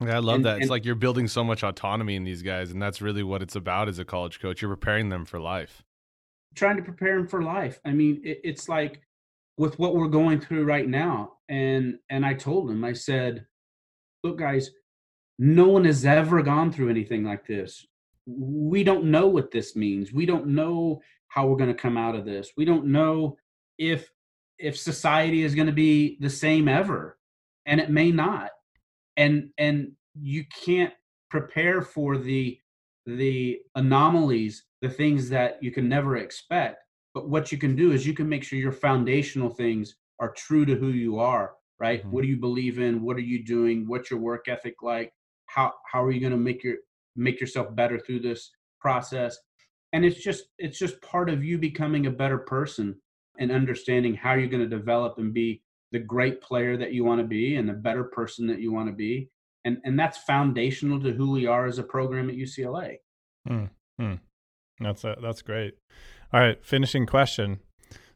Yeah, 0.00 0.16
I 0.16 0.18
love 0.18 0.36
And- 0.36 0.44
that. 0.46 0.56
It's 0.56 0.62
and- 0.64 0.70
like 0.70 0.84
you're 0.84 0.94
building 0.94 1.28
so 1.28 1.42
much 1.44 1.62
autonomy 1.62 2.16
in 2.16 2.24
these 2.24 2.42
guys, 2.42 2.70
and 2.72 2.82
that's 2.82 3.00
really 3.00 3.22
what 3.22 3.40
it's 3.40 3.54
about 3.56 3.88
as 3.88 3.98
a 4.00 4.04
college 4.04 4.40
coach. 4.40 4.60
You're 4.60 4.74
preparing 4.76 5.08
them 5.10 5.24
for 5.24 5.38
life. 5.40 5.82
trying 6.54 6.76
to 6.76 6.82
prepare 6.82 7.16
them 7.16 7.26
for 7.26 7.42
life 7.42 7.80
i 7.86 7.90
mean 7.92 8.20
it, 8.24 8.38
it's 8.44 8.68
like 8.68 9.00
with 9.56 9.78
what 9.78 9.94
we're 9.96 10.08
going 10.20 10.38
through 10.40 10.64
right 10.64 10.86
now 10.88 11.32
and 11.48 11.98
and 12.10 12.26
i 12.26 12.34
told 12.34 12.68
them 12.68 12.84
i 12.84 12.92
said 12.92 13.46
look 14.22 14.36
guys 14.38 14.70
no 15.38 15.66
one 15.68 15.84
has 15.86 16.04
ever 16.04 16.42
gone 16.42 16.70
through 16.70 16.90
anything 16.90 17.24
like 17.24 17.46
this 17.46 17.86
we 18.26 18.84
don't 18.84 19.04
know 19.04 19.26
what 19.26 19.50
this 19.50 19.74
means. 19.76 20.12
We 20.12 20.26
don't 20.26 20.48
know 20.48 21.00
how 21.28 21.46
we're 21.46 21.56
going 21.56 21.74
to 21.74 21.82
come 21.82 21.96
out 21.96 22.14
of 22.14 22.24
this. 22.24 22.52
We 22.56 22.64
don't 22.64 22.86
know 22.86 23.36
if 23.78 24.10
if 24.58 24.78
society 24.78 25.42
is 25.42 25.54
going 25.54 25.66
to 25.66 25.72
be 25.72 26.18
the 26.20 26.30
same 26.30 26.68
ever 26.68 27.18
and 27.66 27.80
it 27.80 27.90
may 27.90 28.10
not. 28.12 28.50
And 29.16 29.50
and 29.58 29.92
you 30.20 30.44
can't 30.64 30.92
prepare 31.30 31.82
for 31.82 32.18
the 32.18 32.58
the 33.06 33.60
anomalies 33.74 34.64
the 34.80 34.88
things 34.88 35.28
that 35.30 35.62
you 35.62 35.70
can 35.72 35.88
never 35.88 36.16
expect. 36.18 36.84
But 37.14 37.28
what 37.28 37.50
you 37.52 37.58
can 37.58 37.74
do 37.76 37.92
is 37.92 38.06
you 38.06 38.14
can 38.14 38.28
make 38.28 38.44
sure 38.44 38.58
your 38.58 38.72
foundational 38.72 39.50
things 39.50 39.96
are 40.20 40.32
true 40.32 40.64
to 40.66 40.74
who 40.76 40.88
you 40.88 41.18
are 41.18 41.52
right? 41.80 42.04
Mhm. 42.04 42.10
what 42.10 42.22
do 42.22 42.28
you 42.28 42.36
believe 42.36 42.78
in? 42.78 43.02
What 43.02 43.16
are 43.16 43.20
you 43.20 43.44
doing? 43.44 43.88
What's 43.88 44.10
your 44.10 44.20
work 44.20 44.46
ethic 44.46 44.82
like? 44.82 45.12
How 45.46 45.74
how 45.90 46.04
are 46.04 46.12
you 46.12 46.20
going 46.20 46.32
to 46.32 46.38
make 46.38 46.62
your 46.62 46.76
make 47.16 47.40
yourself 47.40 47.74
better 47.74 47.98
through 47.98 48.20
this 48.20 48.50
process 48.80 49.38
and 49.92 50.04
it's 50.04 50.22
just 50.22 50.44
it's 50.58 50.78
just 50.78 51.00
part 51.02 51.28
of 51.28 51.44
you 51.44 51.58
becoming 51.58 52.06
a 52.06 52.10
better 52.10 52.38
person 52.38 52.94
and 53.38 53.52
understanding 53.52 54.14
how 54.14 54.34
you're 54.34 54.48
going 54.48 54.62
to 54.62 54.76
develop 54.76 55.18
and 55.18 55.32
be 55.32 55.62
the 55.92 55.98
great 55.98 56.40
player 56.40 56.76
that 56.76 56.92
you 56.92 57.04
want 57.04 57.20
to 57.20 57.26
be 57.26 57.56
and 57.56 57.68
the 57.68 57.74
better 57.74 58.04
person 58.04 58.46
that 58.46 58.60
you 58.60 58.72
want 58.72 58.88
to 58.88 58.94
be 58.94 59.28
and 59.64 59.78
and 59.84 59.98
that's 59.98 60.18
foundational 60.18 61.00
to 61.00 61.12
who 61.12 61.30
we 61.30 61.46
are 61.46 61.66
as 61.66 61.78
a 61.78 61.82
program 61.82 62.28
at 62.28 62.36
UCLA 62.36 62.96
hmm, 63.46 63.64
hmm. 63.98 64.14
That's 64.82 65.04
a, 65.04 65.16
that's 65.20 65.42
great. 65.42 65.74
All 66.32 66.40
right, 66.40 66.64
finishing 66.64 67.06
question. 67.06 67.60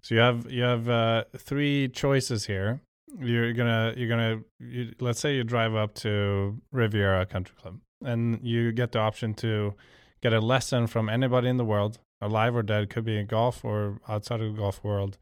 So 0.03 0.15
you 0.15 0.21
have 0.21 0.51
you 0.51 0.63
have 0.63 0.89
uh, 0.89 1.25
three 1.37 1.89
choices 1.89 2.47
here. 2.47 2.81
You're 3.19 3.53
gonna 3.53 3.95
you're 3.97 4.09
gonna 4.09 4.41
you, 4.59 4.93
let's 5.01 5.21
say 5.21 5.37
you 5.37 5.45
drive 5.45 5.75
up 5.75 5.95
to 5.97 6.61
Riviera 6.73 7.27
Country 7.27 7.57
Club 7.61 7.79
and 8.05 8.41
you 8.43 8.73
get 8.73 8.93
the 8.93 8.99
option 8.99 9.35
to 9.35 9.75
get 10.23 10.33
a 10.33 10.41
lesson 10.41 10.87
from 10.87 11.09
anybody 11.09 11.49
in 11.49 11.57
the 11.57 11.65
world, 11.65 11.99
alive 12.21 12.57
or 12.57 12.63
dead, 12.63 12.91
could 12.91 13.05
be 13.05 13.19
in 13.19 13.27
golf 13.27 13.65
or 13.65 14.01
outside 14.09 14.41
of 14.41 14.53
the 14.53 14.59
golf 14.59 14.83
world. 14.83 15.19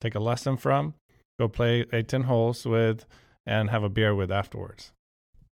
Take 0.00 0.14
a 0.14 0.20
lesson 0.20 0.56
from, 0.56 0.94
go 1.38 1.48
play 1.48 1.84
18 1.92 2.24
holes 2.24 2.64
with, 2.66 3.06
and 3.46 3.70
have 3.70 3.82
a 3.82 3.88
beer 3.88 4.14
with 4.14 4.30
afterwards. 4.30 4.92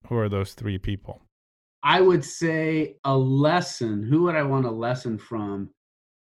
Who 0.09 0.17
are 0.17 0.29
those 0.29 0.55
three 0.55 0.79
people? 0.79 1.23
I 1.83 2.01
would 2.01 2.25
say 2.25 2.97
a 3.05 3.17
lesson. 3.17 4.05
Who 4.05 4.25
would 4.25 4.37
I 4.37 4.43
want 4.43 4.67
a 4.67 4.71
lesson 4.71 5.19
from? 5.19 5.71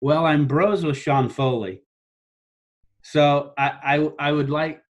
Well, 0.01 0.25
I'm 0.25 0.47
bros 0.47 0.85
with 0.85 0.97
Sean 0.97 1.29
Foley. 1.29 1.83
So 3.03 3.53
I, 3.59 3.73
I, 3.83 4.29
I 4.29 4.33
would 4.33 4.51
like, 4.51 4.83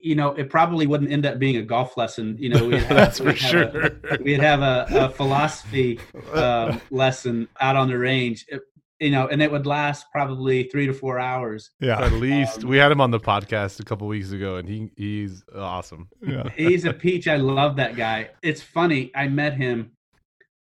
you 0.00 0.14
know, 0.14 0.28
it 0.32 0.48
probably 0.50 0.86
wouldn't 0.86 1.10
end 1.12 1.26
up 1.26 1.38
being 1.38 1.56
a 1.56 1.62
golf 1.62 1.96
lesson. 1.96 2.36
You 2.38 2.48
know, 2.50 2.66
we'd 2.68 2.82
have, 2.84 2.96
That's 2.96 3.18
for 3.18 3.24
we'd 3.24 3.38
have 3.38 3.50
sure. 3.50 3.86
A, 3.86 4.18
we'd 4.22 4.40
have 4.40 4.60
a, 4.62 4.86
a 4.90 5.08
philosophy 5.10 6.00
um, 6.34 6.80
lesson 6.90 7.48
out 7.60 7.76
on 7.76 7.88
the 7.88 7.98
range, 7.98 8.46
It- 8.48 8.62
you 9.02 9.10
know, 9.10 9.28
and 9.28 9.40
it 9.40 9.50
would 9.50 9.64
last 9.64 10.04
probably 10.12 10.64
three 10.64 10.86
to 10.86 10.92
four 10.92 11.18
hours. 11.18 11.70
Yeah, 11.80 11.98
At 12.04 12.12
least 12.12 12.64
Um, 12.64 12.68
we 12.68 12.76
had 12.76 12.92
him 12.92 13.00
on 13.00 13.10
the 13.10 13.18
podcast 13.18 13.80
a 13.80 13.82
couple 13.82 14.06
weeks 14.06 14.30
ago, 14.30 14.56
and 14.56 14.68
he 14.68 14.90
he's 14.94 15.42
awesome. 15.56 16.10
yeah. 16.22 16.50
He's 16.54 16.84
a 16.84 16.92
peach. 16.92 17.26
I 17.26 17.36
love 17.36 17.76
that 17.76 17.96
guy. 17.96 18.28
It's 18.42 18.60
funny. 18.60 19.10
I 19.14 19.28
met 19.28 19.54
him 19.54 19.92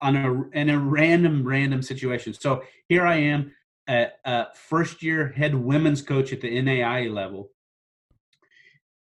on 0.02 0.16
a 0.16 0.48
in 0.58 0.68
a 0.68 0.76
random 0.78 1.46
random 1.46 1.80
situation. 1.80 2.34
So 2.34 2.64
here 2.88 3.06
I 3.06 3.18
am, 3.18 3.52
a, 3.88 4.08
a 4.24 4.46
first 4.54 5.00
year 5.04 5.28
head 5.28 5.54
women's 5.54 6.02
coach 6.02 6.32
at 6.32 6.40
the 6.40 6.50
NAIA 6.60 7.12
level, 7.14 7.50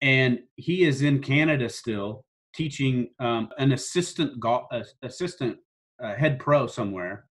and 0.02 0.40
he 0.56 0.84
is 0.84 1.02
in 1.02 1.20
Canada 1.20 1.68
still 1.68 2.24
teaching 2.54 3.08
um, 3.18 3.48
an 3.58 3.72
assistant 3.72 4.38
golf 4.38 4.64
uh, 4.72 4.82
assistant 5.02 5.56
uh, 6.02 6.14
head 6.14 6.38
pro 6.38 6.66
somewhere, 6.66 7.26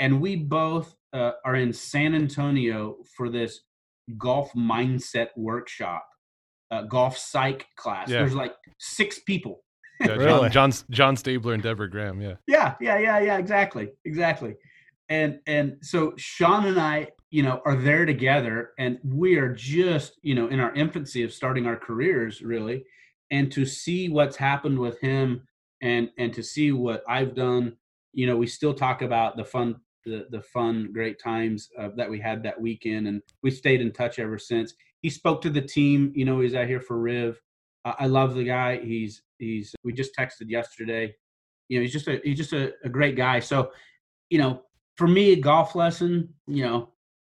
and 0.00 0.20
we 0.20 0.36
both 0.36 0.94
uh, 1.14 1.32
are 1.44 1.54
in 1.54 1.72
San 1.72 2.14
Antonio 2.14 2.96
for 3.16 3.30
this 3.30 3.60
golf 4.18 4.52
mindset 4.52 5.28
workshop, 5.36 6.04
uh, 6.70 6.82
golf 6.82 7.16
psych 7.16 7.66
class. 7.76 8.10
Yeah. 8.10 8.18
There's 8.18 8.34
like 8.34 8.54
six 8.78 9.20
people. 9.20 9.62
Yeah, 10.00 10.14
Really? 10.14 10.50
John, 10.50 10.72
John 10.72 10.86
Jon 10.90 11.16
Stabler 11.16 11.54
and 11.54 11.62
Deborah 11.62 11.88
Graham. 11.88 12.20
Yeah, 12.20 12.34
Yeah, 12.48 12.74
yeah, 12.80 12.98
yeah, 12.98 13.20
yeah, 13.20 13.38
exactly, 13.38 13.90
exactly. 14.04 14.56
And 15.08 15.38
and 15.46 15.76
so 15.82 16.14
Sean 16.16 16.66
and 16.66 16.80
I, 16.80 17.08
you 17.34 17.42
know, 17.42 17.60
are 17.64 17.74
there 17.74 18.06
together, 18.06 18.70
and 18.78 19.00
we 19.04 19.34
are 19.38 19.52
just, 19.52 20.20
you 20.22 20.36
know, 20.36 20.46
in 20.46 20.60
our 20.60 20.72
infancy 20.74 21.24
of 21.24 21.32
starting 21.32 21.66
our 21.66 21.74
careers, 21.74 22.42
really. 22.42 22.84
And 23.32 23.50
to 23.50 23.66
see 23.66 24.08
what's 24.08 24.36
happened 24.36 24.78
with 24.78 25.00
him, 25.00 25.42
and 25.82 26.10
and 26.16 26.32
to 26.32 26.44
see 26.44 26.70
what 26.70 27.02
I've 27.08 27.34
done, 27.34 27.76
you 28.12 28.28
know, 28.28 28.36
we 28.36 28.46
still 28.46 28.72
talk 28.72 29.02
about 29.02 29.36
the 29.36 29.44
fun, 29.44 29.74
the 30.04 30.28
the 30.30 30.42
fun, 30.42 30.92
great 30.92 31.18
times 31.20 31.70
uh, 31.76 31.88
that 31.96 32.08
we 32.08 32.20
had 32.20 32.40
that 32.44 32.60
weekend, 32.60 33.08
and 33.08 33.20
we 33.42 33.50
stayed 33.50 33.80
in 33.80 33.90
touch 33.90 34.20
ever 34.20 34.38
since. 34.38 34.72
He 35.02 35.10
spoke 35.10 35.42
to 35.42 35.50
the 35.50 35.60
team, 35.60 36.12
you 36.14 36.24
know, 36.24 36.38
he's 36.38 36.54
out 36.54 36.68
here 36.68 36.80
for 36.80 37.00
Riv. 37.00 37.40
I 37.84 37.94
I 37.98 38.06
love 38.06 38.36
the 38.36 38.44
guy. 38.44 38.78
He's 38.78 39.22
he's. 39.38 39.74
We 39.82 39.92
just 39.92 40.16
texted 40.16 40.50
yesterday 40.50 41.16
you 41.68 41.78
know 41.78 41.82
he's 41.82 41.94
just 41.94 42.08
a 42.08 42.20
he's 42.22 42.36
just 42.36 42.52
a, 42.52 42.74
a 42.84 42.90
great 42.90 43.16
guy 43.16 43.40
so 43.40 43.72
you 44.28 44.36
know 44.36 44.60
for 44.96 45.08
me 45.08 45.32
a 45.32 45.36
golf 45.36 45.74
lesson 45.74 46.28
you 46.46 46.62
know 46.62 46.90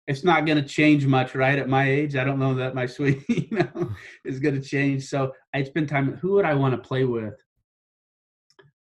it's 0.06 0.24
not 0.24 0.46
going 0.46 0.60
to 0.60 0.68
change 0.68 1.06
much 1.06 1.34
right? 1.34 1.58
At 1.58 1.68
my 1.68 1.88
age 1.88 2.16
i 2.16 2.24
don't 2.24 2.38
know 2.38 2.54
that 2.54 2.74
my 2.74 2.86
swing 2.94 3.24
you 3.28 3.48
know 3.50 3.90
is 4.24 4.40
going 4.40 4.60
to 4.60 4.66
change. 4.66 5.04
So 5.04 5.32
i 5.54 5.62
spend 5.62 5.88
time 5.88 6.16
who 6.16 6.32
would 6.32 6.44
i 6.44 6.54
want 6.54 6.74
to 6.74 6.88
play 6.88 7.04
with? 7.04 7.34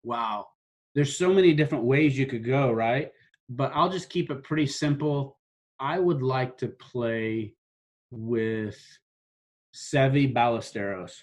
Wow. 0.02 0.46
There's 0.94 1.16
so 1.16 1.32
many 1.32 1.52
different 1.52 1.84
ways 1.84 2.18
you 2.18 2.26
could 2.26 2.44
go 2.44 2.72
right? 2.72 3.10
But 3.48 3.72
i'll 3.74 3.90
just 3.90 4.10
keep 4.10 4.30
it 4.30 4.44
pretty 4.44 4.66
simple. 4.66 5.38
I 5.80 5.98
would 5.98 6.22
like 6.22 6.58
to 6.58 6.68
play 6.68 7.54
with 8.10 8.78
Seve 9.74 10.34
Ballesteros. 10.34 11.22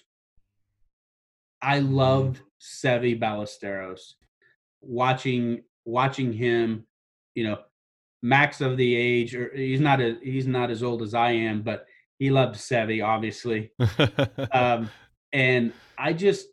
I 1.60 1.80
loved 1.80 2.38
mm. 2.38 2.42
Seve 2.60 3.20
Ballesteros. 3.20 4.14
Watching 4.80 5.62
watching 5.84 6.32
him, 6.32 6.86
you 7.34 7.44
know, 7.44 7.58
max 8.26 8.60
of 8.60 8.76
the 8.76 8.96
age, 8.96 9.34
or 9.34 9.50
he's 9.54 9.80
not 9.80 10.00
a, 10.00 10.18
he's 10.22 10.46
not 10.46 10.70
as 10.70 10.82
old 10.82 11.02
as 11.02 11.14
I 11.14 11.30
am, 11.30 11.62
but 11.62 11.86
he 12.18 12.30
loved 12.30 12.56
Seve, 12.56 13.04
obviously. 13.04 13.72
um, 14.52 14.90
and 15.32 15.72
I 15.96 16.12
just 16.12 16.48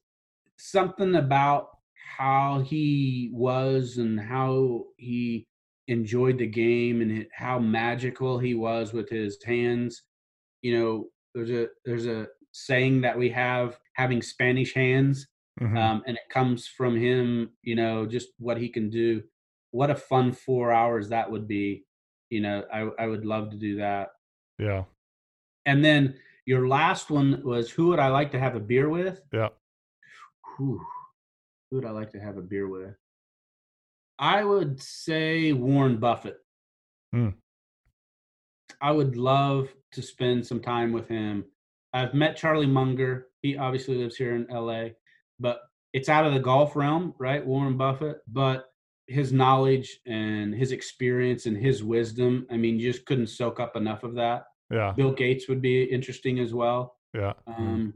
something 0.57 1.15
about 1.15 1.69
how 2.17 2.63
he 2.65 3.31
was 3.33 3.97
and 3.97 4.19
how 4.19 4.85
he 4.97 5.47
enjoyed 5.87 6.37
the 6.37 6.47
game 6.47 7.01
and 7.01 7.25
how 7.33 7.59
magical 7.59 8.37
he 8.37 8.53
was 8.53 8.93
with 8.93 9.09
his 9.09 9.37
hands. 9.43 10.03
You 10.61 10.79
know, 10.79 11.05
there's 11.33 11.49
a 11.49 11.67
there's 11.85 12.05
a 12.05 12.27
saying 12.51 13.01
that 13.01 13.17
we 13.17 13.29
have 13.29 13.79
having 13.95 14.21
Spanish 14.21 14.73
hands, 14.75 15.27
mm-hmm. 15.59 15.75
um, 15.75 16.03
and 16.05 16.15
it 16.17 16.29
comes 16.31 16.67
from 16.67 16.95
him. 16.95 17.49
You 17.63 17.75
know, 17.75 18.05
just 18.05 18.29
what 18.37 18.57
he 18.57 18.69
can 18.69 18.89
do. 18.89 19.23
What 19.73 19.89
a 19.89 19.95
fun 19.95 20.31
four 20.31 20.71
hours 20.71 21.09
that 21.09 21.29
would 21.31 21.47
be. 21.47 21.83
You 22.29 22.41
know, 22.41 22.63
I 22.71 22.89
I 22.99 23.07
would 23.07 23.25
love 23.25 23.49
to 23.49 23.57
do 23.57 23.77
that. 23.77 24.09
Yeah. 24.59 24.83
And 25.65 25.83
then 25.83 26.15
your 26.45 26.67
last 26.67 27.09
one 27.09 27.41
was 27.43 27.71
who 27.71 27.87
would 27.87 27.99
I 27.99 28.09
like 28.09 28.31
to 28.33 28.39
have 28.39 28.55
a 28.55 28.59
beer 28.59 28.87
with? 28.87 29.21
Yeah. 29.33 29.49
Whew. 30.57 30.79
Who 31.71 31.77
would 31.77 31.85
I 31.85 31.89
like 31.89 32.11
to 32.11 32.19
have 32.19 32.37
a 32.37 32.41
beer 32.41 32.67
with? 32.67 32.95
I 34.19 34.43
would 34.43 34.79
say 34.79 35.53
Warren 35.53 35.97
Buffett. 35.97 36.37
Hmm. 37.11 37.29
I 38.79 38.91
would 38.91 39.17
love 39.17 39.69
to 39.93 40.03
spend 40.03 40.45
some 40.45 40.59
time 40.59 40.91
with 40.91 41.07
him. 41.07 41.45
I've 41.93 42.13
met 42.13 42.37
Charlie 42.37 42.67
Munger. 42.67 43.29
He 43.41 43.57
obviously 43.57 43.95
lives 43.95 44.17
here 44.17 44.35
in 44.35 44.45
LA, 44.51 44.89
but 45.39 45.61
it's 45.93 46.09
out 46.09 46.25
of 46.25 46.33
the 46.33 46.39
golf 46.39 46.75
realm, 46.75 47.15
right? 47.17 47.43
Warren 47.43 47.75
Buffett, 47.75 48.17
but 48.27 48.65
his 49.07 49.33
knowledge 49.33 49.99
and 50.05 50.53
his 50.53 50.71
experience 50.71 51.45
and 51.45 51.57
his 51.57 51.83
wisdom, 51.83 52.47
I 52.49 52.57
mean, 52.57 52.79
you 52.79 52.91
just 52.91 53.05
couldn't 53.05 53.27
soak 53.27 53.59
up 53.59 53.75
enough 53.75 54.03
of 54.03 54.15
that. 54.15 54.45
Yeah. 54.71 54.93
Bill 54.95 55.11
Gates 55.11 55.47
would 55.49 55.61
be 55.61 55.83
interesting 55.83 56.39
as 56.39 56.53
well. 56.53 56.95
Yeah. 57.13 57.33
Um, 57.47 57.93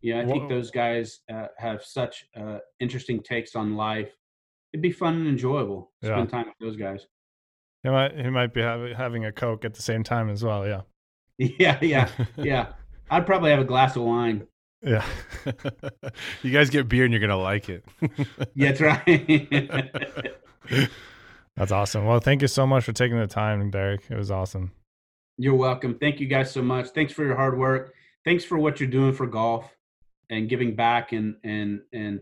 yeah, 0.00 0.20
I 0.20 0.26
think 0.26 0.48
those 0.48 0.70
guys 0.70 1.20
uh, 1.32 1.48
have 1.56 1.82
such 1.84 2.26
uh, 2.36 2.58
interesting 2.78 3.20
takes 3.20 3.56
on 3.56 3.76
life. 3.76 4.10
It'd 4.72 4.82
be 4.82 4.92
fun 4.92 5.16
and 5.16 5.26
enjoyable 5.26 5.90
to 6.02 6.08
yeah. 6.08 6.14
spend 6.14 6.30
time 6.30 6.46
with 6.46 6.54
those 6.60 6.76
guys. 6.76 7.06
He 7.82 7.90
might 7.90 8.14
he 8.14 8.30
might 8.30 8.54
be 8.54 8.60
have, 8.60 8.96
having 8.96 9.24
a 9.24 9.32
coke 9.32 9.64
at 9.64 9.74
the 9.74 9.82
same 9.82 10.04
time 10.04 10.30
as 10.30 10.44
well. 10.44 10.66
Yeah. 10.66 10.82
Yeah, 11.40 11.78
yeah, 11.80 12.08
yeah. 12.36 12.72
I'd 13.10 13.24
probably 13.24 13.52
have 13.52 13.60
a 13.60 13.64
glass 13.64 13.94
of 13.94 14.02
wine. 14.02 14.48
Yeah. 14.82 15.04
you 16.42 16.50
guys 16.50 16.70
get 16.70 16.88
beer 16.88 17.04
and 17.04 17.12
you're 17.12 17.20
gonna 17.20 17.36
like 17.36 17.68
it. 17.68 17.84
yeah, 18.54 18.72
that's 18.72 18.80
right. 18.80 20.34
that's 21.56 21.72
awesome. 21.72 22.06
Well, 22.06 22.20
thank 22.20 22.42
you 22.42 22.48
so 22.48 22.66
much 22.66 22.84
for 22.84 22.92
taking 22.92 23.18
the 23.18 23.26
time, 23.26 23.70
Derek. 23.70 24.02
It 24.08 24.16
was 24.16 24.30
awesome. 24.30 24.72
You're 25.36 25.54
welcome. 25.54 25.98
Thank 25.98 26.20
you 26.20 26.26
guys 26.26 26.50
so 26.50 26.62
much. 26.62 26.88
Thanks 26.88 27.12
for 27.12 27.24
your 27.24 27.36
hard 27.36 27.58
work. 27.58 27.94
Thanks 28.24 28.44
for 28.44 28.58
what 28.58 28.80
you're 28.80 28.88
doing 28.88 29.12
for 29.12 29.26
golf 29.26 29.74
and 30.30 30.48
giving 30.48 30.74
back 30.74 31.12
and 31.12 31.36
and 31.44 31.80
and 31.92 32.20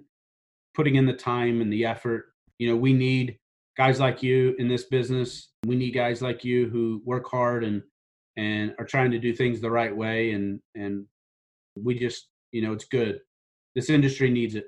putting 0.75 0.95
in 0.97 1.07
the 1.07 1.15
time 1.15 1.61
and 1.61 1.73
the 1.73 1.85
effort. 1.85 2.27
You 2.59 2.71
know, 2.71 2.77
we 2.77 2.95
need 2.95 3.39
guys 3.77 4.01
like 4.01 4.23
you 4.23 4.55
in 4.59 4.69
this 4.69 4.85
business. 4.85 5.49
We 5.67 5.77
need 5.77 5.91
guys 5.91 6.23
like 6.23 6.45
you 6.45 6.69
who 6.69 7.03
work 7.05 7.29
hard 7.29 7.65
and 7.65 7.83
and 8.37 8.75
are 8.79 8.85
trying 8.87 9.11
to 9.11 9.19
do 9.19 9.35
things 9.35 9.61
the 9.61 9.71
right 9.71 9.95
way 9.95 10.33
and 10.33 10.61
and 10.75 11.07
we 11.77 11.99
just, 11.99 12.29
you 12.53 12.63
know, 12.63 12.73
it's 12.73 12.85
good. 12.85 13.21
This 13.75 13.91
industry 13.91 14.31
needs 14.31 14.55
it. 14.55 14.67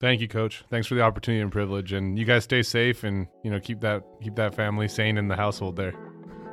Thank 0.00 0.20
you, 0.20 0.28
coach. 0.28 0.64
Thanks 0.70 0.86
for 0.86 0.94
the 0.94 1.02
opportunity 1.02 1.42
and 1.42 1.50
privilege. 1.50 1.92
And 1.92 2.18
you 2.18 2.24
guys 2.24 2.44
stay 2.44 2.62
safe 2.62 3.02
and, 3.02 3.26
you 3.42 3.50
know, 3.50 3.58
keep 3.58 3.80
that 3.80 4.02
keep 4.22 4.36
that 4.36 4.54
family 4.54 4.88
sane 4.88 5.18
in 5.18 5.28
the 5.28 5.36
household 5.36 5.76
there. 5.76 5.92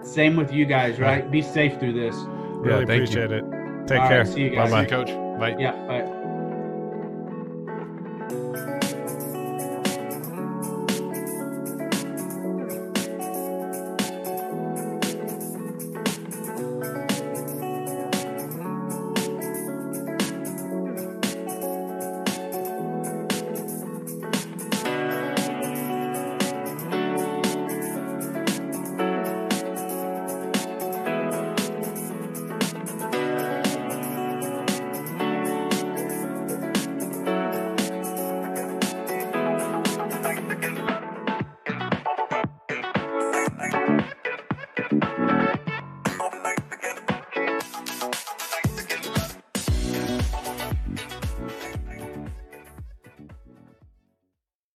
Same 0.01 0.35
with 0.35 0.51
you 0.51 0.65
guys, 0.65 0.99
right? 0.99 1.29
Be 1.29 1.41
safe 1.41 1.79
through 1.79 1.93
this. 1.93 2.15
Really 2.15 2.85
yeah, 2.85 2.93
appreciate 2.93 3.29
you. 3.29 3.37
it. 3.37 3.87
Take 3.87 4.01
All 4.01 4.07
care. 4.07 4.23
Right, 4.23 4.27
see 4.27 4.41
you 4.41 4.49
guys. 4.49 4.71
Bye, 4.71 4.85
coach. 4.85 5.09
Bye. 5.39 5.55
Yeah. 5.59 5.73
Bye. 5.87 6.11